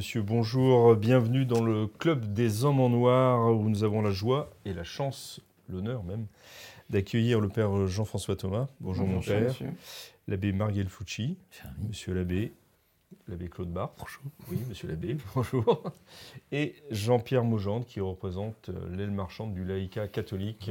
monsieur, 0.00 0.22
bonjour. 0.22 0.96
Bienvenue 0.96 1.44
dans 1.44 1.62
le 1.62 1.86
Club 1.86 2.32
des 2.32 2.64
Hommes 2.64 2.80
en 2.80 2.88
Noir 2.88 3.54
où 3.54 3.68
nous 3.68 3.84
avons 3.84 4.00
la 4.00 4.10
joie 4.10 4.50
et 4.64 4.72
la 4.72 4.82
chance, 4.82 5.42
l'honneur 5.68 6.04
même, 6.04 6.24
d'accueillir 6.88 7.38
le 7.38 7.50
père 7.50 7.86
Jean-François 7.86 8.34
Thomas. 8.34 8.66
Bonjour, 8.80 9.06
mon 9.06 9.16
Bonjour, 9.16 9.34
père. 9.34 9.48
monsieur. 9.48 9.68
L'abbé 10.26 10.52
Marguel 10.52 10.88
Fucci. 10.88 11.36
Monsieur 11.86 12.14
l'abbé. 12.14 12.54
L'abbé 13.28 13.50
Claude 13.50 13.70
Barre. 13.70 13.92
Bonjour. 13.98 14.22
Oui, 14.50 14.58
monsieur 14.70 14.88
l'abbé. 14.88 15.18
Bonjour. 15.34 15.92
Et 16.50 16.76
Jean-Pierre 16.90 17.44
Maugendre 17.44 17.84
qui 17.84 18.00
représente 18.00 18.70
euh, 18.70 18.96
l'aile 18.96 19.10
marchande 19.10 19.52
du 19.52 19.66
laïcat 19.66 20.08
catholique. 20.08 20.70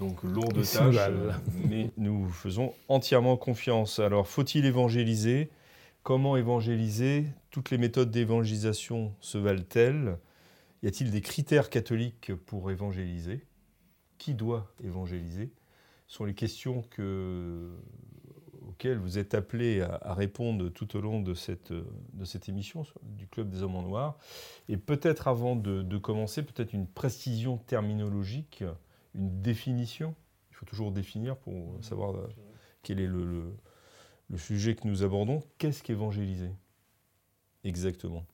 Donc 0.00 0.24
lourde 0.24 0.60
tâche, 0.64 0.96
euh, 0.98 1.30
mais 1.68 1.92
nous 1.98 2.24
vous 2.24 2.32
faisons 2.32 2.74
entièrement 2.88 3.36
confiance. 3.36 4.00
Alors, 4.00 4.26
faut-il 4.26 4.66
évangéliser? 4.66 5.50
Comment 6.02 6.36
évangéliser? 6.36 7.26
Toutes 7.50 7.70
les 7.70 7.78
méthodes 7.78 8.10
d'évangélisation 8.10 9.14
se 9.20 9.38
valent-elles? 9.38 10.18
Y 10.82 10.88
a-t-il 10.88 11.12
des 11.12 11.20
critères 11.20 11.70
catholiques 11.70 12.34
pour 12.34 12.72
évangéliser? 12.72 13.46
Qui 14.18 14.34
doit 14.34 14.72
évangéliser? 14.82 15.52
Ce 16.08 16.16
sont 16.16 16.24
les 16.24 16.34
questions 16.34 16.82
que- 16.90 17.70
auxquelles 18.68 18.98
vous 18.98 19.18
êtes 19.18 19.34
appelés 19.34 19.80
à, 19.80 20.12
répondre 20.12 20.70
tout 20.70 20.96
au 20.96 21.00
long 21.00 21.20
de 21.20 21.34
cette, 21.34 21.72
émission 22.48 22.84
du 23.02 23.28
Club 23.28 23.48
des 23.48 23.62
Hommes 23.62 23.76
en 23.76 23.82
Noir. 23.82 24.18
Et 24.68 24.76
peut-être 24.76 25.28
avant 25.28 25.54
de, 25.54 25.98
commencer, 25.98 26.42
peut-être 26.42 26.72
une 26.72 26.88
précision 26.88 27.58
terminologique, 27.58 28.64
une 29.14 29.40
définition. 29.40 30.16
Il 30.50 30.56
faut 30.56 30.66
toujours 30.66 30.90
définir 30.90 31.36
pour 31.36 31.78
savoir 31.80 32.16
euh, 32.16 32.28
quel 32.82 32.98
est 32.98 33.06
le- 33.06 33.54
le 34.30 34.38
sujet 34.38 34.74
que 34.74 34.86
nous 34.88 35.02
abordons. 35.02 35.42
Qu'est-ce 35.58 35.82
qu'évangéliser 35.82 36.50
Exactement? 37.64 38.24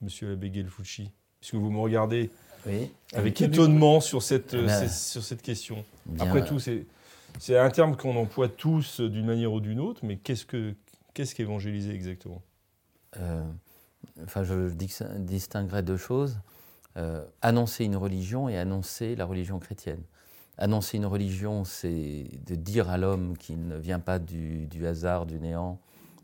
Monsieur 0.00 0.28
l'abbé 0.30 0.52
Gelfucci, 0.52 1.10
puisque 1.40 1.54
vous 1.54 1.70
me 1.70 1.78
regardez 1.78 2.30
Oui. 2.66 2.90
avec 3.12 3.40
étonnement 3.42 4.00
sur 4.00 4.22
cette, 4.22 4.54
Eh 4.54 4.62
ben, 4.62 4.68
c'est- 4.68 4.88
sur 5.12 5.22
cette 5.22 5.42
question? 5.42 5.84
Bien, 6.06 6.26
Après 6.26 6.44
tout, 6.44 6.58
c'est 6.58 7.58
un 7.58 7.70
terme 7.70 7.96
qu'on 7.96 8.16
emploie 8.16 8.48
tous 8.48 9.00
d'une 9.00 9.26
manière 9.26 9.52
ou 9.52 9.60
d'une 9.60 9.80
autre, 9.80 10.04
mais 10.04 10.16
qu'est-ce 10.16 10.46
que 10.46 10.74
qu'est-ce 11.12 11.34
qu'évangéliser 11.34 11.90
exactement? 11.90 12.40
Euh, 13.18 13.42
enfin, 14.22 14.42
je 14.44 14.70
dis- 14.70 14.96
distinguerais 15.18 15.82
deux 15.82 15.96
choses. 15.96 16.38
Euh, 16.96 17.24
annoncer 17.42 17.84
une 17.84 17.96
religion 17.96 18.48
et 18.48 18.56
annoncer 18.56 19.16
la 19.16 19.24
religion 19.24 19.58
chrétienne. 19.58 20.02
Annoncer 20.58 20.98
une 20.98 21.06
religion, 21.06 21.64
c'est 21.64 22.24
de 22.46 22.54
dire 22.54 22.90
à 22.90 22.98
l'homme 22.98 23.36
qu'il 23.36 23.66
ne 23.66 23.76
vient 23.76 23.98
pas 23.98 24.18
du, 24.18 24.68
hasard, 24.86 25.24
du 25.26 25.40
néant, 25.40 25.80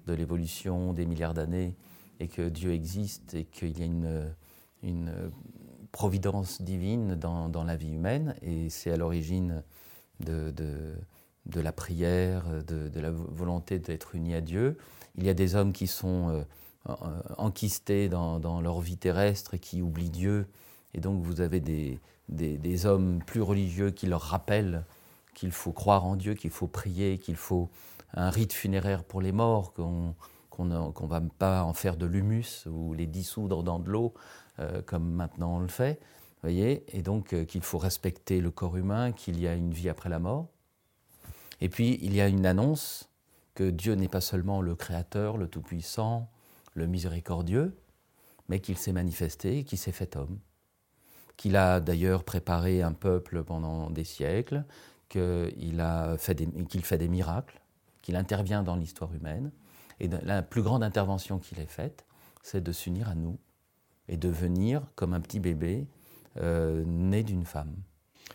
de 0.06 0.12
l'évolution 0.12 0.92
des 0.92 1.06
milliards 1.06 1.34
d'années, 1.34 1.74
et 2.20 2.28
que 2.28 2.48
Dieu 2.48 2.72
existe 2.72 3.34
et 3.34 3.44
qu'il 3.44 3.78
y 3.78 3.82
a 3.82 3.86
une, 4.82 5.32
providence 5.92 6.60
divine 6.60 7.14
dans, 7.14 7.64
la 7.64 7.76
vie 7.76 7.92
humaine, 7.92 8.34
et 8.42 8.68
c'est 8.68 8.90
à 8.90 8.98
l'origine 8.98 9.62
de, 10.20 10.52
la 11.54 11.72
prière, 11.72 12.44
de, 12.66 13.00
la 13.00 13.10
vo- 13.10 13.28
volonté 13.30 13.78
d'être 13.78 14.14
uni 14.14 14.34
à 14.34 14.42
Dieu. 14.42 14.76
Il 15.16 15.24
y 15.24 15.30
a 15.30 15.34
des 15.34 15.54
hommes 15.54 15.72
qui 15.72 15.86
sont 15.86 16.28
euh, 16.28 16.42
euh, 16.90 16.94
enquistés 17.38 18.10
dans, 18.10 18.38
dans 18.38 18.60
leur 18.60 18.80
vie 18.80 18.98
terrestre 18.98 19.54
et 19.54 19.58
qui 19.58 19.80
oublient 19.80 20.10
Dieu. 20.10 20.46
Et 20.92 21.00
donc 21.00 21.22
vous 21.22 21.40
avez 21.40 21.60
des, 21.60 21.98
des- 22.28 22.86
hommes 22.86 23.20
plus 23.24 23.42
religieux 23.42 23.90
qui 23.90 24.06
leur 24.06 24.22
rappellent 24.22 24.84
qu'il 25.34 25.52
faut 25.52 25.72
croire 25.72 26.04
en 26.04 26.16
Dieu, 26.16 26.34
qu'il 26.34 26.50
faut 26.50 26.66
prier, 26.66 27.18
qu'il 27.18 27.36
faut 27.36 27.70
un 28.14 28.30
rite 28.30 28.52
funéraire 28.52 29.04
pour 29.04 29.20
les 29.20 29.32
morts, 29.32 29.72
qu'on 29.72 30.14
ne 30.64 31.06
va 31.06 31.20
pas 31.38 31.62
en 31.62 31.74
faire 31.74 31.96
de 31.96 32.06
l'humus 32.06 32.66
ou 32.66 32.94
les 32.94 33.06
dissoudre 33.06 33.62
dans 33.62 33.78
de 33.78 33.90
l'eau, 33.90 34.14
euh, 34.58 34.80
comme 34.82 35.10
maintenant 35.10 35.56
on 35.56 35.60
le 35.60 35.68
fait. 35.68 36.00
voyez 36.42 36.84
Et 36.96 37.02
donc 37.02 37.32
euh, 37.34 37.44
qu'il 37.44 37.62
faut 37.62 37.78
respecter 37.78 38.40
le 38.40 38.50
corps 38.50 38.76
humain, 38.76 39.12
qu'il 39.12 39.38
y 39.38 39.46
a 39.46 39.54
une 39.54 39.72
vie 39.72 39.88
après 39.88 40.08
la 40.08 40.18
mort. 40.18 40.48
Et 41.60 41.68
puis 41.68 41.98
il 42.02 42.14
y 42.14 42.20
a 42.20 42.28
une 42.28 42.46
annonce 42.46 43.08
que 43.54 43.68
Dieu 43.68 43.94
n'est 43.94 44.08
pas 44.08 44.20
seulement 44.20 44.60
le 44.60 44.74
Créateur, 44.74 45.36
le 45.36 45.48
Tout-Puissant, 45.48 46.28
le 46.74 46.86
Miséricordieux, 46.86 47.76
mais 48.48 48.60
qu'il 48.60 48.76
s'est 48.78 48.92
manifesté, 48.92 49.64
qu'il 49.64 49.78
s'est 49.78 49.92
fait 49.92 50.16
homme, 50.16 50.38
qu'il 51.36 51.56
a 51.56 51.80
d'ailleurs 51.80 52.24
préparé 52.24 52.82
un 52.82 52.92
peuple 52.92 53.42
pendant 53.44 53.90
des 53.90 54.04
siècles, 54.04 54.64
qu'il 55.08 55.80
a 55.80 56.16
fait 56.18 56.34
des, 56.34 56.46
qu'il 56.64 56.84
fait 56.84 56.98
des 56.98 57.08
miracles, 57.08 57.60
qu'il 58.02 58.16
intervient 58.16 58.62
dans 58.62 58.76
l'histoire 58.76 59.12
humaine. 59.14 59.50
Et 60.00 60.08
la 60.08 60.42
plus 60.42 60.62
grande 60.62 60.82
intervention 60.82 61.38
qu'il 61.38 61.58
ait 61.58 61.66
faite, 61.66 62.04
c'est 62.42 62.62
de 62.62 62.72
s'unir 62.72 63.08
à 63.08 63.14
nous 63.14 63.38
et 64.08 64.16
de 64.16 64.28
venir 64.28 64.82
comme 64.94 65.14
un 65.14 65.20
petit 65.20 65.40
bébé 65.40 65.86
euh, 66.38 66.84
né 66.86 67.22
d'une 67.22 67.44
femme, 67.44 67.74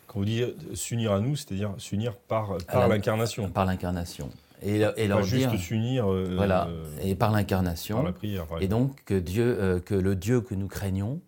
Quand 0.08 0.20
vous 0.20 0.26
dites 0.26 0.76
s'unir 0.76 1.14
à 1.14 1.20
nous, 1.20 1.36
c'est-à-dire 1.36 1.76
s'unir 1.78 2.18
par, 2.18 2.58
par 2.68 2.88
l'incarnation. 2.88 3.50
par 3.50 3.66
l'incarnation. 3.66 4.30
Et, 4.64 4.82
et 4.98 5.08
leur 5.08 5.24
juste 5.24 5.56
s'unir 5.58 6.12
euh, 6.12 6.34
voilà, 6.36 6.68
euh, 6.68 6.86
et 7.02 7.16
par 7.16 7.30
par 7.30 7.38
l'incarnation, 7.38 8.04
la 8.04 8.12
prière. 8.12 8.46
par 8.46 8.62
Et 8.62 8.68
donc 8.68 9.04
que, 9.06 9.16
Dieu, 9.16 9.58
euh, 9.60 9.80
que 9.80 9.96
le 9.96 10.16
Dieu 10.16 10.42
que 10.42 10.54
nous 10.54 10.68
craignons, 10.68 11.20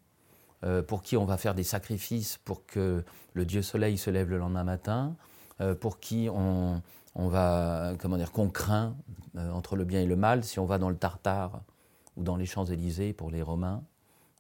euh, 0.63 0.81
pour 0.81 1.01
qui 1.01 1.17
on 1.17 1.25
va 1.25 1.37
faire 1.37 1.55
des 1.55 1.63
sacrifices 1.63 2.37
pour 2.45 2.65
que 2.65 3.03
le 3.33 3.45
Dieu 3.45 3.61
soleil 3.61 3.97
se 3.97 4.09
lève 4.09 4.29
le 4.29 4.37
lendemain 4.37 4.63
matin, 4.63 5.15
euh, 5.61 5.75
pour 5.75 5.99
qui 5.99 6.29
on, 6.31 6.81
on 7.15 7.27
va, 7.27 7.93
comment 7.99 8.17
dire, 8.17 8.31
qu'on 8.31 8.49
craint 8.49 8.95
euh, 9.35 9.51
entre 9.51 9.75
le 9.75 9.83
bien 9.83 10.01
et 10.01 10.05
le 10.05 10.15
mal, 10.15 10.43
si 10.43 10.59
on 10.59 10.65
va 10.65 10.77
dans 10.77 10.89
le 10.89 10.95
Tartare 10.95 11.61
ou 12.15 12.23
dans 12.23 12.35
les 12.35 12.45
Champs-Élysées 12.45 13.13
pour 13.13 13.29
les 13.29 13.41
Romains, 13.41 13.83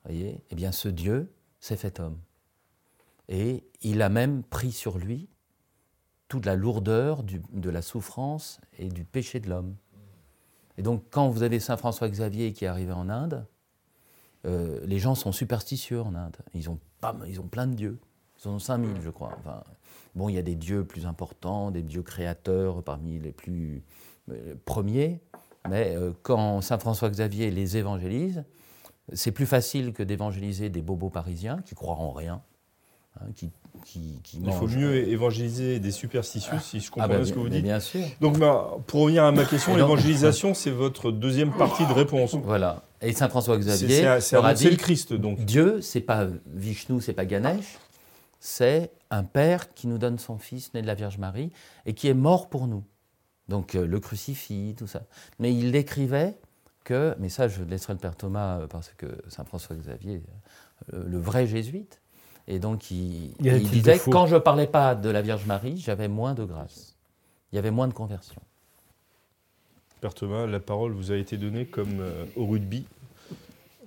voyez, 0.05 0.43
eh 0.49 0.55
bien 0.55 0.71
ce 0.71 0.87
Dieu 0.87 1.31
s'est 1.59 1.77
fait 1.77 1.99
homme. 1.99 2.19
Et 3.29 3.63
il 3.81 4.01
a 4.01 4.09
même 4.09 4.43
pris 4.43 4.71
sur 4.71 4.97
lui 4.97 5.29
toute 6.27 6.45
la 6.45 6.55
lourdeur 6.55 7.23
de 7.23 7.69
la 7.69 7.81
souffrance 7.81 8.59
et 8.77 8.89
du 8.89 9.05
péché 9.05 9.39
de 9.39 9.49
l'homme. 9.49 9.75
Et 10.77 10.81
donc, 10.81 11.03
quand 11.11 11.29
vous 11.29 11.43
avez 11.43 11.59
Saint 11.59 11.77
François 11.77 12.09
Xavier 12.09 12.53
qui 12.53 12.65
est 12.65 12.67
arrivé 12.67 12.91
en 12.91 13.09
Inde, 13.09 13.45
euh, 14.45 14.79
les 14.85 14.99
gens 14.99 15.15
sont 15.15 15.31
superstitieux 15.31 16.01
en 16.01 16.15
Inde. 16.15 16.37
Ils 16.53 16.69
ont, 16.69 16.79
ils 17.27 17.39
ont 17.39 17.47
plein 17.47 17.67
de 17.67 17.73
dieux. 17.75 17.97
Ils 18.43 18.49
en 18.49 18.53
ont 18.53 18.59
5000, 18.59 18.97
je 19.03 19.09
crois. 19.09 19.31
Enfin, 19.39 19.63
bon, 20.15 20.29
il 20.29 20.35
y 20.35 20.37
a 20.37 20.41
des 20.41 20.55
dieux 20.55 20.83
plus 20.83 21.05
importants, 21.05 21.71
des 21.71 21.81
dieux 21.83 22.01
créateurs 22.03 22.83
parmi 22.83 23.19
les 23.19 23.31
plus 23.31 23.83
euh, 24.31 24.55
premiers. 24.65 25.19
Mais 25.69 25.95
euh, 25.95 26.11
quand 26.23 26.59
Saint 26.61 26.77
François 26.77 27.09
Xavier 27.09 27.49
les 27.51 27.77
évangélise, 27.77 28.43
c'est 29.13 29.31
plus 29.31 29.45
facile 29.45 29.93
que 29.93 30.03
d'évangéliser 30.03 30.69
des 30.69 30.81
bobos 30.81 31.09
parisiens 31.09 31.61
qui 31.65 31.73
croient 31.75 31.95
en 31.95 32.11
rien, 32.11 32.41
hein, 33.21 33.25
qui, 33.35 33.49
qui, 33.85 34.19
qui 34.23 34.41
Il 34.43 34.51
faut 34.51 34.67
mieux 34.67 35.07
évangéliser 35.07 35.79
des 35.79 35.91
superstitieux, 35.91 36.59
si 36.59 36.79
je 36.81 36.89
comprends 36.91 37.05
Ah 37.05 37.07
bah, 37.07 37.15
bien 37.17 37.25
ce 37.25 37.31
que 37.33 37.39
vous 37.39 37.49
dites. 37.49 37.63
Bien 37.63 37.79
sûr. 37.79 38.01
Donc, 38.19 38.37
ma- 38.37 38.71
pour 38.87 39.01
revenir 39.01 39.23
à 39.23 39.31
ma 39.31 39.45
question, 39.45 39.75
l'évangélisation, 39.75 40.53
c'est 40.53 40.71
votre 40.71 41.11
deuxième 41.11 41.51
partie 41.53 41.85
de 41.85 41.93
réponse. 41.93 42.35
Voilà. 42.35 42.83
Et 43.03 43.13
Saint 43.13 43.29
François 43.29 43.55
C'est 43.55 43.61
Xavier 43.61 43.95
c'est- 44.01 44.21
c'est 44.21 44.35
leur 44.35 44.45
a 44.45 44.49
annoncer 44.49 44.65
le 44.65 44.71
dit 44.71 44.77
Christ, 44.77 45.13
donc. 45.13 45.39
Dieu, 45.45 45.81
c'est 45.81 46.01
pas 46.01 46.27
Vishnu, 46.47 47.01
c'est 47.01 47.13
pas 47.13 47.25
Ganesh, 47.25 47.77
c'est 48.39 48.91
un 49.09 49.23
père 49.23 49.73
qui 49.73 49.87
nous 49.87 49.97
donne 49.97 50.17
son 50.19 50.37
fils 50.37 50.73
né 50.73 50.81
de 50.81 50.87
la 50.87 50.95
Vierge 50.95 51.17
Marie 51.17 51.51
et 51.85 51.93
qui 51.93 52.07
est 52.07 52.13
mort 52.13 52.49
pour 52.49 52.67
nous. 52.67 52.83
Donc 53.49 53.75
euh, 53.75 53.85
le 53.85 53.99
crucifix, 53.99 54.73
tout 54.77 54.87
ça. 54.87 55.03
Mais 55.39 55.53
il 55.53 55.71
décrivait 55.71 56.37
que, 56.83 57.15
mais 57.19 57.29
ça 57.29 57.47
je 57.47 57.63
laisserai 57.63 57.93
le 57.93 57.99
père 57.99 58.15
Thomas 58.15 58.59
euh, 58.59 58.67
parce 58.67 58.89
que 58.97 59.05
Saint 59.27 59.43
François 59.45 59.75
Xavier, 59.75 60.21
euh, 60.93 61.03
le 61.05 61.17
vrai 61.19 61.45
jésuite, 61.47 62.01
et 62.47 62.59
donc 62.59 62.89
il, 62.91 63.33
il 63.39 63.51
de 63.53 63.57
disait 63.69 63.99
quand 64.11 64.27
je 64.27 64.35
parlais 64.37 64.67
pas 64.67 64.95
de 64.95 65.09
la 65.09 65.21
Vierge 65.21 65.45
Marie, 65.45 65.77
j'avais 65.77 66.07
moins 66.07 66.33
de 66.33 66.43
grâce. 66.43 66.95
Il 67.51 67.55
y 67.55 67.59
avait 67.59 67.71
moins 67.71 67.87
de 67.87 67.93
conversion. 67.93 68.41
Thomas, 70.11 70.45
la 70.45 70.59
parole 70.59 70.91
vous 70.91 71.11
a 71.11 71.15
été 71.15 71.37
donnée 71.37 71.65
comme 71.65 72.01
euh, 72.01 72.25
au 72.35 72.45
rugby. 72.45 72.85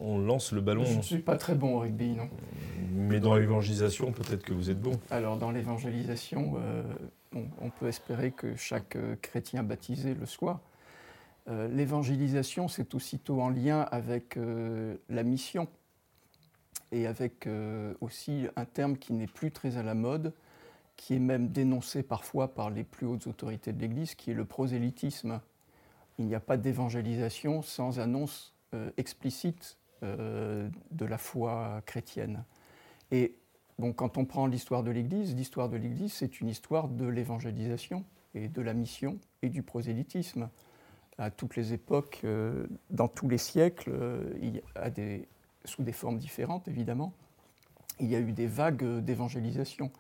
On 0.01 0.19
lance 0.19 0.53
le 0.53 0.61
ballon, 0.61 0.85
Je 0.85 0.97
ne 0.97 1.03
suis 1.03 1.19
pas 1.19 1.37
très 1.37 1.55
bon 1.55 1.77
au 1.77 1.81
rugby, 1.81 2.11
non. 2.11 2.29
mais 2.93 3.21
dans 3.21 3.35
l'évangélisation, 3.35 4.13
peut-être 4.13 4.43
que 4.43 4.53
vous 4.53 4.71
êtes 4.71 4.81
bon. 4.81 4.93
Alors, 5.11 5.37
dans 5.39 5.51
l'évangélisation, 5.51 6.55
euh, 6.59 6.83
on, 7.35 7.45
on 7.61 7.71
peut 7.71 7.89
espérer 7.89 8.31
que 8.31 8.57
chaque 8.57 8.97
euh, 8.97 9.17
chrétien 9.21 9.63
baptisé 9.63 10.15
le 10.15 10.27
soit. 10.27 10.61
L'évangélisation, 11.71 12.67
c'est 12.67 12.93
aussitôt 12.97 13.41
en 13.41 13.51
lien 13.51 13.83
avec 13.93 14.37
la 15.09 15.23
mission 15.23 15.69
et 16.91 17.07
avec 17.07 17.49
aussi 18.01 18.49
un 18.57 18.65
terme 18.65 18.97
qui 18.97 19.13
n'est 19.13 19.29
plus 19.29 19.53
très 19.53 19.77
à 19.77 19.85
la 19.85 19.95
mode, 19.95 20.33
qui 20.97 21.15
est 21.15 21.21
même 21.21 21.47
dénoncé 21.47 22.03
parfois 22.03 22.53
par 22.53 22.71
les 22.71 22.83
plus 22.83 23.07
hautes 23.07 23.29
autorités 23.29 23.73
de 23.73 23.81
l'Église, 23.81 24.17
qui 24.17 24.33
est 24.33 24.35
le 24.35 24.45
prosélytisme. 24.45 25.41
Il 26.19 26.27
n'y 26.27 26.35
a 26.35 26.41
pas 26.41 26.57
d'évangélisation 26.57 27.63
sans 27.63 27.99
annonce 27.99 28.55
euh, 28.75 28.91
explicite 28.97 29.77
euh, 30.03 30.69
de 30.91 31.05
la 31.05 31.19
foi 31.19 31.83
chrétienne. 31.87 32.45
Et 33.11 33.37
bon, 33.79 33.93
quand 33.93 34.19
on 34.19 34.25
prend 34.25 34.47
l'histoire 34.47 34.83
de 34.83 34.91
l'Église, 34.91 35.35
l'histoire 35.35 35.69
de 35.69 35.77
l'Église, 35.77 36.13
c'est 36.13 36.41
une 36.41 36.49
histoire 36.49 36.89
de 36.89 37.07
l'évangélisation 37.07 38.05
et 38.35 38.49
de 38.49 38.63
la 38.63 38.75
mission 38.75 39.19
et 39.43 39.49
du 39.49 39.63
prosélytisme. 39.63 40.49
À 41.19 41.31
toutes 41.31 41.57
les 41.57 41.73
époques, 41.73 42.21
euh, 42.25 42.67
dans 42.91 43.09
tous 43.09 43.29
les 43.29 43.39
siècles, 43.39 43.93
sous 45.65 45.83
des 45.83 45.93
formes 45.93 46.19
différentes 46.19 46.69
évidemment, 46.69 47.13
il 48.01 48.09
y 48.09 48.17
a 48.17 48.21
eu 48.21 48.33
des 48.33 48.47
vagues 48.47 49.01
d'évangélisation. 49.01 49.91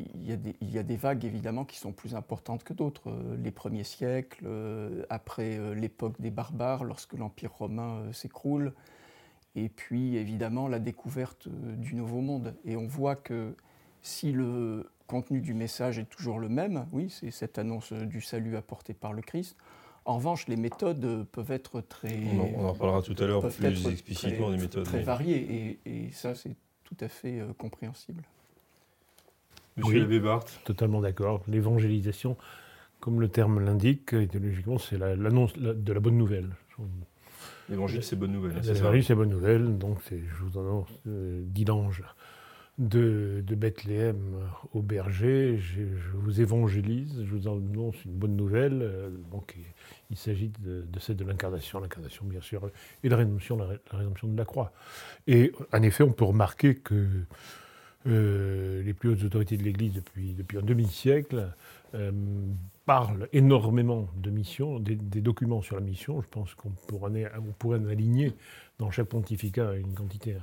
Euh, 0.00 0.04
il, 0.14 0.28
y 0.28 0.32
a 0.32 0.36
des, 0.36 0.56
il, 0.60 0.70
y 0.70 0.78
a 0.78 0.82
des, 0.82 0.96
vagues 0.96 1.24
évidemment 1.24 1.64
qui 1.64 1.78
sont 1.78 1.92
plus 1.92 2.14
importantes 2.14 2.64
que 2.64 2.72
d'autres. 2.72 3.10
Euh, 3.10 3.36
les 3.42 3.50
premiers 3.50 3.84
siècles, 3.84 4.44
euh, 4.46 5.04
après 5.10 5.58
l'époque 5.74 6.20
des 6.20 6.30
barbares, 6.30 6.84
lorsque 6.84 7.14
l'Empire 7.14 7.52
romain 7.52 8.12
s'écroule, 8.12 8.72
et 9.54 9.68
puis 9.68 10.16
évidemment 10.16 10.68
la 10.68 10.78
découverte 10.78 11.48
du 11.48 11.94
Nouveau 11.94 12.20
Monde. 12.20 12.54
Et 12.64 12.76
on 12.76 12.86
voit 12.86 13.16
que 13.16 13.54
si 14.02 14.32
le 14.32 14.90
contenu 15.06 15.40
du 15.40 15.54
message 15.54 15.98
est 15.98 16.08
toujours 16.08 16.38
le 16.38 16.48
même, 16.48 16.86
oui, 16.92 17.10
c'est 17.10 17.30
cette 17.30 17.58
annonce 17.58 17.92
du 17.92 18.20
salut 18.20 18.56
apporté 18.56 18.94
par 18.94 19.12
le 19.12 19.22
Christ. 19.22 19.56
En 20.04 20.16
revanche, 20.16 20.46
les 20.48 20.56
méthodes 20.56 21.24
peuvent 21.32 21.50
être 21.50 21.80
très. 21.80 22.18
On 22.56 22.68
en, 22.68 22.74
parlera 22.74 23.02
tout 23.02 23.16
à 23.18 23.26
l'heure 23.26 23.46
plus 23.48 23.88
explicitement 23.88 24.50
des 24.50 24.56
méthodes. 24.56 24.84
Très 24.84 25.02
variées, 25.02 25.78
et, 25.84 26.06
et 26.06 26.12
ça, 26.12 26.34
c'est 26.34 26.54
tout 26.84 26.96
à 27.00 27.08
fait 27.08 27.42
compréhensible. 27.58 28.22
Monsieur 29.78 30.06
oui, 30.06 30.30
Totalement 30.64 31.00
d'accord. 31.00 31.42
L'évangélisation, 31.48 32.36
comme 33.00 33.20
le 33.20 33.28
terme 33.28 33.64
l'indique, 33.64 34.12
idéologiquement, 34.12 34.78
c'est 34.78 34.98
l'annonce 34.98 35.54
de 35.56 35.92
la 35.92 36.00
bonne 36.00 36.18
nouvelle. 36.18 36.50
L'évangile, 37.68 38.02
c'est 38.02 38.16
bonne 38.16 38.32
nouvelle. 38.32 38.60
L'évangile, 38.62 39.04
c'est 39.04 39.14
bonne 39.14 39.30
nouvelle. 39.30 39.78
Donc, 39.78 39.98
je 40.10 40.44
vous 40.44 40.58
annonce 40.58 40.88
euh, 41.06 41.42
d'Ilange 41.44 42.02
de, 42.78 43.42
de, 43.46 43.54
Bethléem 43.54 44.36
au 44.72 44.80
berger. 44.80 45.58
Je, 45.58 45.82
vous 46.14 46.40
évangélise, 46.40 47.22
je 47.24 47.34
vous 47.34 47.48
annonce 47.48 48.02
une 48.04 48.12
bonne 48.12 48.36
nouvelle. 48.36 48.80
Euh, 48.82 49.10
donc, 49.30 49.56
il 50.10 50.16
s'agit 50.16 50.50
de, 50.60 50.84
celle 50.98 51.16
de 51.16 51.24
l'incarnation, 51.24 51.80
l'incarnation, 51.80 52.24
bien 52.24 52.40
sûr, 52.40 52.70
et 53.02 53.08
la 53.08 53.16
rédemption, 53.16 53.56
la, 53.56 53.66
la 53.66 53.98
rédemption 53.98 54.28
de 54.28 54.36
la 54.36 54.44
croix. 54.44 54.72
Et 55.26 55.52
en 55.72 55.82
effet, 55.82 56.04
on 56.04 56.12
peut 56.12 56.24
remarquer 56.24 56.74
que 56.74 57.06
euh, 58.08 58.82
les 58.82 58.94
plus 58.94 59.10
hautes 59.10 59.24
autorités 59.24 59.56
de 59.56 59.62
l'Église 59.62 59.92
depuis, 59.92 60.32
depuis 60.32 60.58
un 60.58 60.62
demi-siècle 60.62 61.50
euh, 61.94 62.10
parlent 62.86 63.28
énormément 63.32 64.08
de 64.16 64.30
mission, 64.30 64.80
des, 64.80 64.96
documents 65.20 65.60
sur 65.60 65.76
la 65.76 65.82
mission. 65.82 66.22
Je 66.22 66.28
pense 66.28 66.54
qu'on 66.54 66.70
pourrait, 66.70 67.26
en 67.28 67.86
aligner 67.86 68.32
dans 68.78 68.90
chaque 68.90 69.08
pontificat 69.08 69.74
une 69.74 69.92
quantité 69.94 70.36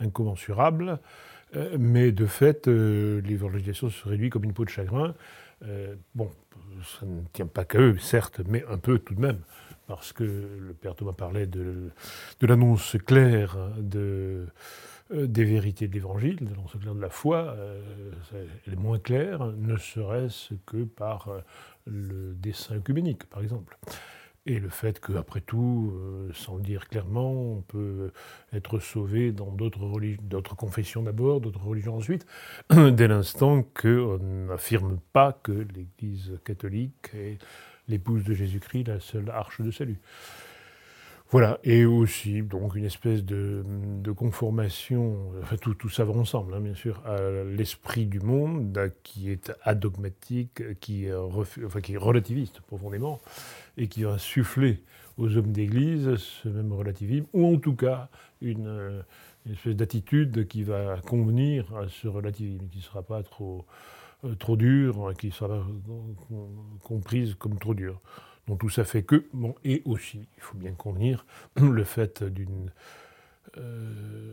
incommensurable. 0.00 0.98
Euh, 1.56 1.76
mais 1.78 2.10
de 2.10 2.26
fait, 2.26 2.66
l'évangélisation 2.66 3.90
se 3.90 4.08
réduit 4.08 4.30
comme 4.30 4.44
une 4.44 4.54
peau 4.54 4.64
de 4.64 4.70
chagrin. 4.70 5.14
bon, 6.14 6.30
ça 6.98 7.04
ne 7.06 7.20
tient 7.32 7.46
pas 7.46 7.64
qu'à 7.64 7.80
eux, 7.80 7.98
certes, 7.98 8.40
mais 8.48 8.64
un 8.70 8.78
peu 8.78 8.98
tout 8.98 9.14
de 9.14 9.20
même 9.20 9.40
parce 9.86 10.12
que 10.12 10.24
le 10.24 10.74
Père 10.74 10.94
Thomas 10.94 11.12
parlait 11.12 11.46
de, 11.46 11.90
l'annonce 12.40 12.96
claire 13.06 13.56
euh, 15.12 15.26
des 15.26 15.44
vérités 15.44 15.86
de 15.86 15.92
l'Évangile, 15.92 16.36
de 16.36 16.54
l'enseignement 16.54 16.94
de 16.94 17.00
la 17.00 17.10
foi, 17.10 17.54
euh, 17.58 17.82
elle 18.66 18.72
est 18.72 18.76
moins 18.76 18.98
claire, 18.98 19.44
ne 19.56 19.76
serait-ce 19.76 20.54
que 20.64 20.84
par 20.84 21.28
euh, 21.28 21.40
le 21.86 22.34
dessin 22.34 22.76
œcuménique, 22.76 23.24
par 23.24 23.42
exemple. 23.42 23.76
Et 24.46 24.58
le 24.58 24.68
fait 24.68 25.00
qu'après 25.00 25.40
tout, 25.40 25.94
sans 26.34 26.56
le 26.56 26.62
dire 26.62 26.86
clairement, 26.90 27.32
on 27.32 27.60
peut 27.62 28.12
être 28.52 28.78
sauvé 28.78 29.32
dans 29.32 29.50
d'autres 29.50 30.54
confessions 30.54 31.02
d'abord, 31.02 31.40
d'autres 31.40 31.64
religions 31.64 31.96
ensuite, 31.96 32.26
dès 32.70 33.08
l'instant 33.08 33.62
qu'on 33.62 34.18
n'affirme 34.18 34.98
pas 35.14 35.32
que 35.32 35.52
l'Église 35.52 36.32
catholique 36.44 37.08
est 37.14 37.38
l'épouse 37.88 38.24
de 38.24 38.34
Jésus-Christ, 38.34 38.88
la 38.88 39.00
seule 39.00 39.30
arche 39.30 39.60
de 39.60 39.70
salut. 39.70 39.98
Voilà, 41.30 41.58
et 41.64 41.84
aussi 41.84 42.42
donc 42.42 42.76
une 42.76 42.84
espèce 42.84 43.24
de, 43.24 43.64
conformation, 44.16 45.32
enfin 45.42 45.56
tout, 45.56 45.88
ça 45.88 46.04
va 46.04 46.12
ensemble, 46.12 46.54
hein, 46.54 46.60
bien 46.60 46.74
sûr, 46.74 47.02
à 47.04 47.18
l'esprit 47.44 48.06
du 48.06 48.20
monde 48.20 48.92
qui 49.02 49.30
est 49.30 49.50
adogmatique, 49.62 50.78
qui, 50.78 51.08
enfin, 51.12 51.80
qui 51.80 51.94
est 51.94 51.96
relativiste 51.96 52.60
profondément, 52.60 53.20
et 53.76 53.88
qui 53.88 54.04
va 54.04 54.18
souffler 54.18 54.84
aux 55.16 55.36
hommes 55.36 55.50
d'Église 55.50 56.14
ce 56.16 56.48
même 56.48 56.72
relativisme, 56.72 57.26
ou 57.32 57.52
en 57.52 57.58
tout 57.58 57.74
cas 57.74 58.10
une, 58.40 59.02
espèce 59.50 59.74
d'attitude 59.74 60.46
qui 60.46 60.62
va 60.62 61.00
convenir 61.04 61.74
à 61.76 61.88
ce 61.88 62.06
relativisme, 62.06 62.68
qui 62.68 62.78
ne 62.78 62.82
sera 62.82 63.02
pas 63.02 63.24
trop, 63.24 63.66
euh, 64.24 64.34
trop 64.34 64.56
dur, 64.56 65.12
qui 65.18 65.30
sera 65.30 65.66
comprise 66.82 67.34
comme 67.34 67.58
trop 67.58 67.74
dur. 67.74 68.00
Donc 68.48 68.60
tout 68.60 68.68
ça 68.68 68.84
fait 68.84 69.02
que, 69.02 69.24
bon, 69.32 69.54
et 69.64 69.82
aussi, 69.84 70.28
il 70.36 70.42
faut 70.42 70.58
bien 70.58 70.72
convenir, 70.72 71.24
le 71.56 71.84
fait 71.84 72.22
d'une 72.22 72.70
euh, 73.58 74.32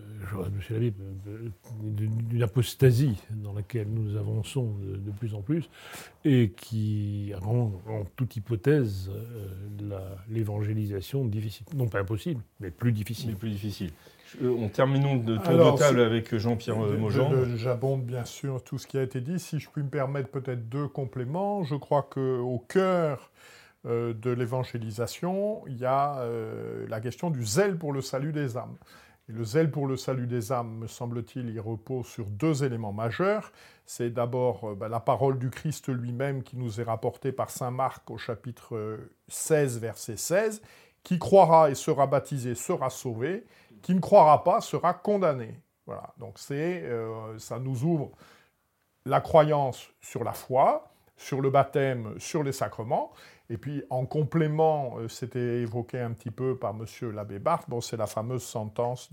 d'une 1.83 2.41
apostasie 2.41 3.17
dans 3.29 3.53
laquelle 3.53 3.88
nous 3.89 4.15
avançons 4.15 4.75
de, 4.79 5.11
plus 5.11 5.35
en 5.35 5.41
plus 5.41 5.69
et 6.25 6.51
qui 6.55 7.33
rend 7.35 7.73
en 7.88 8.05
toute 8.15 8.38
hypothèse 8.38 9.11
euh, 9.11 10.15
l'évangélisation 10.29 11.25
difficile. 11.25 11.65
Non 11.75 11.88
pas 11.88 11.99
impossible, 11.99 12.41
mais 12.59 12.71
plus 12.71 12.93
difficile. 12.93 13.31
Mais 13.31 13.35
plus 13.35 13.51
difficile. 13.51 13.91
On 14.42 14.69
termine 14.69 15.24
de 15.24 15.38
tour 15.38 15.74
de 15.74 15.78
table 15.78 16.01
avec 16.01 16.36
Jean-Pierre 16.36 16.78
Maujean. 16.78 17.56
J'abonde 17.56 18.04
bien 18.04 18.25
sûr 18.25 18.63
tout 18.63 18.78
ce 18.78 18.88
qui 18.88 18.98
a 18.98 19.04
été 19.04 19.22
dit. 19.22 19.39
Si 19.39 19.60
je 19.60 19.69
puis 19.69 19.83
me 19.83 19.89
permettre 19.89 20.30
peut-être 20.30 20.69
deux 20.69 20.88
compléments, 20.88 21.63
je 21.63 21.75
crois 21.75 22.04
qu'au 22.04 22.63
cœur 22.68 23.31
euh, 23.88 24.13
de 24.13 24.30
l'évangélisation, 24.30 25.63
il 25.66 25.78
y 25.78 25.86
a 25.86 26.19
euh, 26.19 26.86
la 26.88 27.01
question 27.01 27.31
du 27.31 27.44
zèle 27.44 27.80
pour 27.80 27.94
le 27.94 28.01
salut 28.01 28.31
des 28.31 28.56
âmes. 28.56 28.75
Et 29.28 29.31
le 29.31 29.44
zèle 29.44 29.72
pour 29.72 29.88
le 29.88 29.98
salut 29.98 30.27
des 30.27 30.51
âmes, 30.51 30.77
me 30.77 30.88
semble-t-il, 30.88 31.50
il 31.50 31.60
repose 31.60 32.05
sur 32.05 32.25
deux 32.25 32.63
éléments 32.63 32.94
majeurs. 32.94 33.51
C'est 33.88 34.12
d'abord 34.12 34.65
euh, 34.65 34.75
bah, 34.75 34.88
la 34.88 35.00
parole 35.00 35.39
du 35.39 35.50
Christ 35.50 35.89
lui-même 35.89 36.44
qui 36.44 36.58
nous 36.58 36.79
est 36.79 36.84
rapportée 36.84 37.32
par 37.32 37.50
Saint 37.50 37.72
Marc 37.72 38.12
au 38.12 38.20
chapitre 38.20 39.00
16, 39.29 39.79
verset 39.79 40.17
16. 40.17 40.62
Qui 41.03 41.17
croira 41.17 41.72
et 41.72 41.75
sera 41.75 42.05
baptisé 42.05 42.53
sera 42.53 42.91
sauvé, 42.91 43.44
qui 43.81 43.93
ne 43.95 44.00
croira 44.00 44.43
pas 44.43 44.61
sera 44.61 44.93
condamné. 44.93 45.59
Voilà, 45.85 46.13
donc 46.17 46.38
c'est, 46.38 46.88
ça 47.38 47.59
nous 47.59 47.83
ouvre 47.83 48.11
la 49.05 49.19
croyance 49.19 49.89
sur 50.00 50.23
la 50.23 50.33
foi, 50.33 50.91
sur 51.17 51.41
le 51.41 51.50
baptême, 51.50 52.19
sur 52.19 52.43
les 52.43 52.51
sacrements, 52.51 53.11
et 53.51 53.58
puis 53.58 53.84
en 53.89 54.05
complément, 54.05 54.96
euh, 54.98 55.10
c'était 55.10 55.60
évoqué 55.60 56.00
un 56.00 56.12
petit 56.12 56.31
peu 56.31 56.55
par 56.55 56.74
M. 56.74 57.12
l'abbé 57.12 57.38
Barthes, 57.38 57.70
bon, 57.70 57.81
c'est 57.81 57.98
la 57.98 58.08
fameuse 58.08 58.43
sentence 58.43 59.10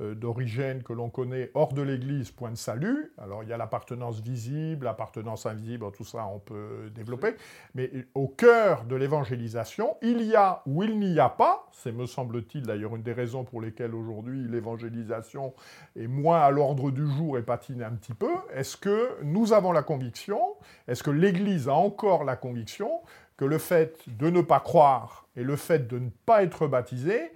euh, 0.00 0.14
d'Origène 0.14 0.82
que 0.82 0.94
l'on 0.94 1.10
connaît 1.10 1.50
hors 1.52 1.74
de 1.74 1.82
l'Église, 1.82 2.30
point 2.30 2.50
de 2.50 2.56
salut. 2.56 3.12
Alors 3.18 3.42
il 3.42 3.50
y 3.50 3.52
a 3.52 3.58
l'appartenance 3.58 4.20
visible, 4.20 4.86
l'appartenance 4.86 5.44
invisible, 5.44 5.84
tout 5.92 6.04
ça 6.04 6.26
on 6.26 6.38
peut 6.38 6.90
développer. 6.94 7.34
Mais 7.74 7.90
au 8.14 8.28
cœur 8.28 8.84
de 8.84 8.96
l'évangélisation, 8.96 9.98
il 10.00 10.22
y 10.22 10.34
a 10.34 10.62
ou 10.64 10.82
il 10.82 10.98
n'y 10.98 11.20
a 11.20 11.28
pas, 11.28 11.66
c'est 11.72 11.92
me 11.92 12.06
semble-t-il 12.06 12.62
d'ailleurs 12.62 12.96
une 12.96 13.02
des 13.02 13.12
raisons 13.12 13.44
pour 13.44 13.60
lesquelles 13.60 13.94
aujourd'hui 13.94 14.48
l'évangélisation 14.48 15.52
est 15.96 16.06
moins 16.06 16.40
à 16.40 16.50
l'ordre 16.50 16.90
du 16.90 17.06
jour 17.06 17.36
et 17.36 17.42
patine 17.42 17.82
un 17.82 17.92
petit 17.92 18.14
peu, 18.14 18.32
est-ce 18.54 18.78
que 18.78 19.22
nous 19.22 19.52
avons 19.52 19.72
la 19.72 19.82
conviction, 19.82 20.40
est-ce 20.88 21.02
que 21.02 21.10
l'Église 21.10 21.68
a 21.68 21.74
encore 21.74 22.24
la 22.24 22.36
conviction 22.36 23.02
que 23.36 23.44
le 23.44 23.58
fait 23.58 23.98
de 24.06 24.30
ne 24.30 24.40
pas 24.40 24.60
croire 24.60 25.26
et 25.36 25.42
le 25.42 25.56
fait 25.56 25.86
de 25.86 25.98
ne 25.98 26.08
pas 26.24 26.42
être 26.42 26.66
baptisé, 26.66 27.32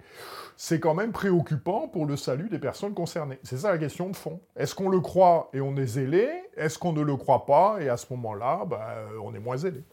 c'est 0.63 0.79
quand 0.79 0.93
même 0.93 1.11
préoccupant 1.11 1.87
pour 1.87 2.05
le 2.05 2.15
salut 2.15 2.47
des 2.47 2.59
personnes 2.59 2.93
concernées. 2.93 3.39
C'est 3.41 3.57
ça 3.57 3.71
la 3.71 3.79
question 3.79 4.09
de 4.09 4.15
fond. 4.15 4.39
Est-ce 4.55 4.75
qu'on 4.75 4.89
le 4.89 4.99
croit 4.99 5.49
et 5.53 5.61
on 5.61 5.75
est 5.75 5.87
zélé? 5.87 6.29
Est-ce 6.55 6.77
qu'on 6.77 6.93
ne 6.93 7.01
le 7.01 7.15
croit 7.15 7.47
pas 7.47 7.77
et 7.79 7.89
à 7.89 7.97
ce 7.97 8.05
moment-là, 8.11 8.65
ben, 8.69 8.77
on 9.23 9.33
est 9.33 9.39
moins 9.39 9.57
zélé? 9.57 9.83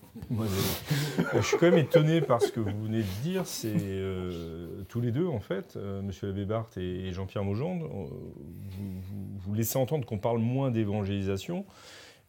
Je 1.34 1.40
suis 1.40 1.56
quand 1.56 1.70
même 1.70 1.78
étonné 1.78 2.20
par 2.20 2.42
ce 2.42 2.52
que 2.52 2.60
vous 2.60 2.82
venez 2.82 2.98
de 2.98 3.22
dire. 3.22 3.46
C'est 3.46 3.72
euh, 3.74 4.82
tous 4.90 5.00
les 5.00 5.10
deux, 5.10 5.26
en 5.26 5.40
fait, 5.40 5.76
euh, 5.76 6.02
Monsieur 6.02 6.28
Abbé 6.28 6.44
Barthes 6.44 6.76
et, 6.76 7.12
Jean-Pierre 7.12 7.44
Maugendre, 7.44 7.86
euh, 7.86 8.04
vous, 8.68 9.00
vous, 9.38 9.54
laissez 9.54 9.78
entendre 9.78 10.04
qu'on 10.04 10.18
parle 10.18 10.38
moins 10.38 10.70
d'évangélisation. 10.70 11.64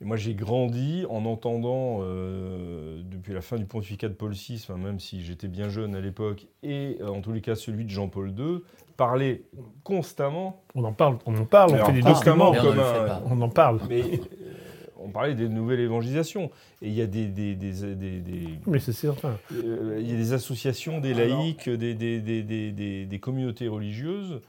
Et 0.02 0.06
moi, 0.06 0.16
j'ai 0.16 0.34
grandi 0.34 1.06
en 1.10 1.26
entendant, 1.26 2.00
euh, 2.02 3.02
depuis 3.04 3.34
la 3.34 3.42
fin 3.42 3.58
du 3.58 3.66
pontificat 3.66 4.08
de 4.08 4.14
Paul 4.14 4.32
VI, 4.32 4.66
même 4.78 5.00
si 5.00 5.22
j'étais 5.22 5.50
bien 5.50 5.68
jeune 5.68 5.94
à 5.94 6.00
l'époque, 6.00 6.48
et 6.64 6.98
euh, 7.02 7.10
en 7.10 7.20
tous 7.20 7.34
les 7.34 7.42
cas 7.42 7.56
celui 7.56 7.84
de 7.84 7.90
Jean-Paul 7.90 8.30
II, 8.30 8.60
parler 8.96 9.44
constamment. 9.84 10.64
On 10.74 10.86
en 10.86 10.94
parle, 10.94 11.18
on 11.26 11.36
en 11.38 11.46
parle, 11.46 11.74
on 11.74 11.86
fait 11.86 11.92
des 11.92 12.02
documents. 12.02 12.54
Comme 12.54 12.80
un, 12.80 13.22
on 13.30 13.42
en 13.42 13.50
parle. 13.50 13.82
Mais 13.90 14.02
euh, 14.02 14.18
on 14.98 15.10
parlait 15.10 15.36
des 15.36 15.50
nouvelles 15.50 15.82
évangélisations. 15.82 16.50
Et 16.82 16.88
il 16.88 16.94
y 16.94 17.02
a 17.02 17.08
des. 17.08 17.26
des, 17.28 17.56
des, 17.56 17.74
des 17.94 18.60
mais 18.68 18.80
c'est 18.80 18.94
certain. 18.94 19.38
il 19.52 20.10
y 20.10 20.14
a 20.14 20.18
des 20.18 20.32
associations, 20.32 21.02
des 21.02 21.14
laïcs, 21.14 21.70
des, 21.70 21.94
des, 21.94 23.20
communautés 23.20 23.68
religieuses 23.68 24.40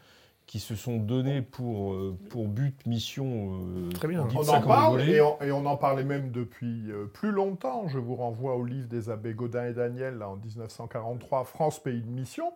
qui 0.51 0.59
se 0.59 0.75
sont 0.75 0.97
donnés 0.97 1.43
pour, 1.43 1.93
euh, 1.93 2.19
pour 2.29 2.49
but, 2.49 2.85
mission. 2.85 3.61
Euh, 3.63 3.89
Très 3.91 4.09
bien. 4.09 4.27
On 4.35 4.49
en 4.49 4.61
parle 4.61 5.01
et 5.01 5.21
on, 5.53 5.65
en 5.65 5.77
parlait 5.77 6.03
même 6.03 6.33
depuis 6.33 6.91
euh, 6.91 7.05
plus 7.05 7.31
longtemps. 7.31 7.87
Je 7.87 7.99
vous 7.99 8.17
renvoie 8.17 8.57
au 8.57 8.65
livre 8.65 8.89
des 8.89 9.11
abbés 9.11 9.33
Godin 9.33 9.67
et 9.67 9.75
Daniel 9.75 10.19
là, 10.19 10.29
en 10.29 10.35
1943, 10.35 11.45
France, 11.45 11.81
pays 11.81 12.03
de 12.03 12.11
mission. 12.11 12.53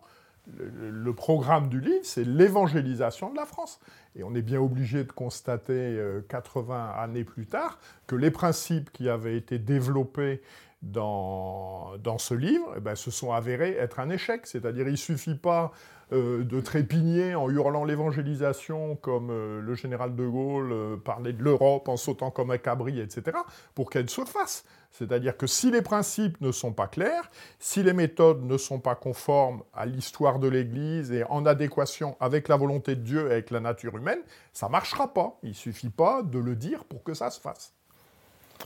Le, 0.57 1.13
programme 1.13 1.69
du 1.69 1.79
livre, 1.79 2.03
c'est 2.03 2.25
l'évangélisation 2.25 3.31
de 3.31 3.37
la 3.37 3.45
France. 3.45 3.79
Et 4.17 4.25
on 4.25 4.35
est 4.35 4.41
bien 4.41 4.59
obligé 4.59 5.05
de 5.05 5.11
constater, 5.13 5.97
80 6.27 6.95
années 6.99 7.23
plus 7.23 7.45
tard, 7.45 7.79
que 8.07 8.17
les 8.17 8.29
principes 8.29 8.91
qui 8.91 9.07
avaient 9.07 9.37
été 9.37 9.57
développés 9.57 10.41
dans, 10.85 12.17
ce 12.17 12.33
livre 12.33 12.73
eh 12.77 12.79
ben, 12.79 12.95
se 12.95 13.11
sont 13.11 13.31
avérés 13.31 13.75
être 13.77 13.99
un 13.99 14.09
échec. 14.09 14.45
C'est-à-dire, 14.45 14.87
il 14.87 14.91
ne 14.91 14.97
suffit 14.97 15.35
pas 15.35 15.71
euh, 16.13 16.43
de 16.43 16.61
trépigner 16.61 17.33
en 17.33 17.49
hurlant 17.49 17.83
l'évangélisation 17.83 18.95
comme 18.97 19.31
euh, 19.31 19.59
le 19.59 19.73
général 19.73 20.15
de 20.15 20.27
Gaulle 20.27 20.71
euh, 20.71 20.97
parlait 20.97 21.33
de 21.33 21.41
l'Europe 21.41 21.89
en 21.89 21.97
sautant 21.97 22.29
comme 22.29 22.51
un 22.51 22.59
cabri, 22.59 22.99
etc., 22.99 23.37
pour 23.73 23.89
qu'elle 23.89 24.09
se 24.09 24.23
fasse. 24.23 24.65
C'est-à-dire 24.91 25.35
que 25.35 25.47
si 25.47 25.71
les 25.71 25.81
principes 25.81 26.39
ne 26.41 26.51
sont 26.51 26.71
pas 26.71 26.87
clairs, 26.87 27.29
si 27.59 27.81
les 27.81 27.93
méthodes 27.93 28.43
ne 28.43 28.57
sont 28.57 28.79
pas 28.79 28.93
conformes 28.93 29.63
à 29.73 29.87
l'histoire 29.87 30.37
de 30.37 30.47
l'Église 30.47 31.11
et 31.11 31.23
en 31.25 31.45
adéquation 31.45 32.15
avec 32.19 32.47
la 32.47 32.55
volonté 32.55 32.95
de 32.95 33.01
Dieu 33.01 33.27
et 33.27 33.31
avec 33.31 33.49
la 33.49 33.59
nature 33.59 33.97
humaine, 33.97 34.21
ça 34.53 34.67
ne 34.67 34.71
marchera 34.71 35.11
pas. 35.11 35.37
Il 35.41 35.49
ne 35.49 35.55
suffit 35.55 35.89
pas 35.89 36.21
de 36.21 36.37
le 36.37 36.55
dire 36.55 36.85
pour 36.85 37.03
que 37.03 37.15
ça 37.15 37.31
se 37.31 37.41
fasse. 37.41 37.74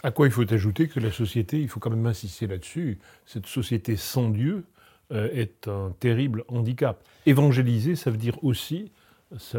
À 0.03 0.11
quoi 0.11 0.27
il 0.27 0.31
faut 0.31 0.51
ajouter 0.53 0.87
que 0.87 0.99
la 0.99 1.11
société, 1.11 1.59
il 1.59 1.67
faut 1.67 1.79
quand 1.79 1.89
même 1.89 2.05
insister 2.05 2.47
là-dessus, 2.47 2.99
cette 3.25 3.47
société 3.47 3.95
sans 3.97 4.29
Dieu, 4.29 4.65
euh, 5.11 5.27
est 5.33 5.67
un 5.67 5.91
terrible 5.99 6.43
handicap. 6.47 7.03
Évangéliser, 7.25 7.95
ça 7.95 8.11
veut 8.11 8.17
dire 8.17 8.37
aussi, 8.43 8.91
c'est 9.39 9.57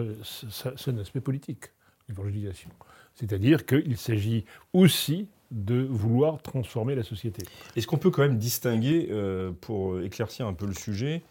un 0.88 0.98
aspect 0.98 1.20
politique, 1.20 1.72
l'évangélisation. 2.08 2.70
C'est-à-dire 3.16 3.66
qu'il 3.66 3.96
s'agit 3.96 4.44
aussi 4.72 5.26
de 5.50 5.82
vouloir 5.82 6.40
transformer 6.40 6.94
la 6.94 7.02
société. 7.02 7.44
Est-ce 7.74 7.88
qu'on 7.88 7.98
peut 7.98 8.10
quand 8.10 8.22
même 8.22 8.38
distinguer, 8.38 9.08
euh, 9.10 9.50
pour 9.60 10.00
éclaircir 10.00 10.46
un 10.46 10.54
peu 10.54 10.66
le 10.66 10.74
sujet, 10.74 11.22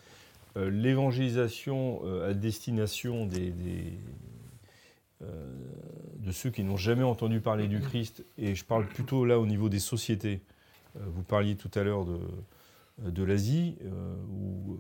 euh, 0.57 0.69
l'évangélisation 0.69 2.01
à 2.27 2.33
destination 2.33 3.25
des, 3.25 3.53
de 5.21 6.31
ceux 6.31 6.49
qui 6.49 6.63
n'ont 6.63 6.77
jamais 6.77 7.03
entendu 7.03 7.41
parler 7.41 7.67
du 7.67 7.79
Christ, 7.79 8.23
et 8.37 8.55
je 8.55 8.63
parle 8.63 8.87
plutôt 8.87 9.25
là 9.25 9.39
au 9.39 9.45
niveau 9.45 9.69
des 9.69 9.79
sociétés. 9.79 10.41
vous 10.95 11.23
parliez 11.23 11.55
tout 11.55 11.71
à 11.75 11.83
l'heure 11.83 12.05
de, 12.05 12.19
de 13.03 13.23
l'Asie, 13.23 13.75
euh, 13.83 14.15
où 14.29 14.73
euh, 14.73 14.77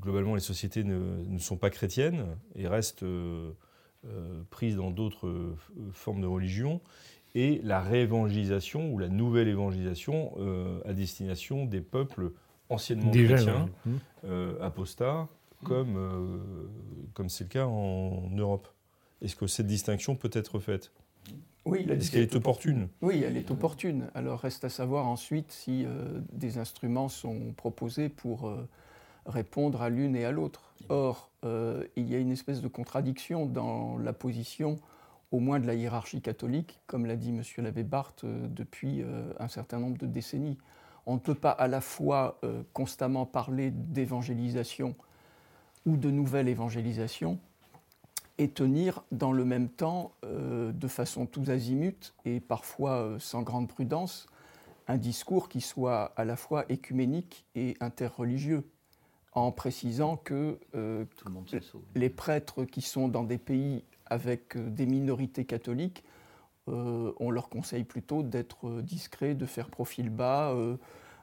globalement 0.00 0.34
les 0.34 0.40
sociétés 0.40 0.84
ne, 0.84 1.38
sont 1.38 1.56
pas 1.56 1.70
chrétiennes 1.70 2.26
et 2.54 2.68
restent 2.68 3.02
euh, 3.02 3.52
prises 4.50 4.76
dans 4.76 4.90
d'autres 4.90 5.54
formes 5.92 6.20
de 6.20 6.26
religion, 6.26 6.80
et 7.34 7.60
la 7.62 7.80
réévangélisation 7.80 8.92
ou 8.92 8.98
la 8.98 9.08
nouvelle 9.08 9.46
évangélisation 9.46 10.32
à 10.84 10.92
destination 10.92 11.64
des 11.64 11.80
peuples 11.80 12.32
anciennement 12.70 13.12
chrétiens, 13.12 13.68
apostats, 14.60 15.28
comme 15.62 16.42
comme 17.14 17.28
c'est 17.28 17.44
le 17.44 17.50
cas 17.50 17.66
en 17.66 18.28
Europe. 18.32 18.66
Est-ce 19.22 19.36
que 19.36 19.46
cette 19.46 19.66
distinction 19.66 20.16
peut 20.16 20.30
être 20.32 20.58
faite? 20.60 20.92
Oui, 21.66 21.86
Est-ce 21.90 22.10
qu'elle 22.10 22.22
est 22.22 22.34
opportune? 22.34 22.88
Oui, 23.02 23.22
elle 23.24 23.36
est 23.36 23.50
opportune. 23.50 24.08
Alors 24.14 24.40
reste 24.40 24.64
à 24.64 24.70
savoir 24.70 25.06
ensuite 25.06 25.52
si 25.52 25.84
euh, 25.84 26.20
des 26.32 26.56
instruments 26.56 27.08
sont 27.08 27.52
proposés 27.54 28.08
pour 28.08 28.48
euh, 28.48 28.66
répondre 29.26 29.82
à 29.82 29.90
l'une 29.90 30.16
et 30.16 30.24
à 30.24 30.32
l'autre. 30.32 30.72
Or, 30.88 31.30
euh, 31.44 31.84
il 31.96 32.10
y 32.10 32.14
a 32.14 32.18
une 32.18 32.32
espèce 32.32 32.62
de 32.62 32.68
contradiction 32.68 33.44
dans 33.44 33.98
la 33.98 34.14
position, 34.14 34.78
au 35.32 35.38
moins 35.38 35.60
de 35.60 35.66
la 35.66 35.74
hiérarchie 35.74 36.22
catholique, 36.22 36.80
comme 36.86 37.04
l'a 37.04 37.16
dit 37.16 37.28
M. 37.28 37.42
l'abbé 37.58 37.82
Barthes 37.82 38.24
depuis 38.24 39.04
un 39.38 39.46
certain 39.46 39.78
nombre 39.78 39.96
de 39.96 40.06
décennies. 40.06 40.58
On 41.06 41.14
ne 41.14 41.20
peut 41.20 41.36
pas 41.36 41.52
à 41.52 41.68
la 41.68 41.80
fois 41.80 42.40
constamment 42.72 43.26
parler 43.26 43.70
d'évangélisation 43.70 44.96
ou 45.86 45.96
de 45.96 46.10
nouvelle 46.10 46.48
évangélisation 46.48 47.38
et 48.40 48.48
tenir 48.48 49.04
dans 49.12 49.32
le 49.32 49.44
même 49.44 49.68
temps, 49.68 50.12
euh, 50.24 50.72
de 50.72 50.88
façon 50.88 51.26
tous 51.26 51.50
azimut 51.50 52.14
et 52.24 52.40
parfois 52.40 52.92
euh, 52.92 53.18
sans 53.18 53.42
grande 53.42 53.68
prudence, 53.68 54.26
un 54.88 54.96
discours 54.96 55.50
qui 55.50 55.60
soit 55.60 56.14
à 56.16 56.24
la 56.24 56.36
fois 56.36 56.64
écuménique 56.70 57.44
et 57.54 57.76
interreligieux, 57.80 58.64
en 59.32 59.52
précisant 59.52 60.16
que 60.16 60.58
euh, 60.74 61.04
les 61.94 62.08
prêtres 62.08 62.64
qui 62.64 62.80
sont 62.80 63.08
dans 63.08 63.24
des 63.24 63.36
pays 63.36 63.84
avec 64.06 64.56
des 64.56 64.86
minorités 64.86 65.44
catholiques, 65.44 66.02
on 66.66 67.30
leur 67.30 67.48
conseille 67.48 67.82
plutôt 67.82 68.22
d'être 68.22 68.80
discrets, 68.80 69.34
de 69.34 69.46
faire 69.46 69.70
profil 69.70 70.08
bas, 70.08 70.54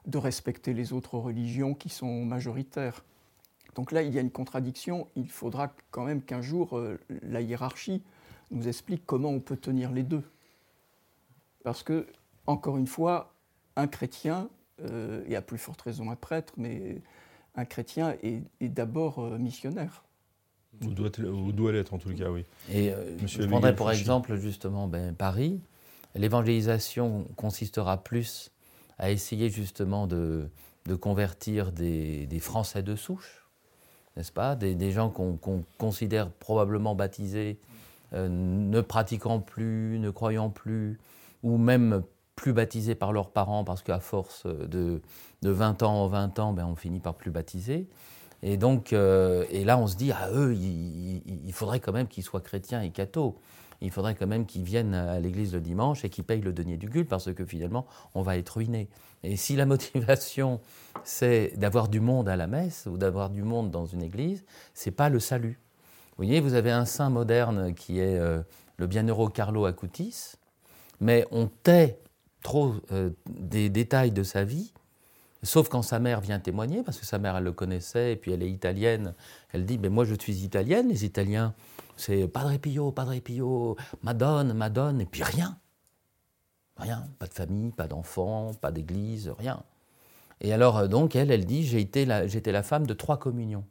de 0.06 0.18
respecter 0.18 0.74
les 0.74 0.92
autres 0.92 1.16
religions 1.16 1.72
qui 1.74 1.88
sont 1.88 2.24
majoritaires. 2.26 3.02
Donc 3.78 3.92
là, 3.92 4.02
il 4.02 4.12
y 4.12 4.18
a 4.18 4.20
une 4.20 4.32
contradiction. 4.32 5.06
Il 5.14 5.30
faudra 5.30 5.72
quand 5.92 6.02
même 6.02 6.20
qu'un 6.20 6.42
jour, 6.42 6.76
euh, 6.76 6.98
la 7.22 7.42
hiérarchie 7.42 8.02
nous 8.50 8.66
explique 8.66 9.06
comment 9.06 9.28
on 9.28 9.38
peut 9.38 9.56
tenir 9.56 9.92
les 9.92 10.02
deux. 10.02 10.24
Parce 11.62 11.84
que, 11.84 12.08
encore 12.48 12.76
une 12.76 12.88
fois, 12.88 13.32
un 13.76 13.86
chrétien, 13.86 14.48
euh, 14.82 15.22
et 15.28 15.36
à 15.36 15.42
plus 15.42 15.58
forte 15.58 15.80
raison 15.82 16.10
un 16.10 16.16
prêtre, 16.16 16.54
mais 16.56 17.00
un 17.54 17.64
chrétien 17.64 18.16
est, 18.24 18.42
d'abord 18.60 19.20
euh, 19.20 19.38
missionnaire. 19.38 20.02
Ou 20.84 20.88
doit, 20.88 21.10
doit 21.10 21.70
l'être 21.70 21.94
en 21.94 21.98
tout 21.98 22.12
cas, 22.12 22.30
oui. 22.30 22.44
Et 22.72 22.92
je 23.24 23.44
prendrais 23.44 23.76
pour 23.76 23.92
exemple 23.92 24.34
justement 24.38 24.88
ben, 24.88 25.14
Paris. 25.14 25.60
L'évangélisation 26.16 27.28
consistera 27.36 28.02
plus 28.02 28.50
à 28.98 29.12
essayer 29.12 29.50
justement 29.50 30.08
de, 30.08 30.50
convertir 31.00 31.70
des, 31.70 32.26
des 32.26 32.40
Français 32.40 32.82
de 32.82 32.96
souche 32.96 33.47
n'est-ce 34.18 34.32
pas 34.32 34.56
des, 34.56 34.90
gens 34.90 35.10
qu'on 35.10 35.38
considère 35.78 36.28
probablement 36.28 36.96
baptisés, 36.96 37.58
euh, 38.12 38.28
ne 38.28 38.80
pratiquant 38.80 39.38
plus, 39.38 39.98
ne 40.00 40.10
croyant 40.10 40.50
plus, 40.50 40.98
ou 41.44 41.56
même 41.56 42.02
plus 42.34 42.52
baptisés 42.52 42.96
par 42.96 43.12
leurs 43.12 43.30
parents, 43.30 43.62
parce 43.62 43.82
qu'à 43.82 44.00
force 44.00 44.44
de, 44.46 45.00
20 45.42 45.84
ans 45.84 46.02
en 46.02 46.08
20 46.08 46.38
ans, 46.40 46.52
ben, 46.52 46.66
on 46.66 46.74
finit 46.74 46.98
par 46.98 47.14
plus 47.14 47.30
baptiser. 47.30 47.86
Et 48.42 48.56
donc, 48.56 48.92
euh, 48.92 49.44
et 49.50 49.64
là, 49.64 49.78
on 49.78 49.86
se 49.86 49.96
dit, 49.96 50.10
à 50.10 50.30
eux, 50.32 50.52
il, 50.54 51.52
faudrait 51.52 51.78
quand 51.78 51.92
même 51.92 52.08
qu'ils 52.08 52.24
soient 52.24 52.40
chrétiens 52.40 52.82
et 52.82 52.90
cathos 52.90 53.38
il 53.80 53.90
faudrait 53.90 54.14
quand 54.14 54.26
même 54.26 54.46
qu'ils 54.46 54.64
viennent 54.64 54.94
à 54.94 55.20
l'église 55.20 55.54
le 55.54 55.60
dimanche 55.60 56.04
et 56.04 56.10
qu'ils 56.10 56.24
payent 56.24 56.40
le 56.40 56.52
denier 56.52 56.76
du 56.76 56.88
culte 56.88 57.08
parce 57.08 57.32
que 57.32 57.44
finalement, 57.44 57.86
on 58.14 58.22
va 58.22 58.36
être 58.36 58.56
ruiné. 58.56 58.88
Et 59.22 59.36
si 59.36 59.56
la 59.56 59.66
motivation, 59.66 60.60
c'est 61.04 61.52
d'avoir 61.56 61.88
du 61.88 62.00
monde 62.00 62.28
à 62.28 62.36
la 62.36 62.46
messe 62.46 62.86
ou 62.90 62.96
d'avoir 62.96 63.30
du 63.30 63.42
monde 63.42 63.70
dans 63.70 63.86
une 63.86 64.02
église, 64.02 64.44
c'est 64.74 64.90
pas 64.90 65.08
le 65.08 65.20
salut. 65.20 65.58
Vous 66.10 66.24
voyez, 66.24 66.40
vous 66.40 66.54
avez 66.54 66.72
un 66.72 66.84
saint 66.84 67.10
moderne 67.10 67.74
qui 67.74 68.00
est 68.00 68.18
euh, 68.18 68.42
le 68.76 68.86
bienheureux 68.88 69.30
Carlo 69.30 69.66
Acutis, 69.66 70.32
mais 71.00 71.24
on 71.30 71.46
tait 71.46 72.00
trop 72.42 72.74
euh, 72.92 73.10
des 73.28 73.68
détails 73.68 74.10
de 74.10 74.24
sa 74.24 74.42
vie, 74.42 74.72
sauf 75.44 75.68
quand 75.68 75.82
sa 75.82 76.00
mère 76.00 76.20
vient 76.20 76.40
témoigner, 76.40 76.82
parce 76.82 76.98
que 76.98 77.06
sa 77.06 77.18
mère, 77.18 77.36
elle 77.36 77.44
le 77.44 77.52
connaissait, 77.52 78.12
et 78.12 78.16
puis 78.16 78.32
elle 78.32 78.42
est 78.42 78.50
italienne. 78.50 79.14
Elle 79.52 79.64
dit, 79.64 79.78
mais 79.78 79.88
moi 79.88 80.04
je 80.04 80.14
suis 80.18 80.44
italienne, 80.44 80.88
les 80.88 81.04
Italiens, 81.04 81.54
c'est 81.98 82.28
Padre 82.28 82.56
Pio, 82.58 82.92
Padre 82.92 83.18
Pio, 83.18 83.76
Madone, 84.02 84.52
Madone, 84.52 85.00
et 85.00 85.06
puis 85.06 85.22
rien. 85.22 85.58
Rien, 86.76 87.06
pas 87.18 87.26
de 87.26 87.34
famille, 87.34 87.72
pas 87.72 87.88
d'enfants, 87.88 88.52
pas 88.60 88.70
d'église, 88.70 89.32
rien. 89.38 89.62
Et 90.40 90.52
alors, 90.52 90.78
euh, 90.78 90.86
donc, 90.86 91.16
elle, 91.16 91.30
elle 91.30 91.44
dit 91.44 91.66
J'étais 91.66 92.04
la, 92.04 92.24
la 92.26 92.62
femme 92.62 92.86
de 92.86 92.94
trois 92.94 93.18
communions. 93.18 93.64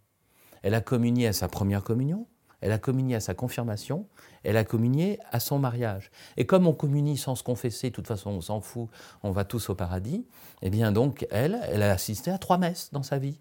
Elle 0.61 0.73
a 0.73 0.81
communié 0.81 1.27
à 1.27 1.33
sa 1.33 1.47
première 1.47 1.83
communion, 1.83 2.27
elle 2.59 2.71
a 2.71 2.79
communié 2.79 3.15
à 3.15 3.19
sa 3.19 3.33
confirmation, 3.33 4.07
elle 4.43 4.57
a 4.57 4.63
communié 4.63 5.19
à 5.31 5.39
son 5.39 5.59
mariage. 5.59 6.11
Et 6.35 6.45
comme 6.45 6.67
on 6.67 6.73
communie 6.73 7.17
sans 7.17 7.35
se 7.35 7.43
confesser, 7.43 7.91
de 7.91 7.95
toute 7.95 8.07
façon, 8.07 8.31
on 8.31 8.41
s'en 8.41 8.59
fout, 8.59 8.89
on 9.23 9.31
va 9.31 9.45
tous 9.45 9.69
au 9.69 9.75
paradis, 9.75 10.25
eh 10.61 10.69
bien, 10.69 10.91
donc, 10.91 11.25
elle, 11.29 11.59
elle 11.69 11.83
a 11.83 11.91
assisté 11.91 12.31
à 12.31 12.37
trois 12.37 12.57
messes 12.57 12.89
dans 12.91 13.03
sa 13.03 13.19
vie. 13.19 13.39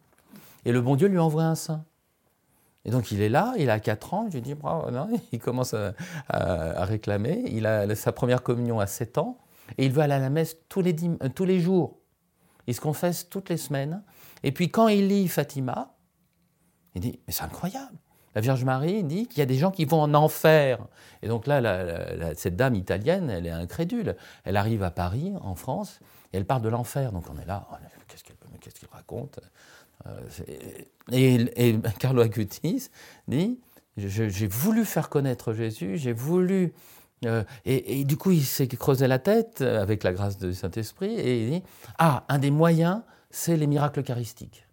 Et 0.65 0.73
le 0.73 0.81
bon 0.81 0.95
Dieu 0.95 1.09
lui 1.09 1.19
envoie 1.19 1.45
un 1.45 1.55
saint. 1.55 1.85
Et 2.87 2.91
donc 2.91 3.11
il 3.11 3.21
est 3.21 3.29
là, 3.29 3.53
il 3.59 3.69
a 3.69 3.81
4 3.81 4.15
ans, 4.15 4.27
je 4.31 4.35
lui 4.35 4.43
dis, 4.43 4.55
il 5.33 5.39
commence 5.41 5.75
à, 5.75 6.85
réclamer, 6.85 7.43
il 7.49 7.67
a 7.67 7.95
sa 7.95 8.13
première 8.13 8.43
communion 8.43 8.81
à 8.81 8.87
7 8.87 9.19
ans, 9.19 9.39
et 9.77 9.85
il 9.87 9.93
veut 9.93 10.01
aller 10.03 10.15
à 10.15 10.21
la 10.21 10.31
messe 10.31 10.57
tous 10.69 10.81
les, 10.81 10.93
dim- 10.93 11.19
euh, 11.23 11.29
tous 11.29 11.45
les 11.45 11.61
jours. 11.61 11.99
Il 12.69 12.75
se 12.75 12.81
confesse 12.81 13.29
toutes 13.29 13.49
les 13.49 13.57
semaines. 13.57 14.03
Et 14.45 14.53
puis 14.53 14.71
quand 14.71 14.87
il 14.87 15.09
lit 15.09 15.27
Fatima, 15.27 15.97
il 16.95 17.01
dit, 17.01 17.21
mais 17.27 17.33
c'est 17.33 17.43
incroyable. 17.43 17.97
La 18.37 18.41
Vierge 18.41 18.65
Marie 18.65 19.03
dit 19.03 19.27
qu'il 19.27 19.39
y 19.39 19.43
a 19.43 19.47
des 19.47 19.57
gens 19.57 19.71
qui 19.71 19.85
vont 19.87 20.01
en 20.01 20.13
enfer. 20.15 20.79
Et 21.23 21.29
donc 21.29 21.47
là, 21.47 22.35
cette 22.35 22.55
dame 22.55 22.75
italienne, 22.75 23.31
elle 23.31 23.47
est 23.47 23.51
incrédule. 23.51 24.15
Elle 24.45 24.57
arrive 24.57 24.83
à 24.83 24.91
Paris, 24.91 25.33
en 25.41 25.55
France, 25.55 26.01
et 26.33 26.37
elle 26.37 26.45
parle 26.45 26.63
de 26.63 26.69
l'enfer. 26.69 27.13
Donc 27.13 27.25
on 27.33 27.41
est 27.41 27.47
là, 27.47 27.67
oh, 27.73 27.77
qu'est-ce 28.07 28.23
qu'elle 28.25 28.89
raconte? 28.93 29.41
Et, 31.13 31.69
et 31.69 31.79
Carlo 31.99 32.23
Acutis 32.23 32.89
dit, 33.29 33.59
j'ai 33.97 34.47
voulu 34.47 34.85
faire 34.85 35.09
connaître 35.09 35.53
Jésus, 35.53 35.97
j'ai 35.97 36.13
voulu... 36.13 36.75
euh, 37.25 37.45
et, 37.65 38.05
du 38.05 38.17
coup, 38.17 38.31
il 38.31 38.45
s'est 38.45 38.69
creusé 38.69 39.07
la 39.07 39.19
tête 39.19 39.63
euh, 39.63 39.81
avec 39.81 40.03
la 40.05 40.13
grâce 40.13 40.37
du 40.39 40.53
Saint-Esprit, 40.53 41.15
et 41.15 41.45
il 41.45 41.51
dit, 41.51 41.63
ah, 41.99 42.25
un 42.29 42.39
des 42.39 42.51
moyens, 42.51 43.03
c'est 43.31 43.57
les 43.57 43.67
miracles 43.67 44.01
eucharistiques. 44.01 44.67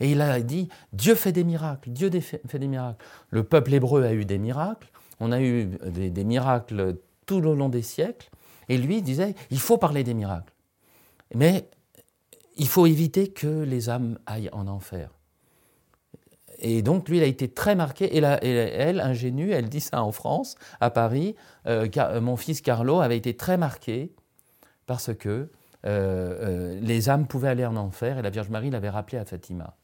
Et 0.00 0.10
il 0.10 0.20
a 0.20 0.40
dit, 0.40 0.68
Dieu 0.92 1.14
fait 1.14 1.30
des 1.30 1.44
miracles, 1.44 1.90
Dieu 1.90 2.10
fait 2.20 2.58
des 2.58 2.66
miracles. 2.66 3.04
Le 3.30 3.44
peuple 3.44 3.74
hébreu 3.74 4.02
a 4.04 4.12
eu 4.12 4.24
des 4.24 4.38
miracles, 4.38 4.90
on 5.20 5.30
a 5.30 5.40
eu 5.40 5.66
des, 5.86 6.10
des 6.10 6.24
miracles 6.24 6.96
tout 7.26 7.46
au 7.46 7.54
long 7.54 7.68
des 7.68 7.82
siècles, 7.82 8.28
et 8.68 8.76
lui 8.76 9.02
disait, 9.02 9.34
il 9.50 9.60
faut 9.60 9.78
parler 9.78 10.02
des 10.02 10.14
miracles. 10.14 10.52
Mais 11.34 11.68
il 12.56 12.68
faut 12.68 12.86
éviter 12.86 13.28
que 13.28 13.62
les 13.62 13.90
âmes 13.90 14.18
aillent 14.26 14.50
en 14.52 14.66
enfer. 14.66 15.10
Et 16.58 16.82
donc, 16.82 17.08
lui, 17.08 17.18
il 17.18 17.22
a 17.22 17.26
été 17.26 17.48
très 17.48 17.74
marqué. 17.74 18.16
Et, 18.16 18.22
elle, 18.22 19.00
ingénue, 19.00 19.50
elle 19.50 19.68
dit 19.68 19.80
ça 19.80 20.02
en 20.02 20.12
France, 20.12 20.56
à 20.80 20.90
Paris. 20.90 21.34
euh, 21.66 21.88
euh, 21.96 22.20
mon 22.20 22.36
fils 22.36 22.60
Carlo 22.60 23.00
avait 23.00 23.16
été 23.16 23.36
très 23.36 23.56
marqué 23.56 24.12
parce 24.86 25.14
que 25.14 25.50
euh, 25.86 26.78
les 26.80 27.10
âmes 27.10 27.26
pouvaient 27.26 27.48
aller 27.48 27.66
en 27.66 27.76
enfer 27.76 28.18
et 28.18 28.22
la 28.22 28.30
Vierge 28.30 28.48
Marie 28.48 28.70
l'avait 28.70 28.90
rappelé 28.90 29.18
à 29.18 29.24
Fatima. 29.24 29.76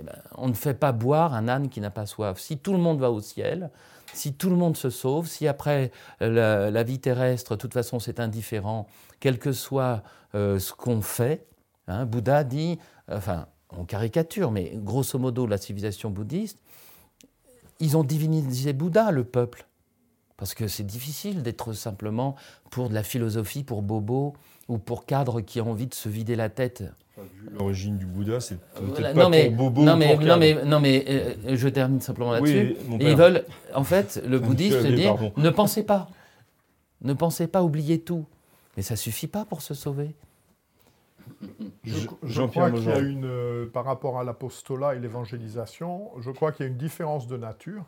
Eh 0.00 0.04
ben, 0.04 0.16
on 0.36 0.48
ne 0.48 0.54
fait 0.54 0.74
pas 0.74 0.92
boire 0.92 1.34
un 1.34 1.48
âne 1.48 1.68
qui 1.68 1.80
n'a 1.80 1.90
pas 1.90 2.06
soif. 2.06 2.38
Si 2.38 2.58
tout 2.58 2.72
le 2.72 2.78
monde 2.78 3.00
va 3.00 3.10
au 3.10 3.20
ciel, 3.20 3.70
si 4.14 4.34
tout 4.34 4.50
le 4.50 4.56
monde 4.56 4.76
se 4.76 4.90
sauve, 4.90 5.26
si 5.26 5.48
après 5.48 5.90
la, 6.20 6.82
vie 6.82 7.00
terrestre, 7.00 7.56
de 7.56 7.60
toute 7.60 7.74
façon, 7.74 7.98
c'est 7.98 8.20
indifférent, 8.20 8.86
quel 9.20 9.38
que 9.38 9.52
soit 9.52 10.02
ce 10.32 10.72
qu'on 10.72 11.02
fait, 11.02 11.46
hein, 11.88 12.06
Bouddha 12.06 12.44
dit, 12.44 12.78
enfin, 13.10 13.46
on 13.76 13.84
caricature, 13.84 14.50
mais 14.50 14.72
grosso 14.76 15.18
modo, 15.18 15.46
la 15.46 15.58
civilisation 15.58 16.10
bouddhiste, 16.10 16.58
ils 17.80 17.96
ont 17.96 18.04
divinisé 18.04 18.72
Bouddha, 18.72 19.10
le 19.10 19.24
peuple. 19.24 19.66
Parce 20.36 20.54
que 20.54 20.68
c'est 20.68 20.84
difficile 20.84 21.42
d'être 21.42 21.72
simplement 21.72 22.36
pour 22.70 22.88
de 22.88 22.94
la 22.94 23.02
philosophie, 23.02 23.64
pour 23.64 23.82
bobo 23.82 24.34
ou 24.68 24.78
pour 24.78 25.04
cadre 25.04 25.40
qui 25.40 25.58
a 25.58 25.64
envie 25.64 25.86
de 25.86 25.94
se 25.94 26.08
vider 26.08 26.36
la 26.36 26.48
tête. 26.48 26.84
L'origine 27.52 27.98
du 27.98 28.06
Bouddha, 28.06 28.38
c'est 28.38 28.58
peut-être 28.58 28.90
Voilà, 28.90 29.12
pas 29.12 29.22
non, 29.24 29.30
mais, 29.30 29.46
pour 29.46 29.70
Bobo 29.70 29.82
non, 29.82 29.94
ou 29.94 29.96
mais, 29.96 30.14
pour 30.14 30.24
non, 30.24 30.36
mais, 30.36 30.64
non, 30.64 30.80
mais 30.80 31.04
euh, 31.08 31.56
je 31.56 31.68
termine 31.68 32.00
simplement 32.00 32.30
là-dessus. 32.30 32.76
Oui, 32.88 32.98
ils 33.00 33.16
veulent, 33.16 33.44
en 33.74 33.82
fait, 33.82 34.22
le 34.24 34.38
bouddhiste 34.38 34.86
dit 34.86 35.08
ne 35.36 35.50
pensez 35.50 35.82
pas. 35.82 36.08
Ne 37.00 37.12
pensez 37.14 37.48
pas, 37.48 37.64
oubliez 37.64 38.00
tout. 38.00 38.24
Mais 38.76 38.82
ça 38.82 38.94
suffit 38.94 39.26
pas 39.26 39.44
pour 39.44 39.62
se 39.62 39.74
sauver. 39.74 40.14
Je, 41.84 42.42
crois 42.46 42.70
qu'il 42.70 42.84
y 42.84 42.92
a 42.92 42.98
une, 42.98 43.24
euh, 43.24 43.66
par 43.66 43.84
rapport 43.84 44.18
à 44.18 44.24
l'apostolat 44.24 44.94
et 44.94 44.98
l'évangélisation, 44.98 46.10
je 46.20 46.30
crois 46.30 46.52
qu'il 46.52 46.66
y 46.66 46.68
a 46.68 46.72
une 46.72 46.78
différence 46.78 47.26
de 47.26 47.36
nature 47.36 47.84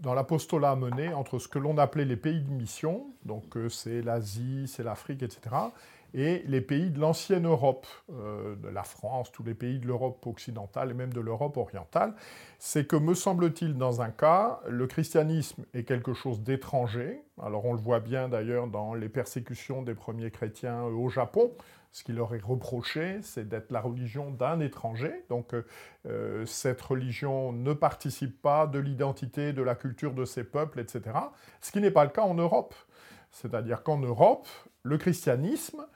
dans 0.00 0.14
l'apostolat 0.14 0.76
mené 0.76 1.12
entre 1.12 1.38
ce 1.38 1.48
que 1.48 1.58
l'on 1.58 1.78
appelait 1.78 2.04
les 2.04 2.16
pays 2.16 2.40
de 2.40 2.50
mission, 2.50 3.06
donc 3.24 3.56
euh, 3.56 3.68
c'est 3.68 4.02
l'Asie, 4.02 4.64
c'est 4.66 4.82
l'Afrique, 4.82 5.22
etc., 5.22 5.40
et 6.14 6.42
les 6.46 6.60
pays 6.60 6.90
de 6.90 7.00
l'ancienne 7.00 7.46
Europe, 7.46 7.86
euh, 8.10 8.54
de 8.56 8.68
la 8.68 8.82
France, 8.82 9.32
tous 9.32 9.42
les 9.42 9.54
pays 9.54 9.78
de 9.78 9.86
l'Europe 9.86 10.26
occidentale 10.26 10.90
et 10.90 10.94
même 10.94 11.12
de 11.12 11.20
l'Europe 11.20 11.56
orientale, 11.56 12.14
c'est 12.58 12.86
que, 12.86 12.96
me 12.96 13.14
semble-t-il, 13.14 13.76
dans 13.76 14.02
un 14.02 14.10
cas, 14.10 14.60
le 14.68 14.86
christianisme 14.86 15.64
est 15.74 15.84
quelque 15.84 16.12
chose 16.12 16.42
d'étranger. 16.42 17.22
Alors 17.42 17.64
on 17.64 17.72
le 17.72 17.80
voit 17.80 18.00
bien 18.00 18.28
d'ailleurs 18.28 18.66
dans 18.66 18.94
les 18.94 19.08
persécutions 19.08 19.82
des 19.82 19.94
premiers 19.94 20.30
chrétiens 20.30 20.84
euh, 20.84 20.90
au 20.90 21.08
Japon. 21.08 21.52
Ce 21.92 22.04
qui 22.04 22.12
leur 22.12 22.34
est 22.34 22.42
reproché, 22.42 23.18
c'est 23.22 23.46
d'être 23.46 23.70
la 23.70 23.80
religion 23.80 24.30
d'un 24.30 24.60
étranger. 24.60 25.24
Donc 25.28 25.54
euh, 26.06 26.46
cette 26.46 26.80
religion 26.80 27.52
ne 27.52 27.74
participe 27.74 28.40
pas 28.40 28.66
de 28.66 28.78
l'identité, 28.78 29.52
de 29.52 29.62
la 29.62 29.74
culture 29.74 30.14
de 30.14 30.24
ces 30.24 30.44
peuples, 30.44 30.80
etc. 30.80 31.02
Ce 31.60 31.70
qui 31.70 31.80
n'est 31.80 31.90
pas 31.90 32.04
le 32.04 32.10
cas 32.10 32.22
en 32.22 32.34
Europe. 32.34 32.74
C'est-à-dire 33.30 33.82
qu'en 33.82 33.98
Europe, 33.98 34.46
le 34.82 34.98
christianisme, 34.98 35.86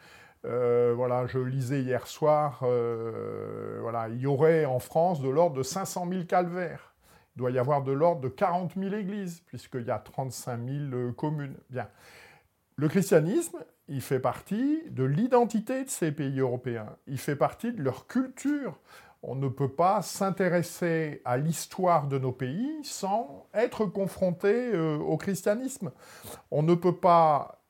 euh, 0.46 0.92
voilà, 0.94 1.26
je 1.26 1.38
lisais 1.38 1.82
hier 1.82 2.06
soir, 2.06 2.60
euh, 2.62 3.78
voilà, 3.82 4.08
il 4.08 4.20
y 4.20 4.26
aurait 4.26 4.64
en 4.64 4.78
France 4.78 5.20
de 5.20 5.28
l'ordre 5.28 5.56
de 5.56 5.62
500 5.62 6.06
000 6.08 6.24
calvaires. 6.24 6.94
Il 7.34 7.40
doit 7.40 7.50
y 7.50 7.58
avoir 7.58 7.82
de 7.82 7.92
l'ordre 7.92 8.20
de 8.20 8.28
40 8.28 8.74
000 8.76 8.94
églises, 8.94 9.40
puisqu'il 9.46 9.82
y 9.82 9.90
a 9.90 9.98
35 9.98 10.60
000 10.64 10.78
euh, 10.92 11.12
communes. 11.12 11.56
Bien. 11.68 11.88
Le 12.76 12.88
christianisme, 12.88 13.58
il 13.88 14.00
fait 14.00 14.20
partie 14.20 14.82
de 14.90 15.02
l'identité 15.02 15.84
de 15.84 15.90
ces 15.90 16.12
pays 16.12 16.38
européens. 16.38 16.96
Il 17.06 17.18
fait 17.18 17.36
partie 17.36 17.72
de 17.72 17.82
leur 17.82 18.06
culture. 18.06 18.78
On 19.22 19.34
ne 19.34 19.48
peut 19.48 19.72
pas 19.72 20.02
s'intéresser 20.02 21.22
à 21.24 21.36
l'histoire 21.38 22.06
de 22.06 22.18
nos 22.18 22.32
pays 22.32 22.84
sans 22.84 23.48
être 23.54 23.86
confronté 23.86 24.76
au 24.76 25.16
christianisme. 25.16 25.90
On 26.50 26.62
ne 26.62 26.74
peut 26.74 26.94
pas 26.94 27.62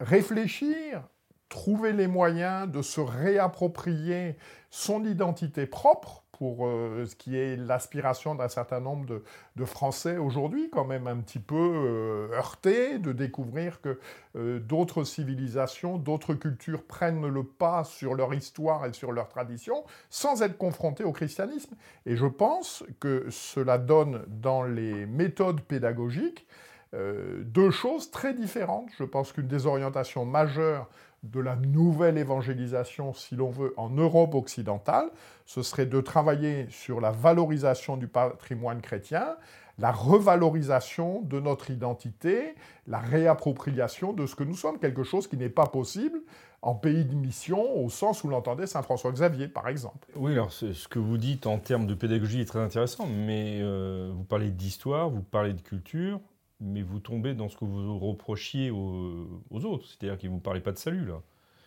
réfléchir, 0.00 1.02
trouver 1.48 1.92
les 1.92 2.06
moyens 2.06 2.70
de 2.70 2.82
se 2.82 3.00
réapproprier 3.00 4.36
son 4.70 5.04
identité 5.04 5.66
propre 5.66 6.24
pour 6.38 6.68
euh, 6.68 7.04
ce 7.04 7.16
qui 7.16 7.36
est 7.36 7.56
l'aspiration 7.56 8.36
d'un 8.36 8.48
certain 8.48 8.78
nombre 8.78 9.22
de, 9.56 9.64
Français 9.64 10.18
aujourd'hui, 10.18 10.70
quand 10.70 10.84
même 10.84 11.08
un 11.08 11.16
petit 11.16 11.40
peu 11.40 11.56
euh, 11.56 12.28
heurtés 12.32 13.00
de 13.00 13.10
découvrir 13.10 13.80
que 13.80 13.98
euh, 14.36 14.60
d'autres 14.60 15.02
civilisations, 15.02 15.98
d'autres 15.98 16.34
cultures 16.34 16.84
prennent 16.84 17.26
le 17.26 17.42
pas 17.42 17.82
sur 17.82 18.14
leur 18.14 18.32
histoire 18.34 18.86
et 18.86 18.92
sur 18.92 19.10
leur 19.10 19.28
tradition 19.28 19.82
sans 20.10 20.42
être 20.42 20.56
confrontés 20.56 21.02
au 21.02 21.10
christianisme. 21.10 21.74
Et 22.06 22.14
je 22.14 22.26
pense 22.26 22.84
que 23.00 23.26
cela 23.30 23.78
donne 23.78 24.24
dans 24.28 24.62
les 24.62 25.06
méthodes 25.06 25.60
pédagogiques 25.62 26.46
euh, 26.94 27.42
deux 27.44 27.70
choses 27.70 28.10
très 28.10 28.34
différentes. 28.34 28.88
Je 28.98 29.04
pense 29.04 29.32
qu'une 29.32 29.46
des 29.46 29.66
orientations 29.66 30.24
majeures 30.24 30.88
de 31.22 31.40
la 31.40 31.56
nouvelle 31.56 32.16
évangélisation, 32.16 33.12
si 33.12 33.34
l'on 33.34 33.50
veut, 33.50 33.74
en 33.76 33.90
Europe 33.90 34.34
occidentale, 34.34 35.10
ce 35.46 35.62
serait 35.62 35.86
de 35.86 36.00
travailler 36.00 36.66
sur 36.70 37.00
la 37.00 37.10
valorisation 37.10 37.96
du 37.96 38.06
patrimoine 38.06 38.80
chrétien, 38.80 39.36
la 39.78 39.92
revalorisation 39.92 41.22
de 41.22 41.40
notre 41.40 41.70
identité, 41.70 42.54
la 42.86 42.98
réappropriation 42.98 44.12
de 44.12 44.26
ce 44.26 44.34
que 44.34 44.44
nous 44.44 44.54
sommes, 44.54 44.78
quelque 44.78 45.02
chose 45.02 45.26
qui 45.26 45.36
n'est 45.36 45.48
pas 45.48 45.66
possible 45.66 46.20
en 46.62 46.74
pays 46.74 47.04
de 47.04 47.14
mission, 47.14 47.78
au 47.78 47.88
sens 47.88 48.24
où 48.24 48.28
l'entendait 48.28 48.66
Saint 48.66 48.82
François 48.82 49.12
Xavier, 49.12 49.46
par 49.46 49.68
exemple. 49.68 50.08
Oui, 50.16 50.32
alors 50.32 50.52
ce 50.52 50.88
que 50.88 50.98
vous 50.98 51.16
dites 51.16 51.46
en 51.46 51.58
termes 51.58 51.86
de 51.86 51.94
pédagogie 51.94 52.40
est 52.40 52.46
très 52.46 52.58
intéressant, 52.58 53.06
mais 53.06 53.58
euh, 53.60 54.10
vous 54.12 54.24
parlez 54.24 54.50
d'histoire, 54.50 55.08
vous 55.08 55.22
parlez 55.22 55.52
de 55.52 55.60
culture, 55.60 56.20
mais 56.60 56.82
vous 56.82 56.98
tombez 57.00 57.34
dans 57.34 57.48
ce 57.48 57.56
que 57.56 57.64
vous 57.64 57.98
reprochiez 57.98 58.70
aux, 58.70 59.42
aux 59.50 59.64
autres, 59.64 59.86
c'est-à-dire 59.86 60.18
que 60.18 60.26
vous 60.26 60.34
ne 60.36 60.40
parlez 60.40 60.60
pas 60.60 60.72
de 60.72 60.78
salut, 60.78 61.04
là. 61.06 61.20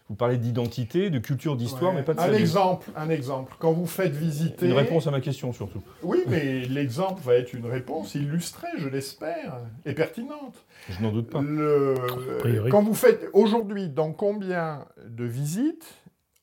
Vous 0.10 0.15
parlez 0.17 0.38
d'identité, 0.38 1.10
de 1.10 1.19
culture, 1.19 1.56
d'histoire, 1.56 1.91
Ouais. 1.91 1.99
mais 1.99 2.04
pas 2.04 2.13
de 2.13 2.19
un 2.19 2.23
salut. 2.23 2.36
exemple, 2.36 2.91
un 2.97 3.10
exemple. 3.10 3.56
Quand 3.60 3.71
vous 3.71 3.86
faites 3.86 4.12
visiter... 4.12 4.65
Une 4.67 4.73
réponse 4.73 5.08
à 5.08 5.12
ma 5.12 5.21
question, 5.21 5.54
surtout. 5.54 5.82
Oui, 6.04 6.23
mais 6.27 6.65
l'exemple 6.69 7.21
va 7.23 7.36
être 7.36 7.54
une 7.54 7.65
réponse 7.65 8.13
illustrée, 8.15 8.67
je 8.77 8.89
l'espère, 8.89 9.60
et 9.86 9.93
pertinente. 9.93 10.65
Je 10.89 11.01
n'en 11.01 11.13
doute 11.13 11.30
pas. 11.30 11.41
Le- 11.41 11.95
priori. 12.39 12.69
Quand 12.71 12.84
vous 12.84 12.93
faites 12.95 13.30
aujourd'hui, 13.32 13.88
dans 13.88 14.12
combien 14.12 14.86
de 15.08 15.23
visites, 15.23 15.86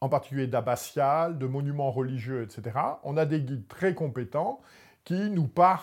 en 0.00 0.08
particulier 0.08 0.46
d'abbatiales, 0.46 1.37
de 1.37 1.46
monuments 1.46 1.90
religieux, 1.90 2.42
etc., 2.44 2.74
on 3.04 3.18
a 3.18 3.26
des 3.26 3.40
guides 3.40 3.68
très 3.68 3.92
compétents 3.94 4.62
qui 5.04 5.30
nous 5.30 5.46
parlent, 5.46 5.80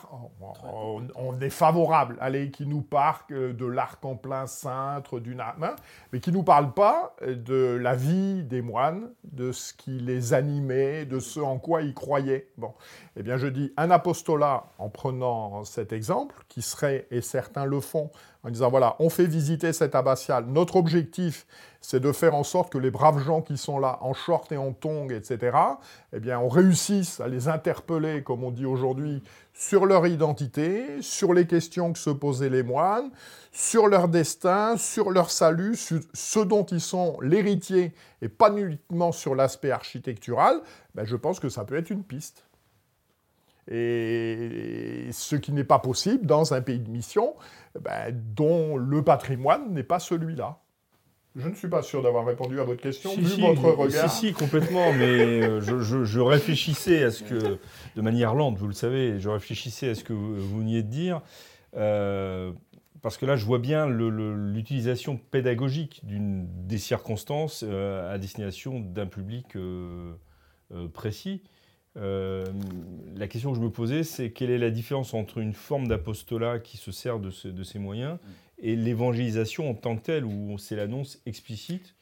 on, 0.63 1.07
on 1.15 1.39
est 1.41 1.49
favorable, 1.49 2.17
allez, 2.21 2.51
qui 2.51 2.67
nous 2.67 2.81
parlent 2.81 3.23
euh, 3.31 3.53
de 3.53 3.65
l'arc 3.65 4.03
en 4.05 4.15
plein 4.15 4.45
cintre, 4.45 5.19
d'une 5.19 5.39
âme, 5.39 5.75
mais 6.13 6.19
qui 6.19 6.31
ne 6.31 6.37
nous 6.37 6.43
parlent 6.43 6.73
pas 6.73 7.15
euh, 7.23 7.35
de 7.35 7.75
la 7.75 7.95
vie 7.95 8.43
des 8.43 8.61
moines, 8.61 9.09
de 9.23 9.51
ce 9.51 9.73
qui 9.73 9.99
les 9.99 10.33
animait, 10.33 11.05
de 11.05 11.19
ce 11.19 11.39
en 11.39 11.57
quoi 11.57 11.81
ils 11.81 11.93
croyaient. 11.93 12.49
Bon, 12.57 12.73
eh 13.15 13.23
bien 13.23 13.37
je 13.37 13.47
dis 13.47 13.73
un 13.77 13.89
apostolat 13.89 14.65
en 14.77 14.89
prenant 14.89 15.63
cet 15.63 15.91
exemple, 15.91 16.35
qui 16.47 16.61
serait, 16.61 17.07
et 17.09 17.21
certains 17.21 17.65
le 17.65 17.79
font, 17.79 18.11
en 18.43 18.49
disant 18.49 18.69
voilà, 18.69 18.95
on 18.99 19.09
fait 19.09 19.25
visiter 19.25 19.73
cette 19.73 19.95
abbatiale. 19.95 20.45
Notre 20.45 20.75
objectif, 20.75 21.47
c'est 21.87 21.99
de 21.99 22.11
faire 22.11 22.33
en 22.33 22.43
sorte 22.43 22.71
que 22.71 22.79
les 22.79 22.89
braves 22.89 23.19
gens 23.23 23.43
qui 23.43 23.57
sont 23.57 23.77
là, 23.77 23.99
en 24.01 24.13
short 24.13 24.51
et 24.51 24.57
en 24.57 24.73
tongs, 24.73 25.09
etc., 25.09 25.55
eh 26.13 26.19
bien, 26.19 26.39
on 26.39 26.49
réussisse 26.49 27.19
à 27.19 27.27
les 27.27 27.47
interpeller, 27.47 28.23
comme 28.23 28.43
on 28.43 28.49
dit 28.49 28.65
aujourd'hui, 28.65 29.21
sur 29.53 29.85
leur 29.85 30.07
identité, 30.07 30.99
sur 31.01 31.31
les 31.31 31.45
questions 31.45 31.93
que 31.93 31.99
se 31.99 32.09
posaient 32.09 32.49
les 32.49 32.63
moines, 32.63 33.11
sur 33.51 33.87
leur 33.87 34.07
destin, 34.07 34.77
sur 34.77 35.11
leur 35.11 35.29
salut, 35.29 35.75
sur 35.75 35.99
ce 36.13 36.39
dont 36.39 36.65
ils 36.65 36.81
sont 36.81 37.19
l'héritier, 37.21 37.93
et 38.23 38.29
pas 38.29 38.51
uniquement 38.51 39.11
sur 39.11 39.35
l'aspect 39.35 39.69
architectural, 39.69 40.61
ben, 40.95 41.05
je 41.05 41.15
pense 41.15 41.39
que 41.39 41.49
ça 41.49 41.65
peut 41.65 41.77
être 41.77 41.91
une 41.91 42.03
piste. 42.03 42.45
Et 43.67 45.09
ce 45.11 45.35
qui 45.35 45.51
n'est 45.51 45.63
pas 45.63 45.79
possible 45.79 46.25
dans 46.25 46.55
un 46.55 46.61
pays 46.61 46.79
de 46.79 46.89
mission 46.89 47.35
ben, 47.79 48.11
dont 48.11 48.75
le 48.75 49.03
patrimoine 49.03 49.71
n'est 49.71 49.83
pas 49.83 49.99
celui-là. 49.99 50.59
Je 51.35 51.49
ne 51.49 51.53
suis 51.53 51.67
pas 51.67 51.81
sûr 51.81 52.01
d'avoir 52.01 52.25
répondu 52.25 52.59
à 52.59 52.63
votre 52.63 52.81
question, 52.81 53.11
si, 53.11 53.19
vu 53.19 53.27
si, 53.27 53.41
votre 53.41 53.63
regard. 53.63 54.09
Si, 54.09 54.27
si, 54.27 54.33
complètement, 54.33 54.93
mais 54.93 55.03
euh, 55.05 55.61
je, 55.61 55.79
je, 55.79 56.05
je, 56.05 56.19
réfléchissais 56.21 57.03
à 57.03 57.11
ce 57.11 57.23
que, 57.23 57.57
de 57.95 58.01
manière 58.01 58.35
lente, 58.35 58.57
vous 58.57 58.67
le 58.67 58.73
savez, 58.73 59.19
je 59.19 59.27
réfléchissais 59.27 59.89
à 59.89 59.95
ce 59.95 60.03
que 60.03 60.13
vous, 60.13 60.35
vous 60.35 60.59
veniez 60.59 60.81
de 60.81 60.89
dire, 60.89 61.21
euh, 61.75 62.53
parce 63.01 63.17
que 63.17 63.25
là, 63.25 63.35
je 63.35 63.45
vois 63.45 63.59
bien 63.59 63.85
l'utilisation 63.87 65.17
pédagogique 65.17 66.01
des 66.03 66.77
circonstances 66.77 67.63
euh, 67.67 68.13
à 68.13 68.17
destination 68.17 68.79
d'un 68.79 69.05
public 69.05 69.55
euh, 69.55 70.13
euh, 70.71 70.87
précis. 70.87 71.43
Euh, 71.97 72.45
la 73.15 73.27
question 73.27 73.51
que 73.51 73.57
je 73.57 73.63
me 73.63 73.69
posais, 73.69 74.03
c'est 74.03 74.31
quelle 74.31 74.49
est 74.49 74.57
la 74.57 74.71
différence 74.71 75.13
entre 75.13 75.37
une 75.37 75.53
forme 75.53 75.87
d'apostolat 75.87 76.59
qui 76.59 76.77
se 76.77 76.91
sert 76.91 77.19
de, 77.19 77.29
ce, 77.29 77.47
de 77.47 77.63
ces 77.63 77.79
moyens 77.79 78.17
et 78.59 78.75
l'évangélisation 78.75 79.69
en 79.69 79.73
tant 79.73 79.97
que 79.97 80.03
telle, 80.03 80.25
où 80.25 80.57
c'est 80.57 80.75
l'annonce 80.75 81.21
explicite 81.25 81.95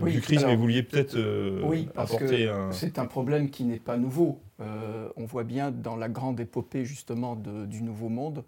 oui, 0.00 0.12
du 0.12 0.20
Christ, 0.22 0.44
mais 0.46 0.54
vous 0.54 0.62
vouliez 0.62 0.82
peut-être 0.82 1.16
euh, 1.16 1.60
oui, 1.64 1.88
parce 1.94 2.14
apporter 2.14 2.46
que 2.46 2.50
un... 2.50 2.72
C'est 2.72 2.98
un 2.98 3.04
problème 3.04 3.50
qui 3.50 3.64
n'est 3.64 3.78
pas 3.78 3.98
nouveau. 3.98 4.40
Euh, 4.60 5.08
on 5.16 5.26
voit 5.26 5.44
bien 5.44 5.70
dans 5.70 5.96
la 5.96 6.08
grande 6.08 6.40
épopée 6.40 6.84
justement 6.84 7.36
de, 7.36 7.66
du 7.66 7.82
Nouveau 7.82 8.08
Monde 8.08 8.44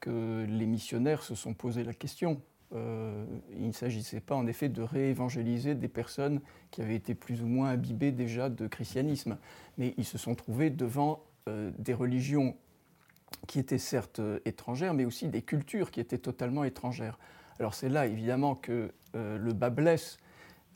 que 0.00 0.46
les 0.48 0.66
missionnaires 0.66 1.22
se 1.22 1.34
sont 1.34 1.54
posé 1.54 1.82
la 1.82 1.92
question. 1.92 2.40
Euh, 2.74 3.24
il 3.56 3.68
ne 3.68 3.72
s'agissait 3.72 4.20
pas 4.20 4.34
en 4.34 4.46
effet 4.46 4.68
de 4.68 4.82
réévangéliser 4.82 5.74
des 5.74 5.88
personnes 5.88 6.40
qui 6.70 6.82
avaient 6.82 6.96
été 6.96 7.14
plus 7.14 7.42
ou 7.42 7.46
moins 7.46 7.70
imbibées 7.70 8.12
déjà 8.12 8.48
de 8.48 8.66
christianisme, 8.66 9.38
mais 9.78 9.94
ils 9.98 10.04
se 10.04 10.18
sont 10.18 10.34
trouvés 10.34 10.70
devant 10.70 11.22
euh, 11.48 11.70
des 11.78 11.94
religions 11.94 12.56
qui 13.46 13.58
étaient 13.58 13.78
certes 13.78 14.20
euh, 14.20 14.40
étrangères, 14.44 14.94
mais 14.94 15.04
aussi 15.04 15.28
des 15.28 15.42
cultures 15.42 15.90
qui 15.90 16.00
étaient 16.00 16.18
totalement 16.18 16.64
étrangères. 16.64 17.18
Alors 17.58 17.74
c'est 17.74 17.88
là 17.88 18.06
évidemment 18.06 18.54
que 18.54 18.92
euh, 19.14 19.38
le 19.38 19.52
bas 19.52 19.70
blesse 19.70 20.18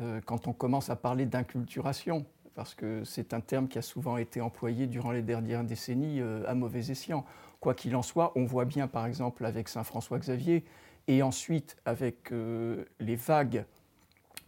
euh, 0.01 0.21
quand 0.25 0.47
on 0.47 0.53
commence 0.53 0.91
à 0.91 0.97
parler 0.97 1.27
d'inculturation, 1.27 2.25
parce 2.55 2.75
que 2.75 3.05
c'est 3.05 3.35
un 3.35 3.41
terme 3.41 3.69
qui 3.69 3.79
a 3.79 3.83
souvent 3.83 4.17
été 4.17 4.41
employé 4.41 4.87
durant 4.87 5.13
les 5.13 5.23
dernières 5.23 5.65
décennies 5.65 6.21
à 6.47 6.55
mauvais 6.55 6.91
escient. 6.91 7.25
Quoi 7.61 7.75
qu'il 7.75 7.95
en 7.95 8.03
soit, 8.03 8.33
on 8.35 8.45
voit 8.45 8.65
bien 8.65 8.89
par 8.89 9.07
exemple 9.07 9.45
avec 9.45 9.69
Saint 9.69 9.85
François 9.85 10.19
Xavier 10.19 10.65
et 11.07 11.23
ensuite 11.23 11.77
avec 11.85 12.31
les 12.31 13.17
vagues 13.17 13.65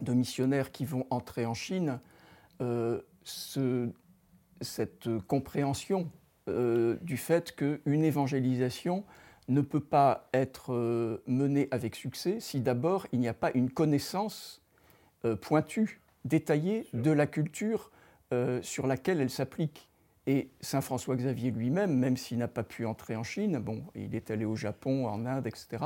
de 0.01 0.13
missionnaires 0.13 0.71
qui 0.71 0.85
vont 0.85 1.07
entrer 1.09 1.45
en 1.45 1.53
Chine, 1.53 1.99
ce, 2.59 3.89
cette 4.61 5.09
compréhension 5.27 6.11
euh, 6.49 6.97
du 7.01 7.17
fait 7.17 7.55
qu'une 7.55 8.03
évangélisation 8.03 9.03
ne 9.47 9.61
peut 9.61 9.79
pas 9.79 10.29
être 10.33 10.73
euh, 10.73 11.23
menée 11.27 11.67
avec 11.71 11.95
succès 11.95 12.39
si 12.39 12.61
d'abord 12.61 13.07
il 13.11 13.19
n'y 13.19 13.27
a 13.27 13.33
pas 13.33 13.51
une 13.53 13.69
connaissance 13.69 14.61
euh, 15.25 15.35
pointue, 15.35 16.01
détaillée 16.25 16.87
de 16.93 17.11
la 17.11 17.27
culture 17.27 17.91
sur 18.63 18.87
laquelle 18.87 19.21
elle 19.21 19.29
s'applique. 19.29 19.91
Et 20.25 20.49
Saint 20.61 20.81
François 20.81 21.15
Xavier 21.15 21.51
lui-même, 21.51 21.97
même 21.97 22.15
s'il 22.15 22.37
n'a 22.37 22.47
pas 22.47 22.63
pu 22.63 22.85
entrer 22.85 23.15
en 23.15 23.23
Chine, 23.23 23.59
bon, 23.59 23.83
il 23.95 24.15
est 24.15 24.31
allé 24.31 24.45
au 24.45 24.55
Japon, 24.55 25.07
en 25.07 25.25
Inde, 25.25 25.47
etc. 25.47 25.83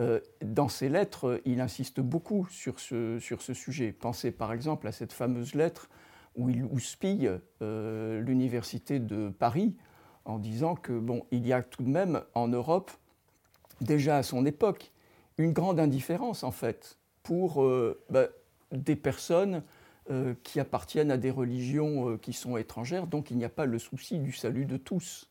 euh, 0.00 0.20
dans 0.44 0.68
ses 0.68 0.88
lettres, 0.88 1.40
il 1.44 1.60
insiste 1.60 2.00
beaucoup 2.00 2.46
sur 2.50 2.80
ce, 2.80 3.18
sur 3.20 3.40
ce 3.40 3.54
sujet. 3.54 3.92
Pensez 3.92 4.32
par 4.32 4.52
exemple 4.52 4.88
à 4.88 4.92
cette 4.92 5.12
fameuse 5.12 5.54
lettre 5.54 5.88
où 6.36 6.48
il 6.48 6.64
houspille 6.64 7.30
euh, 7.60 8.20
l'université 8.20 8.98
de 8.98 9.28
Paris 9.28 9.74
en 10.24 10.38
disant 10.38 10.74
que 10.74 10.92
bon, 10.92 11.24
il 11.30 11.46
y 11.46 11.52
a 11.52 11.62
tout 11.62 11.82
de 11.82 11.88
même 11.88 12.22
en 12.34 12.48
Europe, 12.48 12.90
déjà 13.80 14.18
à 14.18 14.22
son 14.22 14.46
époque, 14.46 14.92
une 15.38 15.52
grande 15.52 15.80
indifférence 15.80 16.44
en 16.44 16.50
fait 16.50 16.98
pour 17.22 17.62
euh, 17.62 18.00
bah, 18.10 18.26
des 18.70 18.96
personnes 18.96 19.62
euh, 20.10 20.34
qui 20.42 20.60
appartiennent 20.60 21.10
à 21.10 21.16
des 21.16 21.30
religions 21.30 22.18
qui 22.18 22.32
sont 22.32 22.56
étrangères, 22.56 23.06
donc 23.06 23.30
il 23.30 23.36
n'y 23.36 23.44
a 23.44 23.50
pas 23.50 23.66
le 23.66 23.78
souci 23.78 24.18
du 24.18 24.32
salut 24.32 24.66
de 24.66 24.76
tous. 24.76 25.28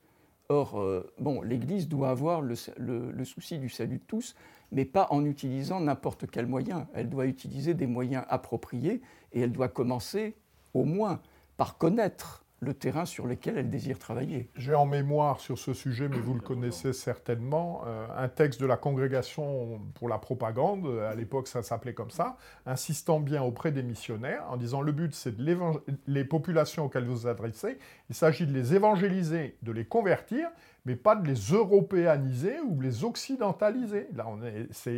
Or, 0.49 0.83
bon, 1.17 1.41
l'Église 1.41 1.87
doit 1.87 2.09
avoir 2.09 2.41
le 2.41 3.23
souci 3.23 3.57
du 3.57 3.69
salut 3.69 3.99
de 3.99 4.03
tous, 4.03 4.35
mais 4.73 4.83
pas 4.83 5.07
en 5.09 5.23
utilisant 5.23 5.79
n'importe 5.79 6.29
quel 6.29 6.45
moyen. 6.45 6.89
Elle 6.93 7.09
doit 7.09 7.25
utiliser 7.25 7.73
des 7.73 7.87
moyens 7.87 8.25
appropriés 8.27 9.01
et 9.31 9.39
elle 9.39 9.53
doit 9.53 9.69
commencer 9.69 10.35
au 10.73 10.84
moins 10.84 11.21
par 11.57 11.77
connaître 11.77 12.41
le 12.63 12.75
terrain 12.75 13.05
sur 13.05 13.25
lequel 13.25 13.57
elle 13.57 13.71
désire 13.71 13.97
travailler. 13.97 14.51
J'ai 14.55 14.75
en 14.75 14.86
mémoire 14.86 15.39
sur 15.39 15.57
ce 15.57 15.73
sujet, 15.73 16.07
mais 16.07 16.19
vous 16.19 16.36
le 16.36 16.41
connaissez 16.41 16.93
certainement, 16.93 17.81
euh, 17.88 18.05
un 18.15 18.29
texte 18.29 18.62
de 18.62 18.67
la 18.67 18.77
Congrégation 18.77 19.81
pour 19.95 20.07
la 20.07 20.19
propagande, 20.19 20.86
à 21.10 21.15
l'époque 21.15 21.47
ça 21.47 21.63
s'appelait 21.63 21.95
comme 21.95 22.12
ça, 22.12 22.38
insistant 22.67 23.19
bien 23.19 23.41
auprès 23.41 23.71
des 23.71 23.81
missionnaires, 23.81 24.45
en 24.47 24.57
disant 24.57 24.81
le 24.81 24.91
but 24.91 25.15
c'est 25.15 25.36
de 25.36 25.57
les 26.05 26.23
populations 26.23 26.86
auxquelles 26.86 27.05
vous 27.05 27.17
vous 27.17 27.27
adressez, 27.27 27.79
il 28.10 28.15
s'agit 28.15 28.45
de 28.45 28.53
les 28.53 28.75
évangéliser, 28.75 29.57
de 29.63 29.71
les 29.71 29.86
convertir, 29.86 30.47
mais 30.86 30.95
pas 30.95 31.15
de 31.15 31.27
les 31.27 31.39
européaniser 31.53 32.60
ou 32.60 32.79
les 32.79 33.03
occidentaliser. 33.03 34.07
Là, 34.15 34.27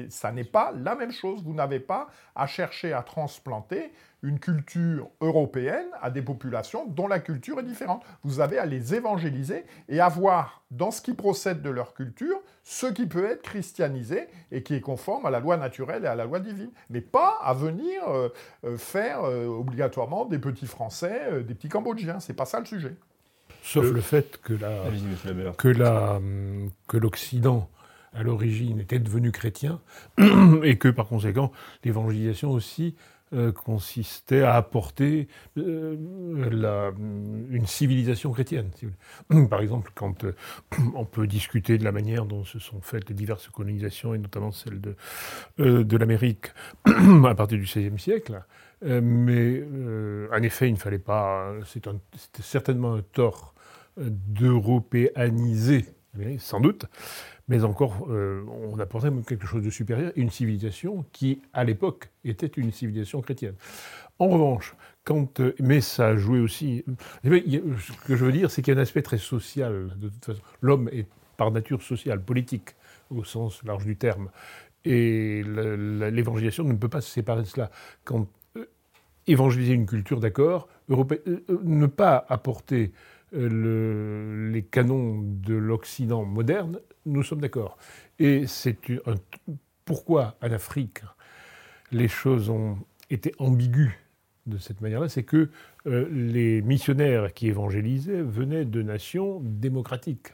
ça 0.09 0.31
n'est 0.31 0.43
pas 0.43 0.71
la 0.71 0.95
même 0.95 1.12
chose. 1.12 1.43
Vous 1.43 1.53
n'avez 1.53 1.79
pas 1.79 2.07
à 2.36 2.47
chercher 2.47 2.93
à 2.93 3.03
transplanter 3.03 3.91
une 4.23 4.39
culture 4.39 5.09
européenne 5.21 5.86
à 6.01 6.09
des 6.09 6.21
populations 6.21 6.88
dont 6.88 7.07
la 7.07 7.19
culture 7.19 7.59
est 7.59 7.63
différente. 7.63 8.03
Vous 8.23 8.39
avez 8.39 8.57
à 8.57 8.65
les 8.65 8.95
évangéliser 8.95 9.65
et 9.89 9.99
à 9.99 10.09
voir 10.09 10.63
dans 10.71 10.91
ce 10.91 11.01
qui 11.01 11.13
procède 11.13 11.62
de 11.62 11.69
leur 11.69 11.93
culture 11.93 12.38
ce 12.63 12.88
qui 12.88 13.05
peut 13.05 13.25
être 13.25 13.41
christianisé 13.41 14.27
et 14.51 14.63
qui 14.63 14.73
est 14.73 14.81
conforme 14.81 15.25
à 15.25 15.29
la 15.29 15.39
loi 15.39 15.57
naturelle 15.57 16.05
et 16.05 16.07
à 16.07 16.15
la 16.15 16.25
loi 16.25 16.39
divine. 16.39 16.71
Mais 16.89 17.01
pas 17.01 17.38
à 17.43 17.53
venir 17.53 18.07
euh, 18.07 18.29
euh, 18.63 18.77
faire 18.77 19.25
euh, 19.25 19.45
obligatoirement 19.47 20.25
des 20.25 20.39
petits 20.39 20.67
Français, 20.67 21.21
euh, 21.29 21.43
des 21.43 21.53
petits 21.53 21.69
Cambodgiens. 21.69 22.19
C'est 22.21 22.33
pas 22.33 22.45
ça 22.45 22.59
le 22.59 22.65
sujet. 22.65 22.95
Sauf 23.62 23.86
Euh, 23.86 23.93
le 23.93 24.01
fait 24.01 24.39
que 24.41 24.53
la, 24.53 24.83
que 25.57 25.67
la, 25.67 26.15
hum, 26.15 26.69
que 26.88 26.97
l'Occident, 26.97 27.69
à 28.13 28.23
l'origine, 28.23 28.79
était 28.79 28.99
devenu 28.99 29.31
chrétien, 29.31 29.81
et 30.63 30.77
que 30.77 30.89
par 30.89 31.07
conséquent, 31.07 31.51
l'évangélisation 31.83 32.51
aussi 32.51 32.95
consistait 33.51 34.41
à 34.41 34.55
apporter 34.55 35.27
euh, 35.57 35.95
une 37.49 37.65
civilisation 37.65 38.31
chrétienne. 38.31 38.69
Par 39.49 39.61
exemple, 39.61 39.91
quand 39.95 40.23
euh, 40.23 40.35
on 40.95 41.05
peut 41.05 41.27
discuter 41.27 41.77
de 41.77 41.83
la 41.83 41.91
manière 41.91 42.25
dont 42.25 42.43
se 42.43 42.59
sont 42.59 42.81
faites 42.81 43.09
les 43.09 43.15
diverses 43.15 43.47
colonisations, 43.49 44.13
et 44.13 44.17
notamment 44.17 44.51
celle 44.51 44.81
de, 44.81 44.95
euh, 45.59 45.83
de 45.83 45.97
l'Amérique 45.97 46.47
à 46.85 47.35
partir 47.35 47.57
du 47.57 47.63
XVIe 47.63 47.99
siècle, 47.99 48.43
euh, 48.85 49.01
mais 49.03 49.61
euh, 49.61 50.27
en 50.31 50.41
effet, 50.43 50.67
il 50.67 50.73
ne 50.73 50.77
fallait 50.77 50.99
pas. 50.99 51.53
C'était 51.65 51.91
certainement 52.41 52.95
un 52.95 53.01
tort 53.01 53.53
euh, 53.99 54.07
d'européaniser, 54.09 55.85
l'Amérique, 56.13 56.41
sans 56.41 56.59
doute, 56.59 56.85
mais 57.47 57.63
encore, 57.63 58.08
euh, 58.10 58.43
on 58.47 58.79
apportait 58.79 59.10
quelque 59.27 59.45
chose 59.45 59.63
de 59.63 59.69
supérieur, 59.69 60.12
une 60.15 60.29
civilisation 60.29 61.06
qui, 61.12 61.41
à 61.51 61.63
l'époque, 61.63 62.10
était 62.23 62.47
une 62.47 62.71
civilisation 62.71 63.21
chrétienne. 63.21 63.56
En 64.19 64.29
revanche, 64.29 64.75
quand, 65.03 65.39
euh, 65.41 65.53
mais 65.60 65.82
ça 65.82 66.10
a 66.10 66.15
joué 66.15 66.39
aussi. 66.39 66.86
eh 67.25 67.29
Ce 67.29 67.91
que 68.08 68.15
je 68.15 68.25
veux 68.25 68.32
dire, 68.32 68.49
c'est 68.49 68.62
qu'il 68.62 68.73
y 68.73 68.77
a 68.77 68.79
un 68.79 68.84
aspect 68.84 69.01
très 69.01 69.17
social. 69.17 69.89
De 69.97 70.10
toute 70.10 70.25
façon, 70.25 70.41
l'homme 70.62 70.89
est 70.93 71.08
par 71.36 71.51
nature 71.51 71.82
social, 71.82 72.21
politique, 72.21 72.75
au 73.10 73.23
sens 73.23 73.63
large 73.63 73.86
du 73.86 73.97
terme. 73.97 74.29
Et 74.86 75.43
l'évangélisation 75.43 76.63
ne 76.63 76.73
peut 76.73 76.89
pas 76.89 77.01
se 77.01 77.10
séparer 77.10 77.41
de 77.41 77.47
cela. 77.47 77.71
Quand 78.06 78.27
euh, 78.56 78.65
évangéliser 79.27 79.73
une 79.73 79.86
culture, 79.86 80.19
d'accord, 80.19 80.69
ne 80.89 81.86
pas 81.88 82.25
apporter 82.29 82.93
le- 83.33 84.49
les 84.51 84.63
canons 84.63 85.21
de 85.21 85.55
l'Occident 85.55 86.25
moderne, 86.25 86.79
nous 87.05 87.23
sommes 87.23 87.41
d'accord. 87.41 87.77
Et 88.19 88.47
c'est 88.47 88.77
pourquoi 89.85 90.35
en 90.41 90.51
Afrique 90.51 91.01
les 91.91 92.07
choses 92.07 92.49
ont 92.49 92.77
été 93.09 93.33
ambiguës 93.39 93.91
de 94.45 94.57
cette 94.57 94.81
manière-là, 94.81 95.09
c'est 95.09 95.23
que 95.23 95.49
euh, 95.87 96.07
les 96.11 96.61
missionnaires 96.61 97.33
qui 97.33 97.47
évangélisaient 97.47 98.21
venaient 98.21 98.65
de 98.65 98.81
nations 98.81 99.39
démocratiques 99.41 100.33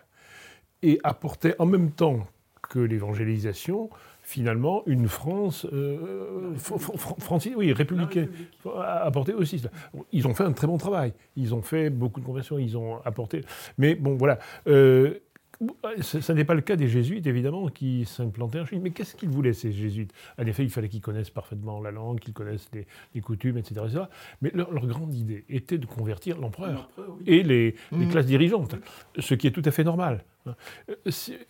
et 0.81 0.99
apportaient 1.03 1.55
en 1.59 1.65
même 1.65 1.91
temps 1.91 2.27
que 2.61 2.79
l'évangélisation, 2.79 3.89
finalement, 4.29 4.83
une 4.85 5.07
France, 5.07 5.65
euh, 5.73 6.53
oui, 7.57 7.73
républicaine, 7.73 8.29
a 8.63 9.03
apporté 9.03 9.33
aussi 9.33 9.57
cela. 9.57 9.71
Ils 10.11 10.27
ont 10.27 10.35
fait 10.35 10.43
un 10.43 10.51
très 10.51 10.67
bon 10.67 10.77
travail. 10.77 11.13
Ils 11.35 11.55
ont 11.55 11.63
fait 11.63 11.89
beaucoup 11.89 12.19
de 12.19 12.25
conversions. 12.27 12.59
Ils 12.59 12.77
ont 12.77 13.01
apporté. 13.05 13.41
Mais 13.79 13.95
bon, 13.95 14.17
voilà. 14.17 14.37
Euh, 14.67 15.15
ce 16.01 16.31
n'est 16.31 16.45
pas 16.45 16.53
le 16.53 16.61
cas 16.61 16.75
des 16.75 16.87
jésuites, 16.87 17.27
évidemment, 17.27 17.67
qui 17.67 18.05
s'implantaient 18.05 18.61
en 18.61 18.65
Chine. 18.65 18.81
Mais 18.81 18.91
qu'est-ce 18.91 19.15
qu'ils 19.15 19.29
voulaient, 19.29 19.53
ces 19.53 19.71
jésuites? 19.71 20.13
En 20.37 20.45
effet, 20.45 20.63
il 20.63 20.69
fallait 20.69 20.89
qu'ils 20.89 21.01
connaissent 21.01 21.29
parfaitement 21.29 21.81
la 21.81 21.91
langue, 21.91 22.19
qu'ils 22.19 22.33
connaissent 22.33 22.69
les, 22.73 23.21
coutumes, 23.21 23.57
etc., 23.57 23.81
Mais 24.41 24.51
leur, 24.53 24.69
grande 24.87 25.13
idée 25.13 25.43
était 25.49 25.77
de 25.77 25.85
convertir 25.85 26.39
l'empereur 26.39 26.89
et 27.25 27.43
les, 27.43 27.75
mmh. 27.91 28.07
classes 28.07 28.25
dirigeantes, 28.25 28.75
ce 29.17 29.33
qui 29.33 29.47
est 29.47 29.51
tout 29.51 29.61
à 29.65 29.71
fait 29.71 29.83
normal. 29.83 30.23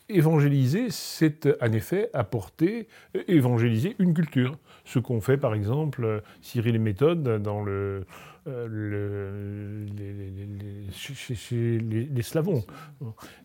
Évangéliser, 0.10 0.90
c'est 0.90 1.48
en 1.62 1.72
effet 1.72 2.10
apporter, 2.14 2.88
évangéliser 3.28 3.96
une 4.00 4.14
culture. 4.14 4.58
Ce 4.84 4.98
qu'ont 4.98 5.22
fait, 5.22 5.38
par 5.38 5.54
exemple, 5.54 6.24
Cyril 6.42 6.76
et 6.76 6.80
Méthode 6.80 7.42
dans 7.42 7.64
le, 7.64 8.06
euh, 8.50 9.86
les, 9.98 10.92
chez, 10.92 11.80
les, 11.80 12.22
Slavons. 12.22 12.64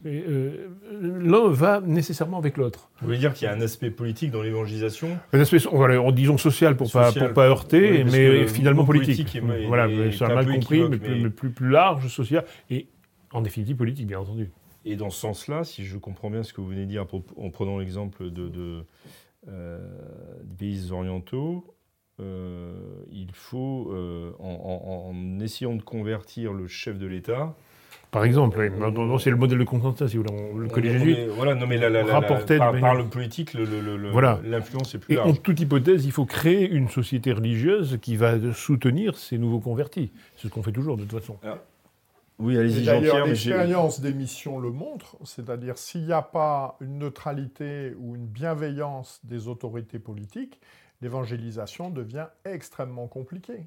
Euh, 0.07 0.69
l'un 1.01 1.49
va 1.49 1.81
nécessairement 1.81 2.39
avec 2.39 2.57
l'autre. 2.57 2.91
Vous 3.01 3.07
voulez 3.07 3.19
dire 3.19 3.35
qu'il 3.35 3.47
y 3.47 3.49
a 3.49 3.53
un 3.53 3.61
aspect 3.61 3.91
politique 3.91 4.31
dans 4.31 4.43
l'évangélisation 4.43 5.19
Un 5.33 5.41
aspect, 5.41 5.59
voilà, 5.71 6.11
disons 6.13 6.39
social 6.39 6.77
pour 6.77 6.87
ne 6.89 6.93
pas, 6.93 7.13
pas 7.29 7.47
heurter, 7.47 8.05
mais 8.05 8.47
finalement 8.47 8.85
politique. 8.85 9.39
voilà, 9.67 9.89
c'est 10.11 10.27
mal 10.29 10.47
compris, 10.47 10.83
mais, 10.89 11.31
plus, 11.31 11.51
plus, 11.51 11.69
large, 11.69 12.09
social, 12.09 12.45
et 12.71 12.89
en 13.33 13.43
définitive 13.43 13.77
politique, 13.77 14.07
bien 14.07 14.21
entendu. 14.21 14.51
Et 14.85 14.97
dans 14.97 15.11
ce 15.11 15.21
sens-là, 15.21 15.65
si 15.65 15.85
je 15.85 15.97
comprends 15.97 16.31
bien 16.31 16.43
ce 16.43 16.53
que 16.53 16.61
vous 16.61 16.69
venez 16.69 16.85
de 16.85 16.91
dire 16.91 17.07
en 17.37 17.51
prenant 17.51 17.79
l'exemple 17.79 18.31
de, 18.31 18.85
euh, 19.49 19.79
des 20.43 20.55
pays 20.57 20.91
orientaux, 20.91 21.74
il 22.21 23.31
faut, 23.33 23.91
euh, 23.93 24.33
en, 24.39 25.41
essayant 25.41 25.75
de 25.75 25.83
convertir 25.83 26.53
le 26.53 26.67
chef 26.69 26.99
de 26.99 27.07
l'État, 27.07 27.55
par 28.11 28.25
exemple, 28.25 28.71
c'est 29.19 29.31
le 29.31 29.37
modèle 29.37 29.59
de 29.59 29.65
Constantin, 29.65 30.07
si 30.07 30.19
vous 30.19 30.25
voulez, 30.53 30.69
que 30.69 30.79
les 30.79 30.93
jésuites 30.93 31.29
voilà, 31.31 31.57
non, 31.57 31.67
mais 31.67 31.77
la, 31.77 31.91
la, 31.91 32.05
par, 32.05 32.95
le 32.95 33.07
politique, 33.07 33.55
l'influence 33.55 34.95
est 34.95 34.99
plus 34.99 35.17
large. 35.17 35.29
Et 35.29 35.33
en 35.33 35.35
toute 35.35 35.59
hypothèse, 35.59 36.05
il 36.05 36.13
faut 36.13 36.25
créer 36.25 36.71
une 36.71 36.89
société 36.89 37.33
religieuse 37.33 37.99
qui 38.01 38.15
va 38.15 38.35
soutenir 38.53 39.19
ces 39.19 39.37
nouveaux 39.37 39.59
convertis. 39.59 40.13
C'est 40.37 40.47
ce 40.47 40.53
qu'on 40.53 40.63
fait 40.63 40.71
toujours, 40.71 40.97
de 40.97 41.03
toute 41.03 41.19
façon. 41.19 41.39
Ah. 41.45 41.59
Oui, 42.39 42.57
allez-y, 42.57 42.85
Jean-Pierre. 42.85 43.27
L'expérience 43.27 44.01
des 44.01 44.13
missions 44.13 44.61
le 44.61 44.71
montre, 44.71 45.17
c'est-à-dire 45.25 45.77
s'il 45.77 46.07
n'y 46.07 46.13
a 46.13 46.23
pas 46.23 46.77
une 46.81 46.99
neutralité 46.99 47.95
ou 47.99 48.15
une 48.15 48.27
bienveillance 48.27 49.21
des 49.25 49.49
autorités 49.49 49.99
politiques, 49.99 50.61
l'évangélisation 51.05 51.91
devient 51.91 52.29
extrêmement 52.47 53.07
compliquée, 53.09 53.67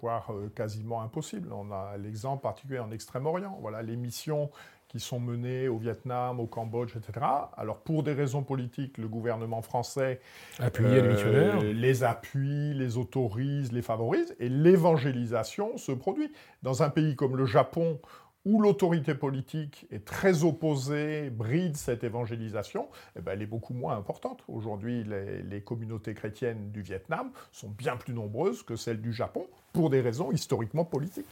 voire 0.00 0.32
euh, 0.32 0.48
quasiment 0.54 1.02
impossible. 1.02 1.52
On 1.52 1.72
a 1.72 1.96
l'exemple 1.98 2.40
particulier 2.40 2.78
en 2.78 2.92
Extrême-Orient. 2.92 3.58
Voilà, 3.60 3.82
les 3.82 3.96
missions 3.96 4.48
qui 4.86 5.00
sont 5.00 5.18
menées 5.18 5.66
au 5.66 5.78
Vietnam, 5.78 6.38
au 6.38 6.46
Cambodge, 6.46 6.94
etc. 6.96 7.26
Alors 7.56 7.80
pour 7.80 8.04
des 8.04 8.12
raisons 8.12 8.44
politiques, 8.44 8.96
le 8.96 9.08
gouvernement 9.08 9.60
français 9.60 10.20
euh, 10.60 11.72
les 11.72 12.04
appuie, 12.04 12.74
les 12.74 12.96
autorise, 12.96 13.72
les 13.72 13.82
favorise, 13.82 14.36
et 14.38 14.48
l'évangélisation 14.48 15.78
se 15.78 15.90
produit. 15.90 16.30
Dans 16.62 16.84
un 16.84 16.90
pays 16.90 17.16
comme 17.16 17.36
le 17.36 17.46
Japon, 17.46 17.98
où 18.44 18.60
l'autorité 18.60 19.14
politique 19.14 19.86
est 19.90 20.04
très 20.04 20.42
opposée, 20.42 21.30
bride 21.30 21.76
cette 21.76 22.02
évangélisation, 22.02 22.88
eh 23.16 23.20
ben, 23.20 23.32
elle 23.32 23.42
est 23.42 23.46
beaucoup 23.46 23.74
moins 23.74 23.96
importante. 23.96 24.42
Aujourd'hui, 24.48 25.04
les, 25.48 25.60
communautés 25.60 26.14
chrétiennes 26.14 26.70
du 26.72 26.82
Vietnam 26.82 27.30
sont 27.52 27.68
bien 27.68 27.96
plus 27.96 28.14
nombreuses 28.14 28.62
que 28.62 28.74
celles 28.74 29.00
du 29.00 29.12
Japon, 29.12 29.46
pour 29.72 29.90
des 29.90 30.00
raisons 30.00 30.32
historiquement 30.32 30.84
politiques. 30.84 31.26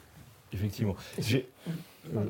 Effectivement. 0.53 0.97
Euh, 2.15 2.25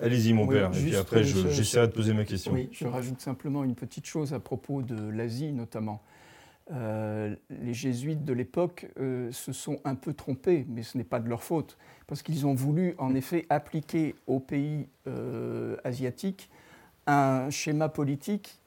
allez-y, 0.00 0.32
mon 0.32 0.46
père, 0.46 0.68
et 0.68 0.82
puis 0.82 0.96
après, 0.96 1.20
euh, 1.20 1.50
j'essaierai 1.50 1.88
de 1.88 1.92
poser 1.92 2.12
ma 2.12 2.24
question. 2.24 2.52
Oui, 2.52 2.68
je 2.72 2.86
rajoute 2.86 3.20
simplement 3.20 3.64
une 3.64 3.74
petite 3.74 4.06
chose 4.06 4.34
à 4.34 4.40
propos 4.40 4.82
de 4.82 5.08
l'Asie, 5.08 5.52
notamment. 5.52 6.02
Euh, 6.72 7.36
les 7.48 7.74
jésuites 7.74 8.24
de 8.24 8.32
l'époque 8.32 8.88
euh, 8.98 9.30
se 9.30 9.52
sont 9.52 9.78
un 9.84 9.94
peu 9.94 10.12
trompés, 10.12 10.66
mais 10.68 10.82
ce 10.82 10.98
n'est 10.98 11.04
pas 11.04 11.20
de 11.20 11.28
leur 11.28 11.44
faute, 11.44 11.78
parce 12.08 12.22
qu'ils 12.22 12.44
ont 12.46 12.54
voulu 12.54 12.94
en 12.98 13.14
effet 13.14 13.46
appliquer 13.50 14.16
aux 14.26 14.40
pays 14.40 14.88
euh, 15.06 15.76
asiatiques 15.84 16.50
un 17.08 17.50
schéma 17.50 17.88
politique 17.88 18.60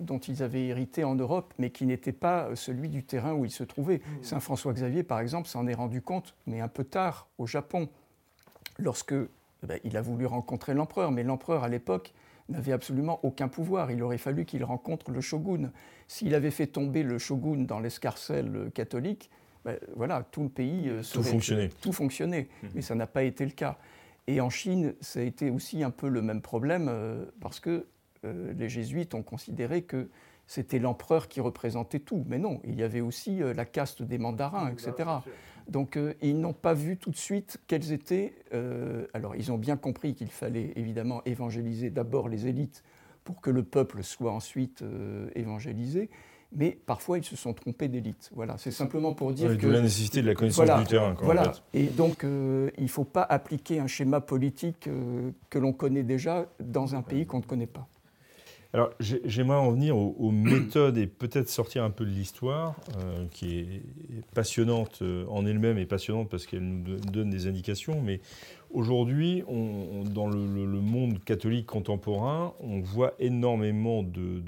dont 0.00 0.18
ils 0.18 0.42
avaient 0.42 0.66
hérité 0.66 1.04
en 1.04 1.14
Europe, 1.14 1.54
mais 1.60 1.70
qui 1.70 1.86
n'était 1.86 2.10
pas 2.10 2.56
celui 2.56 2.88
du 2.88 3.04
terrain 3.04 3.34
où 3.34 3.44
ils 3.44 3.52
se 3.52 3.62
trouvaient. 3.62 3.98
Mmh. 3.98 4.22
Saint 4.24 4.40
François 4.40 4.72
Xavier, 4.72 5.04
par 5.04 5.20
exemple, 5.20 5.46
s'en 5.46 5.64
est 5.68 5.74
rendu 5.74 6.02
compte, 6.02 6.34
mais 6.48 6.60
un 6.60 6.66
peu 6.66 6.82
tard, 6.82 7.28
au 7.38 7.46
Japon, 7.46 7.88
lorsque 8.80 9.12
eh 9.12 9.66
ben, 9.66 9.78
il 9.84 9.96
a 9.96 10.02
voulu 10.02 10.26
rencontrer 10.26 10.74
l'empereur, 10.74 11.12
mais 11.12 11.22
l'empereur 11.22 11.62
à 11.62 11.68
l'époque 11.68 12.12
n'avait 12.48 12.72
absolument 12.72 13.20
aucun 13.22 13.48
pouvoir. 13.48 13.90
Il 13.90 14.02
aurait 14.02 14.18
fallu 14.18 14.44
qu'il 14.44 14.64
rencontre 14.64 15.10
le 15.10 15.20
shogun. 15.20 15.70
S'il 16.06 16.34
avait 16.34 16.50
fait 16.50 16.66
tomber 16.66 17.02
le 17.02 17.18
shogun 17.18 17.64
dans 17.64 17.80
l'escarcelle 17.80 18.70
catholique, 18.74 19.30
ben, 19.64 19.78
voilà, 19.96 20.24
tout 20.30 20.44
le 20.44 20.48
pays 20.48 20.88
euh, 20.88 21.02
tout 21.02 21.22
fonctionnait. 21.22 21.70
Tout 21.80 21.92
fonctionnait, 21.92 22.48
mhm. 22.62 22.70
mais 22.74 22.82
ça 22.82 22.94
n'a 22.94 23.06
pas 23.06 23.24
été 23.24 23.44
le 23.44 23.50
cas. 23.50 23.76
Et 24.26 24.40
en 24.40 24.50
Chine, 24.50 24.94
ça 25.00 25.20
a 25.20 25.22
été 25.22 25.50
aussi 25.50 25.82
un 25.82 25.90
peu 25.90 26.08
le 26.08 26.22
même 26.22 26.42
problème 26.42 26.88
euh, 26.88 27.24
parce 27.40 27.60
que 27.60 27.86
euh, 28.24 28.52
les 28.56 28.68
jésuites 28.68 29.14
ont 29.14 29.22
considéré 29.22 29.82
que 29.82 30.08
c'était 30.48 30.80
l'empereur 30.80 31.28
qui 31.28 31.40
représentait 31.40 32.00
tout. 32.00 32.24
Mais 32.26 32.38
non, 32.38 32.60
il 32.64 32.74
y 32.74 32.82
avait 32.82 33.00
aussi 33.00 33.38
la 33.54 33.64
caste 33.64 34.02
des 34.02 34.18
mandarins, 34.18 34.72
etc. 34.72 35.04
Donc 35.68 35.96
euh, 35.96 36.14
ils 36.22 36.40
n'ont 36.40 36.54
pas 36.54 36.74
vu 36.74 36.96
tout 36.96 37.10
de 37.10 37.16
suite 37.16 37.58
quels 37.66 37.92
étaient... 37.92 38.34
Euh, 38.54 39.06
alors 39.12 39.36
ils 39.36 39.52
ont 39.52 39.58
bien 39.58 39.76
compris 39.76 40.14
qu'il 40.14 40.30
fallait 40.30 40.72
évidemment 40.76 41.22
évangéliser 41.24 41.90
d'abord 41.90 42.28
les 42.28 42.46
élites 42.46 42.82
pour 43.24 43.40
que 43.40 43.50
le 43.50 43.62
peuple 43.62 44.02
soit 44.02 44.32
ensuite 44.32 44.80
euh, 44.80 45.28
évangélisé, 45.34 46.08
mais 46.52 46.70
parfois 46.86 47.18
ils 47.18 47.24
se 47.24 47.36
sont 47.36 47.52
trompés 47.52 47.88
d'élite. 47.88 48.30
Voilà, 48.34 48.56
c'est 48.56 48.70
simplement 48.70 49.12
pour 49.12 49.34
dire 49.34 49.58
que... 49.58 49.66
la 49.66 49.82
nécessité 49.82 50.22
de 50.22 50.26
la 50.28 50.34
connaissance 50.34 50.78
du 50.78 50.86
terrain. 50.86 51.14
voilà, 51.20 51.52
et 51.74 51.84
donc 51.84 52.22
il 52.22 52.82
ne 52.82 52.88
faut 52.88 53.04
pas 53.04 53.26
appliquer 53.28 53.80
un 53.80 53.86
schéma 53.86 54.22
politique 54.22 54.88
que 55.50 55.58
l'on 55.58 55.74
connaît 55.74 56.04
déjà 56.04 56.46
dans 56.58 56.94
un 56.94 57.02
pays 57.02 57.26
qu'on 57.26 57.38
ne 57.38 57.44
connaît 57.44 57.66
pas. 57.66 57.86
Alors, 58.74 58.90
j'aimerais 59.00 59.56
en 59.56 59.70
venir 59.70 59.96
aux, 59.96 60.30
méthodes 60.30 60.98
et 60.98 61.06
peut-être 61.06 61.48
sortir 61.48 61.84
un 61.84 61.90
peu 61.90 62.04
de 62.04 62.10
l'histoire, 62.10 62.76
euh, 62.98 63.24
qui 63.30 63.58
est 63.60 63.82
passionnante 64.34 64.98
euh, 65.00 65.24
en 65.28 65.46
elle-même 65.46 65.78
et 65.78 65.86
passionnante 65.86 66.28
parce 66.28 66.44
qu'elle 66.44 66.68
nous 66.68 66.96
donne 67.00 67.30
des 67.30 67.46
indications. 67.46 68.02
Mais 68.02 68.20
aujourd'hui, 68.70 69.42
dans 69.48 70.28
le, 70.28 70.38
monde 70.80 71.24
catholique 71.24 71.64
contemporain, 71.64 72.52
on 72.60 72.80
voit 72.80 73.14
énormément 73.18 74.02
de, 74.02 74.42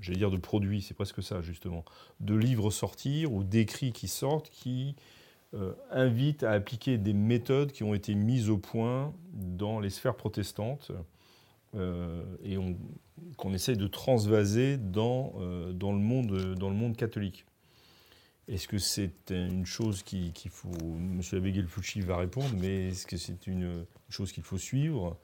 j'allais 0.00 0.18
dire 0.18 0.30
de 0.30 0.38
produits, 0.38 0.80
c'est 0.80 0.94
presque 0.94 1.22
ça 1.22 1.42
justement, 1.42 1.84
de 2.20 2.34
livres 2.34 2.70
sortir 2.70 3.34
ou 3.34 3.44
d'écrits 3.44 3.92
qui 3.92 4.08
sortent 4.08 4.48
qui 4.48 4.96
euh, 5.52 5.74
invitent 5.90 6.42
à 6.42 6.52
appliquer 6.52 6.96
des 6.96 7.12
méthodes 7.12 7.72
qui 7.72 7.82
ont 7.82 7.92
été 7.92 8.14
mises 8.14 8.48
au 8.48 8.56
point 8.56 9.12
dans 9.34 9.78
les 9.78 9.90
sphères 9.90 10.16
protestantes. 10.16 10.90
Et 11.74 12.58
on, 12.58 12.76
qu'on 13.36 13.52
essaye 13.52 13.76
de 13.76 13.86
transvaser 13.86 14.76
dans, 14.76 15.32
euh, 15.38 15.72
dans, 15.72 15.92
le, 15.92 15.98
monde, 15.98 16.54
dans 16.54 16.68
le 16.68 16.76
monde 16.76 16.96
catholique. 16.96 17.46
Est-ce 18.48 18.66
que 18.66 18.78
c'est 18.78 19.30
une 19.30 19.66
chose 19.66 20.02
qu'il 20.02 20.32
faut. 20.50 20.72
M. 20.72 21.20
Abbé 21.32 21.52
Guelfucci 21.52 22.00
va 22.00 22.16
répondre, 22.16 22.50
mais 22.58 22.88
est-ce 22.88 23.06
que 23.06 23.16
c'est 23.16 23.46
une 23.46 23.86
chose 24.08 24.32
qu'il 24.32 24.42
faut 24.42 24.58
suivre? 24.58 25.16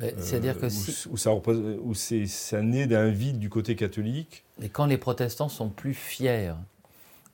C'est-à-dire 0.00 0.58
que 0.58 0.68
si. 0.68 2.28
Ça, 2.28 2.62
naît 2.62 2.86
d'un 2.86 3.08
vide 3.08 3.38
du 3.38 3.48
côté 3.48 3.74
catholique? 3.74 4.44
Et 4.60 4.68
quand 4.68 4.84
les 4.84 4.98
protestants 4.98 5.48
sont 5.48 5.70
plus 5.70 5.94
fiers 5.94 6.52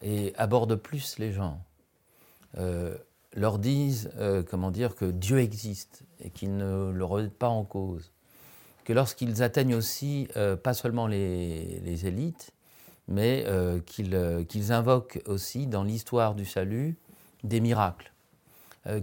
et 0.02 0.32
abordent 0.36 0.76
plus 0.76 1.18
les 1.18 1.32
gens, 1.32 1.60
euh, 2.56 2.96
leur 3.34 3.58
disent, 3.58 4.12
euh, 4.18 4.44
comment 4.48 4.70
dire, 4.70 4.94
que 4.94 5.06
Dieu 5.06 5.40
existe 5.40 6.04
et 6.20 6.30
qu'ils 6.30 6.56
ne 6.56 6.92
le 6.92 7.04
remettent 7.04 7.36
pas 7.36 7.48
en 7.48 7.64
cause, 7.64 8.12
que 8.84 8.92
lorsqu'ils 8.92 9.42
atteignent 9.42 9.74
aussi, 9.74 10.28
euh, 10.36 10.56
pas 10.56 10.74
seulement 10.74 11.06
les, 11.06 12.06
élites, 12.06 12.52
mais 13.08 13.44
euh, 13.46 13.80
euh, 14.12 14.44
qu'ils 14.44 14.72
invoquent 14.72 15.20
aussi 15.26 15.66
dans 15.66 15.82
l'histoire 15.82 16.34
du 16.34 16.44
salut 16.44 16.96
des 17.42 17.60
miracles, 17.60 18.12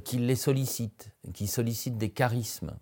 qu'ils 0.04 0.28
les 0.28 0.36
sollicitent, 0.36 1.10
qu'ils 1.34 1.50
sollicitent 1.50 1.98
des 1.98 2.12
charismes. 2.12 2.74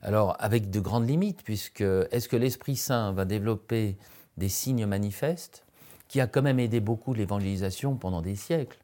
Alors, 0.00 0.36
avec 0.38 0.70
de 0.70 0.80
grandes 0.80 1.06
limites, 1.06 1.42
puisque 1.42 1.82
est-ce 1.82 2.28
que 2.28 2.36
l'Esprit 2.36 2.76
Saint 2.76 3.12
va 3.12 3.26
développer 3.26 3.98
des 4.38 4.48
signes 4.48 4.86
manifestes, 4.86 5.64
qui 6.08 6.22
a 6.22 6.26
quand 6.26 6.40
même 6.40 6.58
aidé 6.58 6.80
beaucoup 6.80 7.12
l'évangélisation 7.12 7.96
pendant 7.96 8.22
des 8.22 8.36
siècles? 8.36 8.78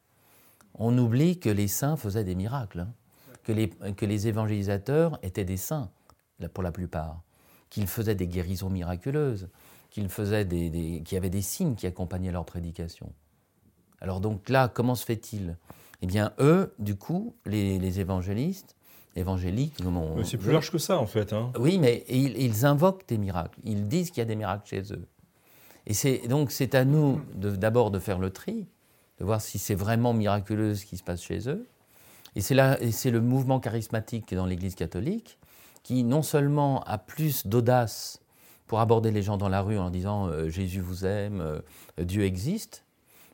On 0.75 0.97
oublie 0.99 1.39
que 1.39 1.49
les 1.49 1.69
saints 1.69 1.97
faisaient 1.97 2.25
des 2.25 2.35
miracles, 2.35 2.81
hein, 2.81 2.93
que, 3.43 3.53
les, 3.53 3.69
que 3.69 4.05
les 4.05 4.29
évangélisateurs 4.29 5.19
étaient 5.23 5.45
des 5.47 5.59
saints, 5.59 5.91
pour 6.53 6.63
la 6.63 6.73
plupart 6.73 7.23
qu'ils 7.71 7.87
faisaient 7.87 8.15
des 8.15 8.27
guérisons 8.27 8.69
miraculeuses, 8.69 9.49
qu'ils 9.91 10.09
faisaient 10.09 10.45
des, 10.45 11.03
qu'il 11.05 11.15
y 11.15 11.17
avait 11.17 11.31
des 11.31 11.43
signes 11.43 11.75
qui 11.75 11.87
accompagnaient 11.87 12.33
leur 12.33 12.45
prédication. 12.45 13.13
Alors 14.01 14.21
donc 14.21 14.49
là, 14.49 14.69
comment 14.69 14.95
se 14.95 15.05
fait-il? 15.05 15.57
Eh 16.03 16.07
bien, 16.07 16.33
eux, 16.41 16.75
du 16.79 16.97
coup, 16.97 17.35
les, 17.45 18.01
évangélistes, 18.01 18.75
évangéliques, 19.17 19.77
C'est 20.25 20.39
plus 20.39 20.53
large 20.53 20.71
que 20.71 20.79
ça, 20.79 20.99
en 20.99 21.07
fait. 21.07 21.33
Hein. 21.33 21.53
Oui, 21.59 21.79
mais 21.79 22.05
ils, 22.09 22.65
invoquent 22.65 23.07
des 23.07 23.19
miracles. 23.19 23.59
Ils 23.65 23.87
disent 23.87 24.11
qu'il 24.11 24.19
y 24.19 24.23
a 24.23 24.27
des 24.27 24.37
miracles 24.37 24.67
chez 24.67 24.93
eux. 24.93 25.07
Et 25.87 25.95
c'est 25.95 26.29
donc 26.29 26.51
c'est 26.51 26.75
à 26.75 26.85
nous 26.85 27.21
d'abord 27.35 27.91
de, 27.91 27.99
faire 27.99 28.19
le 28.19 28.31
tri, 28.31 28.67
de 29.19 29.25
voir 29.25 29.41
si 29.41 29.59
c'est 29.59 29.75
vraiment 29.75 30.13
miraculeux 30.13 30.75
ce 30.75 30.87
qui 30.87 30.97
se 30.97 31.03
passe 31.03 31.23
chez 31.23 31.49
eux. 31.49 31.67
Et 32.37 32.41
c'est 32.41 32.55
là, 32.55 32.81
et 32.81 32.93
c'est 32.93 33.11
le 33.11 33.21
mouvement 33.21 33.61
charismatique 33.61 34.35
dans 34.35 34.47
l'Église 34.47 34.75
catholique 34.75 35.40
qui 35.83 36.05
non 36.05 36.23
seulement 36.23 36.83
a 36.85 36.99
plus 36.99 37.47
d'audace 37.47 38.21
pour 38.67 38.79
aborder 38.79 39.11
les 39.11 39.23
gens 39.23 39.37
dans 39.37 39.49
la 39.49 39.63
rue 39.63 39.79
en 39.79 39.91
disant 39.91 40.29
euh, 40.29 40.49
Jésus 40.49 40.81
vous 40.81 41.05
aime, 41.05 41.41
euh, 41.41 41.61
Dieu 41.99 42.23
existe, 42.23 42.85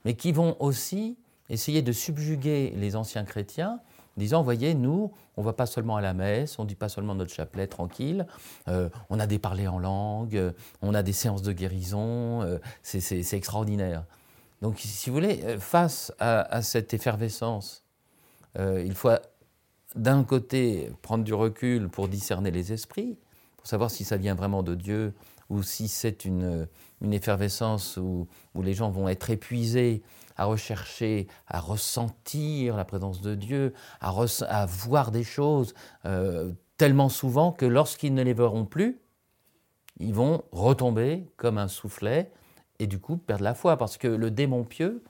mais 0.06 0.14
qui 0.14 0.32
vont 0.32 0.56
aussi 0.61 1.18
essayer 1.50 1.82
de 1.82 1.92
subjuguer 1.92 2.72
les 2.74 2.96
anciens 2.96 3.24
chrétiens 3.24 3.80
en 4.16 4.20
disant, 4.20 4.42
voyez, 4.42 4.74
nous, 4.74 5.12
on 5.37 5.42
ne 5.42 5.44
va 5.44 5.52
pas 5.52 5.66
seulement 5.66 5.96
à 5.96 6.00
la 6.00 6.14
messe, 6.14 6.59
on 6.59 6.62
ne 6.62 6.68
dit 6.68 6.74
pas 6.74 6.88
seulement 6.88 7.14
notre 7.14 7.35
chapelet 7.35 7.66
tranquille, 7.66 8.26
euh, 8.68 8.88
on 9.11 9.20
a 9.20 9.26
des 9.26 9.38
parlers 9.38 9.68
en 9.68 9.78
langue, 9.78 10.54
on 10.80 10.94
a 10.94 11.02
des 11.02 11.12
séances 11.12 11.42
de 11.42 11.52
guérison, 11.52 12.59
c'est 12.82 13.35
extraordinaire. 13.35 14.04
Donc, 14.62 14.78
si 14.78 15.11
vous 15.11 15.16
voulez, 15.16 15.59
face 15.59 16.14
à, 16.18 16.62
cette 16.62 16.94
effervescence, 16.94 17.85
il 18.59 18.94
faut 18.94 19.11
d'un 19.94 20.25
côté 20.25 20.90
prendre 21.03 21.25
du 21.25 21.35
recul 21.35 21.88
pour 21.88 22.09
discerner 22.09 22.51
les 22.51 22.72
esprits, 22.72 23.16
savoir 23.66 23.90
si 23.90 24.05
ça 24.05 24.16
vient 24.16 24.35
vraiment 24.35 24.62
de 24.62 24.75
Dieu 24.75 25.14
ou 25.51 25.62
si 25.62 25.88
c'est 25.88 26.25
une, 26.25 26.66
une, 27.01 27.12
effervescence 27.12 27.96
où, 27.96 28.27
où, 28.55 28.62
les 28.62 28.75
gens 28.75 28.90
vont 28.90 29.09
être 29.09 29.31
épuisés 29.31 30.03
à 30.37 30.44
rechercher, 30.44 31.29
à 31.46 31.61
ressentir 31.61 32.77
la 32.77 32.85
présence 32.85 33.20
de 33.20 33.35
Dieu, 33.35 33.72
à, 34.01 34.12
à 34.49 34.66
voir 34.66 35.11
des 35.11 35.25
choses 35.25 35.75
euh, 36.05 36.53
tellement 36.79 37.09
souvent 37.09 37.53
que 37.53 37.64
lorsqu'ils 37.64 38.14
ne 38.14 38.22
les 38.22 38.35
verront 38.35 38.64
plus, 38.64 39.01
ils 39.99 40.14
vont 40.14 40.42
retomber 40.53 41.27
comme 41.37 41.59
un 41.59 41.68
soufflet 41.68 42.31
et 42.79 42.87
du 42.87 42.99
coup 42.99 43.16
perdre 43.16 43.44
la 43.44 43.55
foi. 43.55 43.77
Parce 43.79 43.96
que 43.96 44.09
le 44.09 44.31
démon 44.31 44.64
pieux 44.64 45.03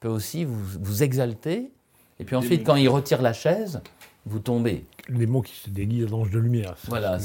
peut 0.00 0.08
aussi 0.08 0.44
vous, 0.44 0.80
vous 0.80 1.02
exalter. 1.02 1.72
Et 2.18 2.24
puis 2.24 2.34
ensuite 2.34 2.64
quand 2.64 2.76
il 2.76 2.88
retire 2.88 3.22
la 3.22 3.32
chaise, 3.32 3.82
vous 4.26 4.38
tombez. 4.38 4.84
Les 5.08 5.26
mots 5.26 5.42
qui 5.42 5.54
se 5.54 5.70
déguisent 5.70 6.08
l'ange 6.08 6.30
de 6.30 6.38
lumière. 6.38 6.76
Voilà, 6.86 7.18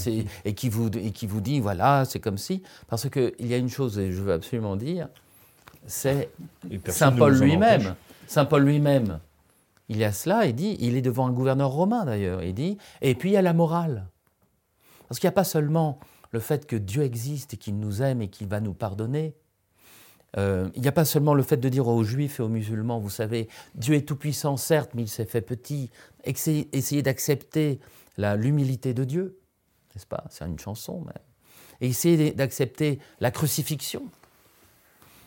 et 0.46 0.54
qui, 0.54 0.70
vous, 0.70 0.90
et 0.98 1.12
qui 1.12 1.28
vous 1.28 1.42
dit, 1.42 1.60
voilà, 1.60 2.06
c'est 2.06 2.20
comme 2.20 2.38
si. 2.38 2.64
Parce 2.88 3.10
qu'il 3.10 3.34
y 3.40 3.54
a 3.54 3.58
une 3.58 3.70
chose, 3.70 4.00
et 4.00 4.12
je 4.12 4.22
veux 4.22 4.34
absolument 4.34 4.76
dire, 4.76 5.08
c'est 5.86 6.30
Saint 6.88 7.12
Paul 7.12 7.38
lui-même. 7.40 7.96
Saint 8.28 8.46
Paul 8.46 8.64
lui-même, 8.64 9.20
il 9.90 9.98
y 9.98 10.04
a 10.04 10.12
cela, 10.12 10.46
il 10.46 10.56
dit, 10.56 10.76
il 10.80 10.98
est 10.98 11.02
devant 11.02 11.28
un 11.28 11.32
gouverneur 11.32 11.70
romain 11.70 12.04
d'ailleurs, 12.06 12.44
il 12.44 12.54
dit, 12.54 12.78
et 13.02 13.16
puis 13.16 13.30
il 13.30 13.34
y 13.34 13.38
a 13.38 13.42
la 13.42 13.54
morale. 13.54 14.08
Parce 15.08 15.20
qu'il 15.20 15.28
n'y 15.28 15.34
a 15.34 15.36
pas 15.36 15.44
seulement 15.44 16.00
le 16.32 16.40
fait 16.40 16.66
que 16.66 16.76
Dieu 16.76 17.04
existe 17.04 17.54
et 17.54 17.58
qu'il 17.58 17.80
nous 17.80 18.02
aime 18.02 18.22
et 18.22 18.28
qu'il 18.28 18.48
va 18.48 18.60
nous 18.60 18.74
pardonner, 18.74 19.36
euh, 20.36 20.70
il 20.76 20.82
n'y 20.82 20.88
a 20.88 20.92
pas 20.92 21.06
seulement 21.06 21.34
le 21.34 21.44
fait 21.44 21.58
de 21.58 21.70
dire 21.70 21.88
aux 21.88 22.04
juifs 22.04 22.40
et 22.40 22.44
aux 22.44 22.50
musulmans, 22.50 23.00
vous 23.00 23.10
savez, 23.10 23.48
Dieu 23.76 23.96
est 23.96 24.08
tout-puissant, 24.08 24.58
certes, 24.58 24.92
mais 24.94 25.04
il 25.04 25.08
s'est 25.08 25.26
fait 25.26 25.42
petit. 25.42 25.90
Essayez, 26.26 27.02
d'accepter 27.02 27.80
l'humilité 28.18 28.94
de 28.94 29.04
Dieu, 29.04 29.40
n'est-ce 29.96 30.06
pas? 30.06 30.26
C'est 30.30 30.46
une 30.46 30.60
chanson 30.60 31.00
même. 31.02 31.14
Et 31.80 31.88
essayez 31.88 32.32
d'accepter 32.32 33.00
la 33.20 33.32
crucifixion. 33.32 34.04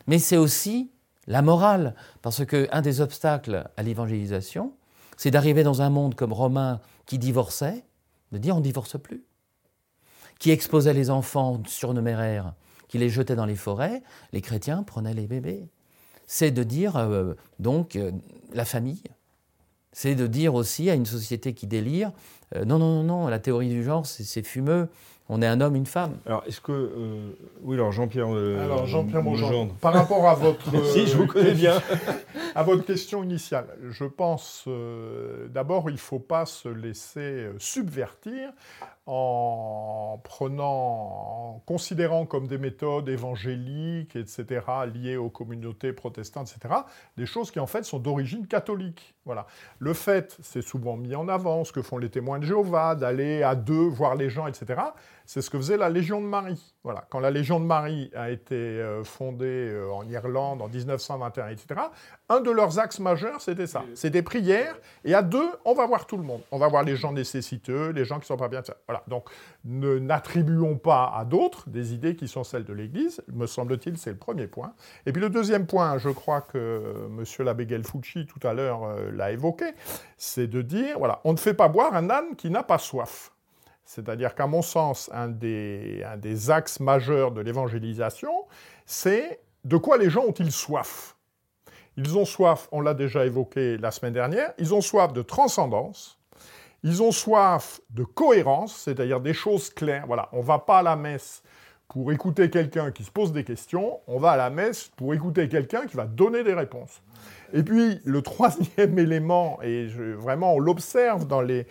Mais 0.07 0.19
c'est 0.19 0.37
aussi 0.37 0.91
la 1.27 1.43
morale, 1.43 1.95
parce 2.23 2.45
qu'un 2.45 2.83
des 2.83 3.01
obstacles 3.01 3.69
à 3.77 3.83
l'évangélisation, 3.83 4.75
c'est 5.17 5.31
d'arriver 5.31 5.63
dans 5.63 5.83
un 5.83 5.91
monde 5.91 6.15
comme 6.15 6.33
Romain 6.33 6.81
qui 7.07 7.19
divorçait, 7.19 7.85
de 8.33 8.39
dire 8.39 8.57
on 8.57 8.59
ne 8.59 8.65
divorce 8.65 8.99
plus, 9.01 9.25
qui 10.39 10.51
exposait 10.51 10.95
les 10.95 11.11
enfants 11.11 11.63
surnuméraires 11.67 12.55
qui 12.91 12.99
les 12.99 13.09
jetait 13.09 13.37
dans 13.37 13.47
les 13.47 13.55
forêts, 13.55 14.03
les 14.33 14.41
chrétiens 14.41 14.83
prenaient 14.83 15.15
les 15.15 15.29
bébés. 15.29 15.63
C'est 16.27 16.51
de 16.51 16.65
dire, 16.65 16.97
euh, 16.97 17.35
donc, 17.61 17.95
euh, 17.95 18.11
la 18.53 18.65
famille. 18.65 19.05
C'est 19.93 20.17
de 20.17 20.27
dire 20.27 20.55
aussi 20.55 20.91
à 20.91 20.95
une 20.95 21.07
société 21.07 21.55
qui 21.55 21.69
délire, 21.69 22.11
euh, 22.57 22.65
non, 22.65 22.81
non, 22.81 22.97
non, 22.97 23.05
non, 23.05 23.29
la 23.29 23.39
théorie 23.39 23.69
du 23.69 23.85
genre, 23.85 24.07
c'est 24.07 24.43
fumeux. 24.43 24.89
On 25.29 25.41
est 25.41 25.47
un 25.47 25.61
homme, 25.61 25.77
une 25.77 25.87
femme. 25.87 26.17
Alors, 26.27 26.43
est-ce 26.49 26.61
que. 26.61 26.91
oui, 27.63 27.77
alors 27.77 27.93
Jean-Pierre. 27.93 28.27
alors, 28.27 28.87
Jean-Pierre 28.87 29.23
Par 29.81 29.93
rapport 29.93 30.29
à 30.29 30.35
votre. 30.35 30.85
si, 30.93 31.07
je 31.07 31.17
vous 31.17 31.29
connais 31.29 31.55
bien. 31.55 31.81
à 32.57 32.65
votre 32.65 32.85
question 32.85 33.23
initiale, 33.23 33.67
je 33.91 34.05
pense 34.05 34.69
d'abord, 35.49 35.89
il 35.89 35.93
ne 35.93 35.99
faut 35.99 36.19
pas 36.19 36.45
se 36.45 36.69
laisser 36.69 37.47
subvertir 37.59 38.51
en 39.13 40.19
prenant, 40.23 41.57
en 41.57 41.63
considérant 41.67 42.27
comme 42.27 42.47
des 42.47 42.59
méthodes 42.59 43.09
évangéliques, 43.09 44.15
etc., 44.15 44.65
liées 44.95 45.17
aux 45.17 45.31
communautés 45.31 45.93
protestantes, 45.93 46.55
etc., 46.57 46.75
des 47.17 47.27
choses 47.27 47.51
qui 47.51 47.59
en 47.59 47.67
fait 47.67 47.83
sont 47.83 47.99
d'origine 47.99 48.47
catholique. 48.47 49.17
Voilà. 49.25 49.47
Le 49.81 49.95
fait, 49.95 50.37
c'est 50.43 50.63
souvent 50.63 50.97
mis 50.97 51.17
en 51.17 51.27
avant, 51.27 51.65
ce 51.65 51.73
que 51.73 51.83
font 51.83 51.99
les 51.99 52.09
témoins 52.09 52.39
de 52.39 52.45
Jéhovah, 52.45 52.95
d'aller 52.95 53.43
à 53.43 53.57
deux 53.57 53.89
voir 53.89 54.15
les 54.15 54.31
gens, 54.31 54.47
etc., 54.47 54.81
c'est 55.31 55.43
ce 55.43 55.51
que 55.51 55.59
faisait 55.59 55.77
la 55.77 55.91
Légion 55.91 56.21
de 56.21 56.27
Marie. 56.27 56.75
Voilà. 56.83 57.05
Quand 57.09 57.21
la 57.21 57.31
Légion 57.31 57.61
de 57.61 57.65
Marie 57.65 58.11
a 58.17 58.31
été 58.31 58.57
euh, 58.57 59.05
fondée 59.05 59.69
euh, 59.71 59.89
en 59.93 60.05
Irlande 60.09 60.61
en 60.61 60.67
1921, 60.67 61.51
etc., 61.51 61.83
un 62.29 62.41
de 62.41 62.51
leurs 62.51 62.81
axes 62.81 62.99
majeurs, 62.99 63.41
c'était 63.41 63.69
ça. 63.69 63.85
C'est 63.95 64.11
des 64.11 64.23
prières, 64.23 64.77
et 65.05 65.15
à 65.15 65.23
deux, 65.23 65.49
on 65.65 65.73
va 65.73 65.87
voir 65.87 66.09
tout 66.09 66.17
le 66.17 66.25
monde. 66.25 66.41
On 66.51 66.59
va 66.59 66.67
voir 66.67 66.83
les 66.83 66.97
gens 66.97 67.13
nécessiteux, 67.13 67.91
les 67.91 68.05
gens 68.05 68.17
qui 68.17 68.23
ne 68.23 68.27
sont 68.27 68.37
pas 68.39 68.49
bien. 68.49 68.61
Voilà. 68.89 69.05
Donc, 69.07 69.31
n'attribuons 69.63 70.77
pas 70.79 71.13
à 71.17 71.25
d'autres 71.25 71.69
des 71.69 71.95
idées 71.95 72.17
qui 72.17 72.27
sont 72.27 72.43
celles 72.43 72.65
de 72.65 72.73
l'Église, 72.73 73.23
me 73.33 73.47
semble-t-il, 73.47 73.99
c'est 73.99 74.11
le 74.11 74.17
premier 74.17 74.49
point. 74.49 74.73
Et 75.07 75.13
puis 75.13 75.23
le 75.23 75.31
deuxième 75.31 75.65
point, 75.65 75.97
je 75.99 76.09
crois 76.09 76.41
que 76.41 77.07
M. 77.07 77.25
l'abbé 77.47 77.69
Gelfucci, 77.69 78.27
tout 78.27 78.45
à 78.45 78.53
l'heure, 78.53 78.83
euh, 78.83 79.13
l'a 79.13 79.31
évoqué, 79.31 79.67
c'est 80.17 80.49
de 80.49 80.61
dire, 80.61 80.99
voilà, 80.99 81.21
on 81.23 81.31
ne 81.31 81.39
fait 81.39 81.55
pas 81.55 81.69
boire 81.69 81.95
un 81.95 82.11
âne 82.11 82.35
qui 82.35 82.51
n'a 82.51 82.65
pas 82.65 82.79
soif. 82.79 83.31
C'est-à-dire 83.85 84.35
qu'à 84.35 84.47
mon 84.47 84.63
sens, 84.63 85.11
un 85.13 85.29
des, 85.29 86.03
axes 86.49 86.81
majeurs 86.81 87.33
de 87.33 87.41
l'évangélisation, 87.41 88.47
c'est 88.87 89.41
de 89.65 89.77
quoi 89.77 89.99
les 89.99 90.11
gens 90.11 90.25
ont-ils 90.25 90.53
soif? 90.53 91.17
Ils 91.97 92.17
ont 92.17 92.25
soif, 92.25 92.69
on 92.73 92.81
l'a 92.81 92.95
déjà 92.95 93.27
évoqué 93.27 93.77
la 93.79 93.91
semaine 93.91 94.13
dernière, 94.13 94.53
ils 94.59 94.75
ont 94.75 94.81
soif 94.81 95.13
de 95.13 95.23
transcendance, 95.23 96.19
ils 96.83 97.03
ont 97.03 97.11
soif 97.11 97.81
de 97.91 98.05
cohérence, 98.05 98.75
c'est-à-dire 98.77 99.21
des 99.21 99.35
choses 99.35 99.71
claires. 99.71 100.07
Voilà, 100.07 100.29
on 100.33 100.39
ne 100.39 100.45
va 100.45 100.59
pas 100.59 100.79
à 100.79 100.83
la 100.83 100.97
messe 100.97 101.43
pour 101.91 102.13
écouter 102.13 102.51
quelqu'un 102.51 102.93
qui 102.93 103.03
se 103.03 103.11
pose 103.11 103.33
des 103.33 103.43
questions, 103.43 103.99
on 104.07 104.21
va 104.21 104.31
à 104.31 104.37
la 104.37 104.49
messe 104.49 104.93
pour 104.97 105.13
écouter 105.13 105.49
quelqu'un 105.49 105.87
qui 105.87 105.97
va 105.97 106.07
donner 106.07 106.45
des 106.45 106.55
réponses. 106.55 107.03
Et 107.53 107.65
puis, 107.65 108.01
le 108.05 108.23
troisième 108.23 108.97
élément, 108.97 109.59
et 109.61 109.89
vraiment 109.89 110.55
on 110.55 110.61
l'observe 110.61 111.27
dans 111.27 111.41
les, 111.41 111.67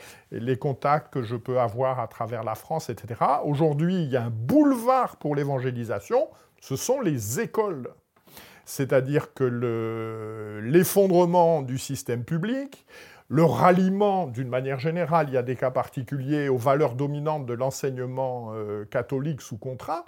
contacts 0.59 1.13
que 1.13 1.23
je 1.23 1.37
peux 1.37 1.59
avoir 1.59 2.01
à 2.01 2.07
travers 2.07 2.43
la 2.43 2.55
France, 2.55 2.89
etc., 2.89 3.15
aujourd'hui, 3.45 4.03
il 4.03 4.09
y 4.09 4.17
a 4.17 4.25
un 4.25 4.29
boulevard 4.29 5.15
pour 5.15 5.35
l'évangélisation, 5.35 6.27
ce 6.59 6.75
sont 6.75 6.99
les 6.99 7.39
écoles. 7.39 7.89
C'est-à-dire 8.65 9.33
que 9.33 10.59
l'effondrement 10.61 11.61
du 11.61 11.77
système 11.77 12.25
public, 12.25 12.85
le 13.29 13.43
ralliement, 13.43 14.25
d'une 14.25 14.49
manière 14.49 14.79
générale, 14.79 15.27
il 15.29 15.35
y 15.35 15.37
a 15.37 15.43
des 15.43 15.55
cas 15.55 15.69
particuliers 15.69 16.49
aux 16.49 16.57
valeurs 16.57 16.95
dominantes 16.95 17.45
de 17.45 17.53
l'enseignement 17.53 18.51
euh, 18.55 18.85
catholique 18.85 19.41
sous 19.41 19.57
contrat, 19.57 20.03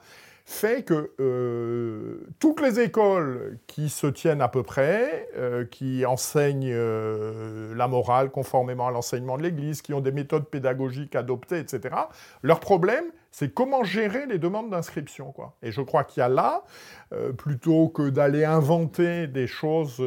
fait 0.51 0.83
que 0.83 1.11
euh, 1.19 2.27
toutes 2.39 2.61
les 2.61 2.79
écoles 2.79 3.57
qui 3.67 3.89
se 3.89 4.05
tiennent 4.05 4.41
à 4.41 4.49
peu 4.49 4.63
près, 4.63 5.29
euh, 5.37 5.65
qui 5.65 6.05
enseignent 6.05 6.71
euh, 6.71 7.73
la 7.73 7.87
morale 7.87 8.29
conformément 8.29 8.87
à 8.87 8.91
l'enseignement 8.91 9.37
de 9.37 9.43
l'Église, 9.43 9.81
qui 9.81 9.93
ont 9.93 10.01
des 10.01 10.11
méthodes 10.11 10.45
pédagogiques 10.45 11.15
adoptées, 11.15 11.59
etc., 11.59 11.95
leur 12.43 12.59
problème, 12.59 13.05
c'est 13.31 13.53
comment 13.53 13.83
gérer 13.83 14.25
les 14.25 14.39
demandes 14.39 14.69
d'inscription. 14.69 15.33
Et 15.63 15.71
je 15.71 15.81
crois 15.81 16.03
qu'il 16.03 16.19
y 16.19 16.23
a 16.23 16.29
là, 16.29 16.63
plutôt 17.37 17.87
que 17.87 18.09
d'aller 18.09 18.43
inventer 18.43 19.27
des 19.27 19.47
choses 19.47 20.03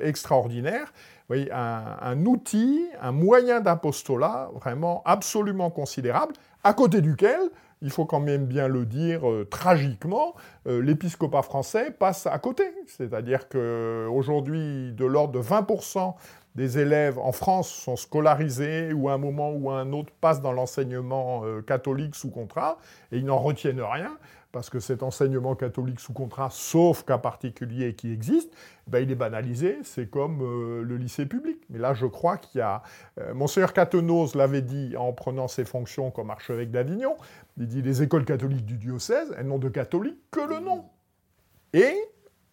extraordinaires, 0.00 0.90
un, 1.30 1.96
un 2.00 2.24
outil, 2.24 2.88
un 3.00 3.12
moyen 3.12 3.60
d'apostolat 3.60 4.50
vraiment 4.54 5.02
absolument 5.04 5.68
considérable, 5.68 6.32
à 6.64 6.72
côté 6.72 7.02
duquel 7.02 7.50
il 7.82 7.90
faut 7.90 8.06
quand 8.06 8.20
même 8.20 8.46
bien 8.46 8.68
le 8.68 8.86
dire 8.86 9.28
euh, 9.28 9.44
tragiquement, 9.44 10.34
euh, 10.66 10.80
l'épiscopat 10.80 11.42
français 11.42 11.90
passe 11.90 12.26
à 12.26 12.38
côté. 12.38 12.64
C'est-à-dire 12.86 13.48
qu'aujourd'hui, 13.48 14.92
de 14.92 15.04
l'ordre 15.04 15.32
de 15.32 15.40
20% 15.40 16.14
des 16.54 16.78
élèves 16.78 17.18
en 17.18 17.32
France 17.32 17.70
sont 17.70 17.96
scolarisés 17.96 18.92
ou 18.92 19.08
à 19.08 19.14
un 19.14 19.18
moment 19.18 19.52
ou 19.52 19.70
à 19.70 19.80
un 19.80 19.92
autre 19.92 20.12
passent 20.20 20.42
dans 20.42 20.52
l'enseignement 20.52 21.42
euh, 21.44 21.62
catholique 21.62 22.14
sous 22.14 22.30
contrat 22.30 22.78
et 23.10 23.18
ils 23.18 23.24
n'en 23.24 23.38
retiennent 23.38 23.80
rien 23.80 24.16
parce 24.52 24.68
que 24.68 24.78
cet 24.78 25.02
enseignement 25.02 25.54
catholique 25.54 25.98
sous 25.98 26.12
contrat, 26.12 26.48
sauf 26.50 27.04
cas 27.04 27.18
particulier 27.18 27.94
qui 27.94 28.12
existe, 28.12 28.52
ben, 28.86 29.00
il 29.00 29.10
est 29.10 29.16
banalisé, 29.16 29.78
c'est 29.82 30.10
comme 30.10 30.42
euh, 30.42 30.82
le 30.82 30.96
lycée 30.98 31.26
public. 31.26 31.58
Mais 31.70 31.78
là, 31.78 31.94
je 31.94 32.06
crois 32.06 32.36
qu'il 32.36 32.58
y 32.58 32.62
a... 32.62 32.82
Euh, 33.18 33.32
Monseigneur 33.32 33.72
Catenos 33.72 34.34
l'avait 34.34 34.62
dit 34.62 34.94
en 34.96 35.12
prenant 35.12 35.48
ses 35.48 35.64
fonctions 35.64 36.10
comme 36.10 36.30
archevêque 36.30 36.70
d'Avignon, 36.70 37.16
il 37.56 37.66
dit 37.66 37.82
les 37.82 38.02
écoles 38.02 38.26
catholiques 38.26 38.66
du 38.66 38.76
diocèse, 38.76 39.34
elles 39.38 39.46
n'ont 39.46 39.58
de 39.58 39.70
catholique 39.70 40.18
que 40.30 40.40
le 40.40 40.60
nom. 40.60 40.84
Et 41.72 41.94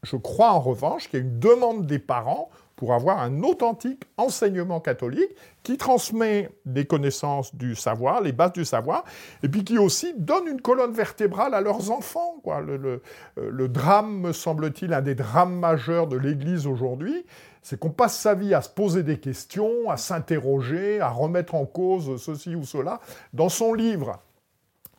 je 0.04 0.16
crois 0.16 0.52
en 0.52 0.60
revanche 0.62 1.10
qu'il 1.10 1.20
y 1.20 1.22
a 1.22 1.26
une 1.26 1.40
demande 1.40 1.86
des 1.86 2.00
parents 2.00 2.50
pour 2.80 2.94
avoir 2.94 3.20
un 3.20 3.44
authentique 3.44 4.04
enseignement 4.16 4.80
catholique 4.80 5.36
qui 5.64 5.76
transmet 5.76 6.50
des 6.66 6.86
connaissances 6.86 7.54
du 7.54 7.76
savoir, 7.76 8.22
les 8.22 8.32
bases 8.32 8.54
du 8.54 8.64
savoir, 8.64 9.04
et 9.44 9.50
puis 9.50 9.66
qui 9.66 9.78
aussi 9.78 10.14
donne 10.18 10.48
une 10.48 10.62
colonne 10.62 10.94
vertébrale 10.94 11.54
à 11.54 11.60
leurs 11.60 11.92
enfants. 11.92 12.42
Le, 12.66 13.02
le 13.36 13.68
drame, 13.68 14.22
me 14.22 14.32
semble-t-il, 14.32 14.94
un 14.94 15.02
des 15.02 15.14
drames 15.14 15.60
majeurs 15.60 16.08
de 16.08 16.16
l'Église 16.16 16.68
aujourd'hui, 16.68 17.26
c'est 17.64 17.78
qu'on 17.78 17.90
passe 17.90 18.18
sa 18.18 18.34
vie 18.34 18.54
à 18.54 18.62
se 18.62 18.70
poser 18.70 19.04
des 19.04 19.20
questions, 19.20 19.90
à 19.90 19.98
s'interroger, 19.98 21.02
à 21.02 21.10
remettre 21.10 21.56
en 21.56 21.66
cause 21.66 22.16
ceci 22.24 22.56
ou 22.56 22.64
cela. 22.64 23.02
Dans 23.34 23.50
son 23.50 23.74
livre, 23.74 24.22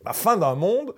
La 0.05 0.13
fin 0.13 0.37
d'un 0.37 0.55
monde, 0.55 0.91
euh, 0.91 0.95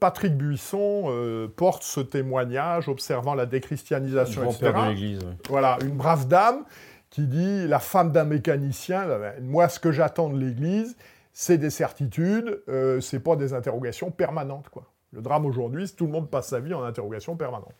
Patrick 0.00 0.36
Buisson 0.36 1.04
euh, 1.06 1.48
porte 1.48 1.82
ce 1.82 2.00
témoignage 2.00 2.88
observant 2.88 3.34
la 3.34 3.46
déchristianisation, 3.46 4.44
etc. 4.44 4.72
de 4.72 4.88
l'Église. 4.88 5.20
Voilà, 5.48 5.78
une 5.82 5.96
brave 5.96 6.28
dame 6.28 6.64
qui 7.10 7.26
dit 7.26 7.66
la 7.66 7.78
femme 7.78 8.12
d'un 8.12 8.24
mécanicien. 8.24 9.06
Moi, 9.40 9.68
ce 9.68 9.78
que 9.80 9.92
j'attends 9.92 10.28
de 10.28 10.38
l'Église, 10.38 10.96
c'est 11.32 11.58
des 11.58 11.70
certitudes, 11.70 12.62
euh, 12.68 13.00
c'est 13.00 13.20
pas 13.20 13.36
des 13.36 13.52
interrogations 13.52 14.10
permanentes, 14.10 14.68
quoi. 14.68 14.84
Le 15.12 15.20
drame 15.22 15.46
aujourd'hui, 15.46 15.86
c'est 15.86 15.94
tout 15.94 16.06
le 16.06 16.12
monde 16.12 16.28
passe 16.28 16.48
sa 16.48 16.60
vie 16.60 16.74
en 16.74 16.82
interrogation 16.82 17.36
permanente. 17.36 17.74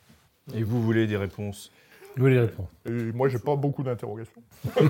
Et 0.54 0.62
vous 0.62 0.80
voulez 0.80 1.06
des 1.06 1.16
réponses? 1.16 1.72
Vous 2.16 2.22
voulez 2.22 2.34
des 2.34 2.40
réponses 2.42 2.68
Et 2.86 3.12
moi, 3.12 3.28
j'ai 3.28 3.40
pas 3.40 3.56
beaucoup 3.56 3.82
d'interrogations. 3.82 4.42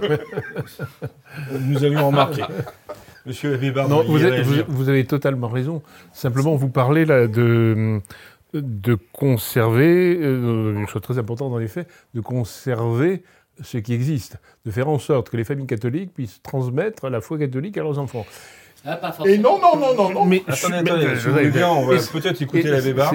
Nous 1.52 1.84
avions 1.84 2.08
remarqué. 2.08 2.42
Monsieur 3.26 3.56
Non, 3.88 4.02
vous, 4.02 4.18
vous, 4.68 4.88
avez 4.88 5.04
totalement 5.06 5.48
raison. 5.48 5.82
Simplement, 6.12 6.56
vous 6.56 6.68
parlez 6.68 7.06
là 7.06 7.26
de, 7.26 8.00
de 8.52 8.98
conserver, 9.12 10.18
euh, 10.20 10.74
une 10.74 10.86
chose 10.86 11.02
très 11.02 11.18
importante 11.18 11.50
dans 11.50 11.58
les 11.58 11.68
faits, 11.68 11.88
de 12.14 12.20
conserver 12.20 13.22
ce 13.62 13.78
qui 13.78 13.94
existe, 13.94 14.38
de 14.66 14.70
faire 14.70 14.88
en 14.88 14.98
sorte 14.98 15.30
que 15.30 15.36
les 15.36 15.44
familles 15.44 15.66
catholiques 15.66 16.12
puissent 16.12 16.42
transmettre 16.42 17.08
la 17.08 17.20
foi 17.20 17.38
catholique 17.38 17.78
à 17.78 17.82
leurs 17.82 17.98
enfants. 17.98 18.26
Ah, 18.86 19.16
et 19.24 19.38
non, 19.38 19.58
non, 19.58 19.76
non, 19.78 19.94
non, 19.94 20.10
non. 20.10 20.24
Mais 20.26 20.42
attendez, 20.46 20.76
attendez, 20.76 21.16
je 21.16 21.30
voulais 21.30 21.50
bien, 21.50 21.68
on 21.70 21.86
va 21.86 21.96
peut-être 22.12 22.42
écouter 22.42 22.64
la 22.64 22.80
Bébar. 22.82 23.14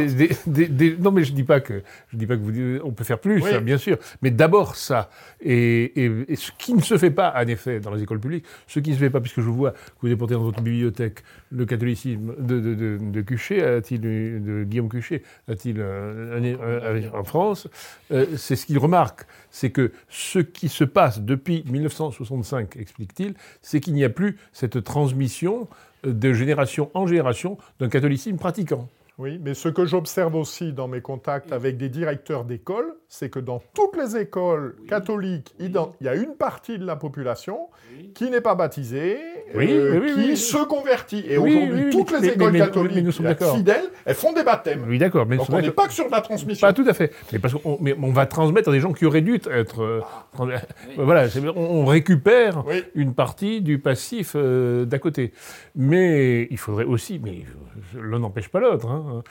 non, 1.00 1.12
mais 1.12 1.24
je 1.24 1.34
dis 1.34 1.44
pas 1.44 1.60
que 1.60 1.84
je 2.12 2.18
dis 2.18 2.26
pas 2.26 2.38
que 2.38 2.42
vous 2.42 2.80
on 2.84 2.92
peut 2.92 3.04
faire 3.04 3.20
plus, 3.20 3.44
bien 3.62 3.78
sûr. 3.78 3.98
Mais 4.22 4.32
d'abord 4.32 4.76
ça, 4.76 5.10
et, 5.42 6.06
et, 6.28 6.36
ce 6.36 6.52
qui 6.58 6.74
ne 6.74 6.82
se 6.82 6.98
fait 6.98 7.12
pas, 7.12 7.34
en 7.36 7.48
effet, 7.48 7.80
dans 7.80 7.94
les 7.94 8.04
écoles 8.04 8.20
publiques, 8.20 8.46
ce 8.68 8.80
qui 8.80 8.90
ne 8.90 8.96
se 8.96 9.00
fait 9.00 9.10
pas, 9.10 9.22
puisque 9.22 9.42
je 9.42 9.50
vois 9.50 9.72
que 9.72 10.02
vous 10.02 10.10
déportez 10.10 10.34
dans 10.34 10.42
votre 10.42 10.62
bibliothèque 10.62 11.24
le 11.52 11.66
catholicisme 11.66 12.34
de, 12.40 12.60
de, 12.60 12.74
de, 12.74 12.98
de 13.00 13.22
Cuchet, 13.22 13.64
a-t-il 13.64 14.02
de 14.02 14.64
Guillaume 14.64 14.90
Cuchet, 14.90 15.24
a-t-il 15.48 15.78
euh, 15.80 17.02
en 17.14 17.24
France, 17.24 17.68
euh, 18.12 18.26
c'est 18.38 18.56
ce 18.56 18.66
qu'il 18.66 18.78
remarque, 18.78 19.26
c'est 19.52 19.70
que 19.70 19.92
ce 20.10 20.40
qui 20.40 20.70
se 20.70 20.84
passe 20.84 21.22
depuis 21.22 21.64
1965, 21.68 22.76
explique-t-il, 22.78 23.34
c'est 23.62 23.80
qu'il 23.80 23.94
n'y 23.94 24.04
a 24.04 24.10
plus 24.10 24.38
cette 24.54 24.84
transmission 24.84 25.59
de 26.04 26.34
génération 26.34 26.90
en 26.94 27.08
génération 27.08 27.58
d'un 27.80 27.90
catholicisme 27.90 28.38
pratiquant. 28.38 28.88
Oui, 29.20 29.38
mais 29.44 29.54
ce 29.54 29.68
que 29.68 29.86
j'observe 29.86 30.36
aussi 30.36 30.72
dans 30.72 30.88
mes 30.88 31.02
contacts 31.02 31.52
avec 31.52 31.76
des 31.76 31.90
directeurs 31.90 32.46
d'écoles, 32.46 32.96
c'est 33.10 33.30
que 33.30 33.40
dans 33.40 33.62
toutes 33.74 33.98
les 33.98 34.16
écoles 34.16 34.78
catholiques, 34.88 35.54
il 35.60 35.74
y 36.00 36.08
a 36.08 36.16
une 36.16 36.36
partie 36.36 36.80
de 36.80 36.86
la 36.86 36.96
population 36.96 37.68
qui 38.16 38.30
n'est 38.30 38.40
pas 38.40 38.56
baptisée, 38.56 39.20
euh, 39.56 40.14
qui 40.14 40.38
se 40.38 40.58
convertit. 40.66 41.24
Et 41.28 41.38
aujourd'hui, 41.38 41.90
toutes 41.90 42.12
les 42.12 42.30
écoles 42.30 42.58
catholiques 42.58 43.12
fidèles, 43.56 43.90
elles 44.06 44.16
font 44.16 44.34
des 44.34 44.44
baptêmes. 44.44 44.86
Oui, 44.88 44.98
d'accord. 44.98 45.26
Donc 45.26 45.50
on 45.50 45.62
n'est 45.62 45.72
pas 45.72 45.88
que 45.88 45.94
sur 45.94 46.10
la 46.10 46.22
transmission. 46.22 46.68
Pas 46.68 46.74
tout 46.74 46.86
à 46.88 46.94
fait. 46.94 47.12
Mais 47.32 47.40
parce 47.40 47.54
qu'on 47.54 47.80
on 48.02 48.12
va 48.12 48.26
transmettre 48.26 48.70
à 48.70 48.72
des 48.72 48.80
gens 48.80 48.94
qui 48.94 49.06
auraient 49.06 49.22
dû 49.22 49.36
être... 49.36 49.82
Euh, 49.82 50.02
voilà, 50.98 51.28
on, 51.56 51.86
récupère 51.86 52.64
une 52.96 53.14
partie 53.14 53.62
du 53.62 53.80
passif 53.80 54.34
euh, 54.36 54.86
d'à 54.86 55.00
côté. 55.00 55.34
Mais 55.76 56.48
il 56.52 56.58
faudrait 56.58 56.86
aussi, 56.86 57.20
mais 57.24 57.46
l'un 57.96 58.20
n'empêche 58.20 58.50
pas 58.50 58.60
l'autre, 58.60 58.88
hein, 58.88 59.24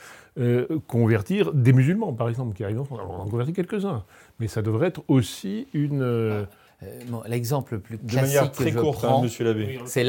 convertir 0.86 1.52
des 1.52 1.72
musulmans, 1.72 2.12
par 2.12 2.28
exemple, 2.28 2.54
qui 2.54 2.64
arrivent 2.64 2.80
en 2.80 2.84
France. 2.84 3.00
Alors, 3.00 3.18
on 3.18 3.22
en 3.22 3.28
convertit 3.28 3.52
quelques-uns. 3.52 4.04
Mais 4.40 4.48
ça 4.48 4.62
devrait 4.62 4.88
être 4.88 5.02
aussi 5.08 5.68
une... 5.72 6.46
Euh, 6.82 7.00
L'exemple 7.26 7.74
le 7.74 7.80
plus 7.80 7.98
classique 7.98 8.52
que 8.52 8.70
je 8.70 8.78
courte, 8.78 9.04
hein, 9.04 9.08
prends, 9.08 9.86
c'est 9.86 10.04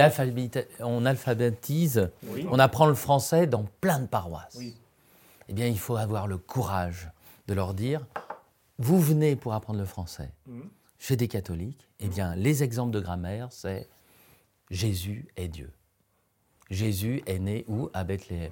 on 0.82 1.06
alphabétise, 1.06 2.12
on 2.52 2.60
apprend 2.60 2.86
le 2.86 2.94
français 2.94 3.48
dans 3.48 3.66
plein 3.82 4.00
de 4.00 4.08
paroisses. 4.08 4.60
Eh 5.48 5.54
bien, 5.54 5.66
il 5.66 5.80
faut 5.80 5.96
avoir 5.96 6.28
le 6.28 6.38
courage 6.38 7.10
de 7.48 7.56
leur 7.56 7.74
dire, 7.74 8.06
vous 8.78 9.00
venez 9.00 9.36
pour 9.36 9.54
apprendre 9.54 9.80
le 9.80 9.86
français 9.86 10.32
mmh. 10.46 10.60
chez 11.00 11.16
des 11.16 11.28
catholiques, 11.28 11.90
eh 12.00 12.08
bien, 12.08 12.36
les 12.36 12.62
exemples 12.62 12.92
de 12.92 13.00
grammaire, 13.00 13.48
c'est 13.52 13.90
Jésus 14.70 15.28
est 15.36 15.48
Dieu. 15.48 15.72
Jésus 16.70 17.24
est 17.26 17.40
né 17.40 17.66
où? 17.68 17.90
À 17.94 18.04
Bethléem. 18.04 18.52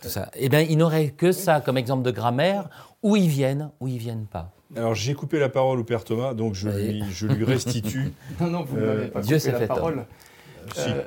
Tout 0.00 0.08
ça. 0.08 0.30
Eh 0.34 0.48
bien, 0.48 0.60
il 0.60 0.78
n'aurait 0.78 1.10
que 1.10 1.32
ça 1.32 1.60
comme 1.60 1.76
exemple 1.76 2.04
de 2.04 2.12
grammaire, 2.12 2.70
où 3.02 3.16
ils 3.16 3.28
viennent, 3.28 3.70
où 3.80 3.88
ils 3.88 3.98
viennent 3.98 4.26
pas. 4.26 4.52
Alors 4.76 4.94
j'ai 4.94 5.14
coupé 5.14 5.38
la 5.38 5.48
parole 5.48 5.80
au 5.80 5.84
Père 5.84 6.04
Thomas, 6.04 6.34
donc 6.34 6.54
je, 6.54 6.68
lui, 6.68 7.04
je 7.10 7.26
lui 7.26 7.44
restitue. 7.44 8.12
non, 8.40 8.48
non, 8.48 8.64
vous 8.64 8.76
n'avez 8.76 9.06
euh, 9.06 9.08
pas 9.08 9.20
Dieu 9.20 9.38
coupé 9.38 9.52
la 9.52 9.66
parole. 9.66 10.06
Euh, 10.78 11.04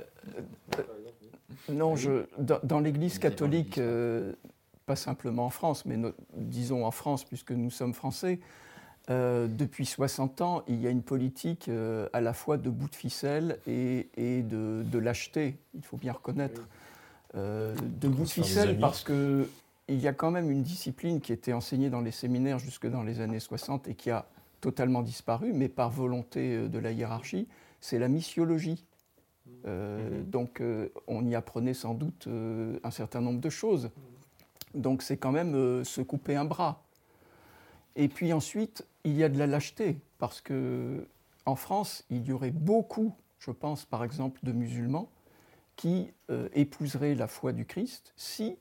non, 1.70 1.96
je, 1.96 2.26
dans, 2.40 2.80
l'Église 2.80 3.20
catholique, 3.20 3.78
euh, 3.78 4.34
pas 4.88 4.96
simplement 4.96 5.46
en 5.46 5.50
France, 5.52 5.86
mais 5.86 5.98
disons 6.36 6.86
en 6.86 6.92
France, 6.92 7.24
puisque 7.24 7.52
nous 7.52 7.70
sommes 7.70 7.94
français, 7.94 8.40
depuis 9.10 9.86
60 9.86 10.40
ans, 10.40 10.64
il 10.70 10.82
y 10.82 10.88
a 10.88 10.90
une 10.90 11.04
politique 11.04 11.70
à 12.14 12.22
la 12.22 12.34
fois 12.34 12.56
de 12.56 12.70
bout 12.70 12.90
de 12.90 12.96
ficelle 12.96 13.60
et, 13.68 14.08
et 14.16 14.42
de, 14.42 14.84
de, 14.86 15.00
lâcheté, 15.00 15.58
il 15.76 15.84
faut 15.84 15.98
bien 15.98 16.14
reconnaître. 16.14 16.62
de 17.36 18.08
bout 18.08 18.24
de 18.24 18.30
ficelle 18.30 18.80
parce 18.80 19.04
que 19.04 19.48
il 19.92 20.02
y 20.02 20.08
a 20.08 20.14
quand 20.14 20.32
même 20.32 20.50
une 20.50 20.64
discipline 20.64 21.20
qui 21.20 21.34
était 21.34 21.54
enseignée 21.54 21.90
dans 21.90 22.02
les 22.02 22.12
séminaires 22.12 22.60
jusque 22.60 22.88
dans 22.88 23.04
les 23.04 23.20
années 23.20 23.40
60 23.40 23.88
et 23.88 23.96
qui 23.96 24.10
a 24.10 24.26
totalement 24.62 25.02
disparu, 25.02 25.52
mais 25.54 25.68
par 25.68 25.90
volonté 25.90 26.56
euh, 26.56 26.68
de 26.70 26.80
la 26.80 26.92
hiérarchie, 26.92 27.48
c'est 27.82 28.00
la 28.00 28.08
missiologie. 28.08 28.86
Euh, 29.66 30.24
donc 30.24 30.62
euh, 30.62 30.90
on 31.08 31.26
y 31.26 31.36
apprenait 31.36 31.74
sans 31.74 31.94
doute 31.94 32.28
un 32.84 32.92
certain 32.92 33.22
nombre 33.22 33.42
de 33.42 33.50
choses. 33.50 33.90
Donc 34.74 35.02
c'est 35.02 35.18
quand 35.18 35.32
même 35.32 35.84
se 35.84 36.02
couper 36.02 36.36
un 36.36 36.46
bras. 36.46 36.84
Et 37.98 38.08
puis 38.08 38.32
ensuite, 38.32 38.86
il 39.04 39.18
y 39.18 39.24
a 39.24 39.30
de 39.30 39.38
la 39.38 39.48
lâcheté, 39.48 39.98
parce 40.18 40.40
que 40.40 41.06
en 41.46 41.56
France, 41.56 42.06
il 42.10 42.26
y 42.26 42.32
aurait 42.32 42.52
beaucoup, 42.52 43.14
je 43.40 43.52
pense 43.52 43.84
par 43.84 44.06
exemple, 44.06 44.40
de 44.44 44.54
musulmans 44.54 45.10
qui 45.76 46.14
épouseraient 46.54 47.16
la 47.16 47.28
foi 47.28 47.52
du 47.52 47.66
Christ 47.66 48.14
si 48.16 48.56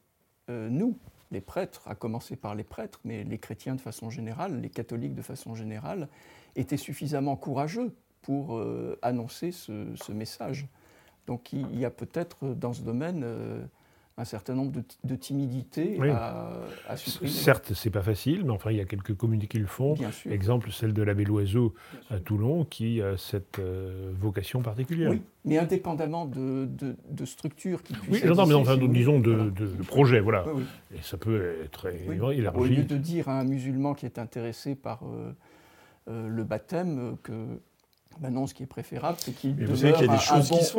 nous, 0.48 0.96
les 1.30 1.40
prêtres, 1.40 1.82
à 1.86 1.94
commencer 1.94 2.36
par 2.36 2.54
les 2.54 2.64
prêtres, 2.64 3.00
mais 3.04 3.24
les 3.24 3.38
chrétiens 3.38 3.74
de 3.74 3.80
façon 3.80 4.10
générale, 4.10 4.60
les 4.60 4.70
catholiques 4.70 5.14
de 5.14 5.22
façon 5.22 5.54
générale, 5.54 6.08
étaient 6.56 6.76
suffisamment 6.76 7.36
courageux 7.36 7.94
pour 8.22 8.56
euh, 8.56 8.98
annoncer 9.02 9.52
ce, 9.52 10.12
message. 10.12 10.66
Donc 11.26 11.52
il 11.52 11.78
y 11.78 11.84
a 11.84 11.90
peut-être 11.90 12.54
dans 12.54 12.72
ce 12.72 12.82
domaine 12.82 13.22
euh, 13.24 13.64
un 14.20 14.24
certain 14.24 14.54
nombre 14.54 14.82
de, 15.02 15.16
timidités 15.16 15.98
à, 16.10 16.50
à, 16.88 16.96
supprimer. 16.96 17.30
Certes, 17.30 17.72
c'est 17.74 17.90
pas 17.90 18.02
facile, 18.02 18.44
mais 18.44 18.50
enfin, 18.50 18.70
il 18.70 18.76
y 18.76 18.80
a 18.80 18.84
quelques 18.84 19.16
communes 19.16 19.46
qui 19.46 19.58
le 19.58 19.66
font. 19.66 19.94
Exemple, 20.28 20.70
celle 20.72 20.92
de 20.92 21.02
l'abbé 21.02 21.24
Loiseau 21.24 21.74
à 22.10 22.18
Toulon, 22.18 22.64
qui 22.64 23.00
a 23.00 23.16
cette 23.16 23.58
euh, 23.58 24.12
vocation 24.20 24.60
particulière. 24.60 25.10
Oui, 25.10 25.22
mais 25.44 25.58
indépendamment 25.58 26.26
de, 26.26 26.68
de, 26.68 27.24
structures 27.24 27.82
qui 27.82 27.94
puissent. 27.94 28.22
Oui, 28.22 28.28
non, 28.28 28.46
mais 28.46 28.54
enfin, 28.54 28.76
disons 28.76 29.20
de, 29.20 29.50
projets, 29.86 30.20
voilà. 30.20 30.44
Et 30.94 31.02
ça 31.02 31.16
peut 31.16 31.54
être 31.64 31.88
élargi. 32.32 32.60
Au 32.60 32.64
lieu 32.64 32.84
de 32.84 32.96
dire 32.96 33.28
à 33.28 33.40
un 33.40 33.44
musulman 33.44 33.94
qui 33.94 34.04
est 34.04 34.18
intéressé 34.18 34.74
par 34.74 35.00
euh, 35.04 35.32
euh, 36.08 36.28
le 36.28 36.44
baptême 36.44 37.16
que 37.22 37.60
Maintenant, 38.20 38.46
ce 38.46 38.52
qui 38.52 38.64
est 38.64 38.66
préférable, 38.66 39.16
c'est 39.18 39.32
qu'il 39.32 39.56
demeure 39.56 40.02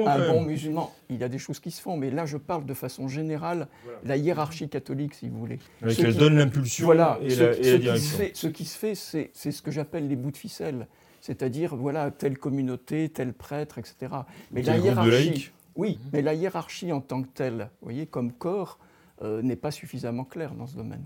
un, 0.07 0.27
bon, 0.27 0.43
musulman. 0.43 0.93
Il 1.09 1.17
y 1.17 1.23
a 1.23 1.29
des 1.29 1.39
choses 1.39 1.59
qui 1.59 1.71
se 1.71 1.81
font, 1.81 1.97
mais 1.97 2.11
là, 2.11 2.25
je 2.25 2.37
parle 2.37 2.65
de 2.65 2.73
façon 2.73 3.07
générale, 3.07 3.67
la 4.03 4.17
hiérarchie 4.17 4.69
catholique, 4.69 5.15
si 5.15 5.29
vous 5.29 5.39
voulez. 5.39 5.59
Avec 5.81 5.99
elle 5.99 6.15
donne 6.15 6.37
l'impulsion 6.37 6.85
voilà, 6.85 7.19
et, 7.23 7.33
la, 7.35 7.55
direction. 7.55 8.25
ce 8.33 8.47
qui 8.47 8.65
se 8.65 8.77
fait, 8.77 8.95
c'est 8.95 9.31
ce 9.33 9.61
que 9.61 9.71
j'appelle 9.71 10.07
les 10.07 10.15
bouts 10.15 10.31
de 10.31 10.37
ficelle. 10.37 10.87
C'est-à-dire, 11.19 11.75
voilà, 11.75 12.11
telle 12.11 12.37
communauté, 12.37 13.09
tel 13.09 13.33
prêtre, 13.33 13.77
etc. 13.77 14.13
Mais 14.51 14.61
la 14.61 14.77
hiérarchie, 14.77 15.51
oui, 15.75 15.99
mais 16.13 16.21
la 16.21 16.33
hiérarchie 16.33 16.91
en 16.91 17.01
tant 17.01 17.23
que 17.23 17.27
telle, 17.27 17.69
vous 17.81 17.85
voyez, 17.85 18.05
comme 18.05 18.31
corps, 18.31 18.77
euh, 19.21 19.41
n'est 19.41 19.55
pas 19.55 19.71
suffisamment 19.71 20.25
claire 20.25 20.53
dans 20.53 20.67
ce 20.67 20.75
domaine. 20.75 21.03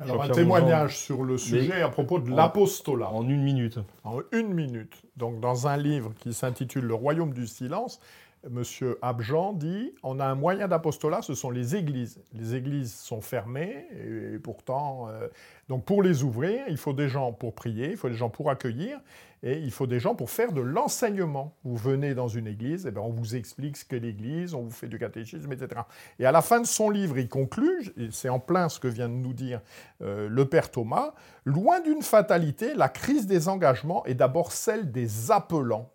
Alors, 0.00 0.22
un 0.22 0.28
témoignage 0.28 0.98
sur 0.98 1.24
le 1.24 1.38
sujet 1.38 1.82
à 1.82 1.88
propos 1.88 2.18
de 2.18 2.30
l'apostolat. 2.30 3.10
En 3.10 3.28
une 3.28 3.42
minute. 3.42 3.78
En 4.04 4.20
une 4.32 4.54
minute. 4.54 5.02
Donc, 5.16 5.40
dans 5.40 5.66
un 5.66 5.76
livre 5.76 6.12
qui 6.20 6.32
s'intitule 6.32 6.84
Le 6.84 6.94
royaume 6.94 7.32
du 7.32 7.46
silence, 7.46 8.00
Monsieur 8.48 8.98
Abjan 9.02 9.52
dit 9.52 9.92
on 10.04 10.20
a 10.20 10.24
un 10.24 10.36
moyen 10.36 10.68
d'apostolat, 10.68 11.22
ce 11.22 11.34
sont 11.34 11.50
les 11.50 11.74
églises. 11.74 12.20
Les 12.32 12.54
églises 12.54 12.94
sont 12.94 13.20
fermées 13.20 13.86
et 13.92 14.38
pourtant, 14.38 15.08
euh, 15.08 15.26
donc 15.68 15.84
pour 15.84 16.02
les 16.02 16.22
ouvrir, 16.22 16.62
il 16.68 16.76
faut 16.76 16.92
des 16.92 17.08
gens 17.08 17.32
pour 17.32 17.54
prier, 17.54 17.90
il 17.90 17.96
faut 17.96 18.08
des 18.08 18.14
gens 18.14 18.30
pour 18.30 18.48
accueillir 18.50 19.00
et 19.42 19.58
il 19.58 19.70
faut 19.70 19.86
des 19.86 20.00
gens 20.00 20.14
pour 20.14 20.30
faire 20.30 20.52
de 20.52 20.60
l'enseignement. 20.60 21.56
Vous 21.64 21.76
venez 21.76 22.14
dans 22.14 22.28
une 22.28 22.46
église, 22.46 22.86
et 22.86 22.90
ben 22.90 23.00
on 23.00 23.10
vous 23.10 23.36
explique 23.36 23.76
ce 23.76 23.84
qu'est 23.84 23.98
l'église, 23.98 24.54
on 24.54 24.62
vous 24.62 24.70
fait 24.70 24.88
du 24.88 24.98
catéchisme, 24.98 25.52
etc. 25.52 25.82
Et 26.18 26.26
à 26.26 26.32
la 26.32 26.42
fin 26.42 26.60
de 26.60 26.66
son 26.66 26.90
livre, 26.90 27.18
il 27.18 27.28
conclut, 27.28 27.92
c'est 28.10 28.28
en 28.28 28.40
plein 28.40 28.68
ce 28.68 28.80
que 28.80 28.88
vient 28.88 29.08
de 29.08 29.14
nous 29.14 29.32
dire 29.32 29.60
euh, 30.02 30.28
le 30.28 30.44
père 30.44 30.70
Thomas, 30.70 31.14
loin 31.44 31.80
d'une 31.80 32.02
fatalité, 32.02 32.74
la 32.74 32.88
crise 32.88 33.26
des 33.26 33.48
engagements 33.48 34.04
est 34.06 34.14
d'abord 34.14 34.52
celle 34.52 34.90
des 34.90 35.30
appelants. 35.30 35.90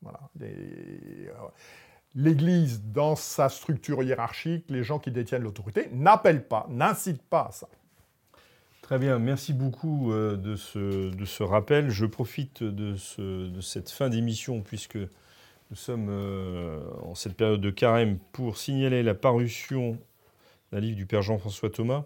Voilà. 0.00 0.20
Euh, 0.42 1.28
L'Église, 2.14 2.82
dans 2.82 3.16
sa 3.16 3.48
structure 3.48 4.02
hiérarchique, 4.02 4.66
les 4.68 4.82
gens 4.82 4.98
qui 4.98 5.10
détiennent 5.10 5.44
l'autorité, 5.44 5.88
n'appellent 5.92 6.46
pas, 6.46 6.66
n'incitent 6.68 7.22
pas 7.22 7.46
à 7.48 7.52
ça. 7.52 7.68
Très 8.92 8.98
bien, 8.98 9.18
merci 9.18 9.54
beaucoup 9.54 10.12
euh, 10.12 10.36
de, 10.36 10.54
ce, 10.54 11.08
de 11.08 11.24
ce 11.24 11.42
rappel. 11.42 11.88
Je 11.88 12.04
profite 12.04 12.62
de, 12.62 12.94
ce- 12.94 13.48
de 13.48 13.60
cette 13.62 13.88
fin 13.88 14.10
d'émission 14.10 14.60
puisque 14.60 14.96
nous 14.98 15.76
sommes 15.76 16.08
euh, 16.10 16.78
en 17.02 17.14
cette 17.14 17.34
période 17.34 17.62
de 17.62 17.70
carême 17.70 18.18
pour 18.32 18.58
signaler 18.58 19.02
la 19.02 19.14
parution 19.14 19.96
d'un 20.72 20.80
livre 20.80 20.98
du 20.98 21.06
Père 21.06 21.22
Jean-François 21.22 21.70
Thomas. 21.70 22.04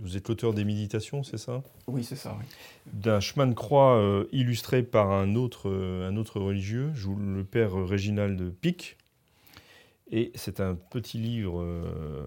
Vous 0.00 0.16
êtes 0.16 0.28
l'auteur 0.28 0.54
des 0.54 0.64
Méditations, 0.64 1.22
c'est 1.22 1.38
ça? 1.38 1.62
Oui, 1.86 2.02
c'est 2.02 2.16
ça, 2.16 2.36
oui. 2.36 2.46
D'un 2.92 3.20
chemin 3.20 3.46
de 3.46 3.54
croix 3.54 3.96
euh, 3.96 4.24
illustré 4.32 4.82
par 4.82 5.12
un 5.12 5.36
autre, 5.36 5.70
euh, 5.70 6.08
un 6.08 6.16
autre 6.16 6.40
religieux, 6.40 6.90
le 7.16 7.44
Père 7.44 7.74
Réginald 7.74 8.52
Pic. 8.60 8.96
Et 10.10 10.32
c'est 10.34 10.58
un 10.58 10.74
petit 10.74 11.18
livre 11.18 11.62
euh, 11.62 12.26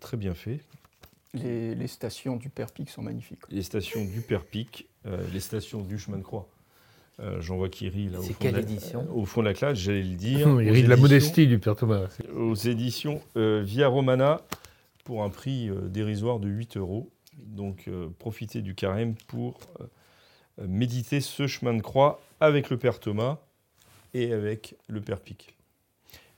très 0.00 0.16
bien 0.16 0.32
fait, 0.32 0.60
Les, 1.34 1.74
les 1.74 1.86
stations 1.88 2.36
du 2.36 2.48
Père 2.48 2.70
Pic 2.72 2.88
sont 2.90 3.02
magnifiques. 3.02 3.40
les 3.50 3.62
stations 3.62 4.04
du 4.04 4.20
Père 4.22 4.44
Pic, 4.44 4.88
euh, 5.06 5.22
les 5.32 5.40
stations 5.40 5.82
du 5.82 5.98
chemin 5.98 6.16
de 6.18 6.22
croix. 6.22 6.48
Euh, 7.20 7.40
J'en 7.40 7.56
vois 7.56 7.68
qui 7.68 7.88
rit 7.88 8.08
là 8.08 8.18
au 8.20 8.22
C'est 8.22 8.32
fond, 8.32 8.38
quelle 8.40 8.52
de 8.52 8.56
la, 8.58 8.62
édition? 8.62 9.06
au 9.14 9.24
fond 9.24 9.40
de 9.42 9.46
la 9.48 9.54
classe, 9.54 9.76
j'allais 9.78 10.02
le 10.02 10.14
dire. 10.14 10.48
Il 10.62 10.70
rit 10.70 10.82
de 10.84 10.88
la 10.88 10.96
modestie 10.96 11.46
du 11.46 11.58
Père 11.58 11.76
Thomas. 11.76 12.06
Aux 12.34 12.54
éditions 12.54 13.20
euh, 13.36 13.62
Via 13.64 13.88
Romana 13.88 14.40
pour 15.04 15.22
un 15.24 15.28
prix 15.28 15.68
euh, 15.68 15.88
dérisoire 15.88 16.38
de 16.38 16.48
8 16.48 16.76
euros. 16.76 17.10
Donc 17.38 17.84
euh, 17.88 18.08
profitez 18.18 18.62
du 18.62 18.74
carême 18.74 19.14
pour 19.26 19.58
euh, 19.80 20.66
méditer 20.66 21.20
ce 21.20 21.46
chemin 21.46 21.74
de 21.74 21.82
croix 21.82 22.20
avec 22.40 22.70
le 22.70 22.78
Père 22.78 23.00
Thomas 23.00 23.38
et 24.14 24.32
avec 24.32 24.76
le 24.88 25.00
Père 25.00 25.20
Pic. 25.20 25.54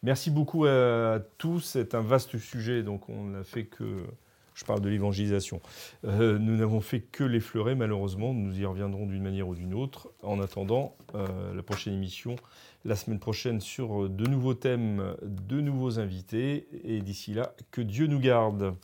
Merci 0.03 0.31
beaucoup 0.31 0.65
à 0.65 1.21
tous. 1.39 1.61
C'est 1.61 1.95
un 1.95 2.01
vaste 2.03 2.39
sujet, 2.39 2.83
donc 2.83 3.09
on 3.09 3.25
n'a 3.25 3.45
fait 3.45 3.65
que. 3.67 4.05
Je 4.55 4.65
parle 4.65 4.81
de 4.81 4.89
l'évangélisation. 4.89 5.61
Euh, 6.05 6.39
nous 6.39 6.57
n'avons 6.57 6.81
fait 6.81 7.01
que 7.01 7.25
l'effleurer, 7.25 7.75
malheureusement. 7.75 8.35
Nous 8.35 8.61
y 8.61 8.65
reviendrons 8.65 9.07
d'une 9.07 9.23
manière 9.23 9.49
ou 9.49 9.55
d'une 9.55 9.75
autre. 9.75 10.11
En 10.23 10.41
attendant, 10.41 10.97
euh, 11.15 11.55
la 11.55 11.63
prochaine 11.63 11.95
émission, 11.95 12.37
la 12.85 12.97
semaine 12.97 13.19
prochaine, 13.19 13.61
sur 13.61 14.09
de 14.09 14.27
nouveaux 14.29 14.55
thèmes, 14.55 15.15
de 15.23 15.61
nouveaux 15.61 15.99
invités. 15.99 16.67
Et 16.85 17.01
d'ici 17.01 17.35
là, 17.35 17.55
que 17.71 17.81
Dieu 17.81 18.07
nous 18.07 18.21
garde. 18.21 18.75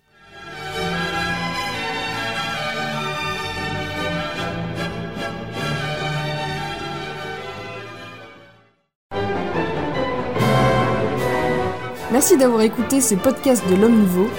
Merci 12.17 12.39
d'avoir 12.39 12.63
écouté 12.63 13.03
ce 13.03 13.15
podcast 13.15 13.63
de 13.69 13.75
l'Homme 13.75 13.99
Nouveau. 13.99 14.31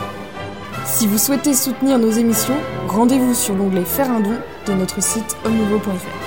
Si 0.87 1.05
vous 1.05 1.17
souhaitez 1.17 1.53
soutenir 1.53 1.99
nos 1.99 2.09
émissions, 2.11 2.55
rendez-vous 2.87 3.33
sur 3.33 3.53
l'onglet 3.55 3.83
Faire 3.83 4.09
un 4.09 4.21
don 4.21 4.37
de 4.67 4.73
notre 4.73 5.03
site 5.03 5.35
homme-nouveau.fr. 5.43 6.26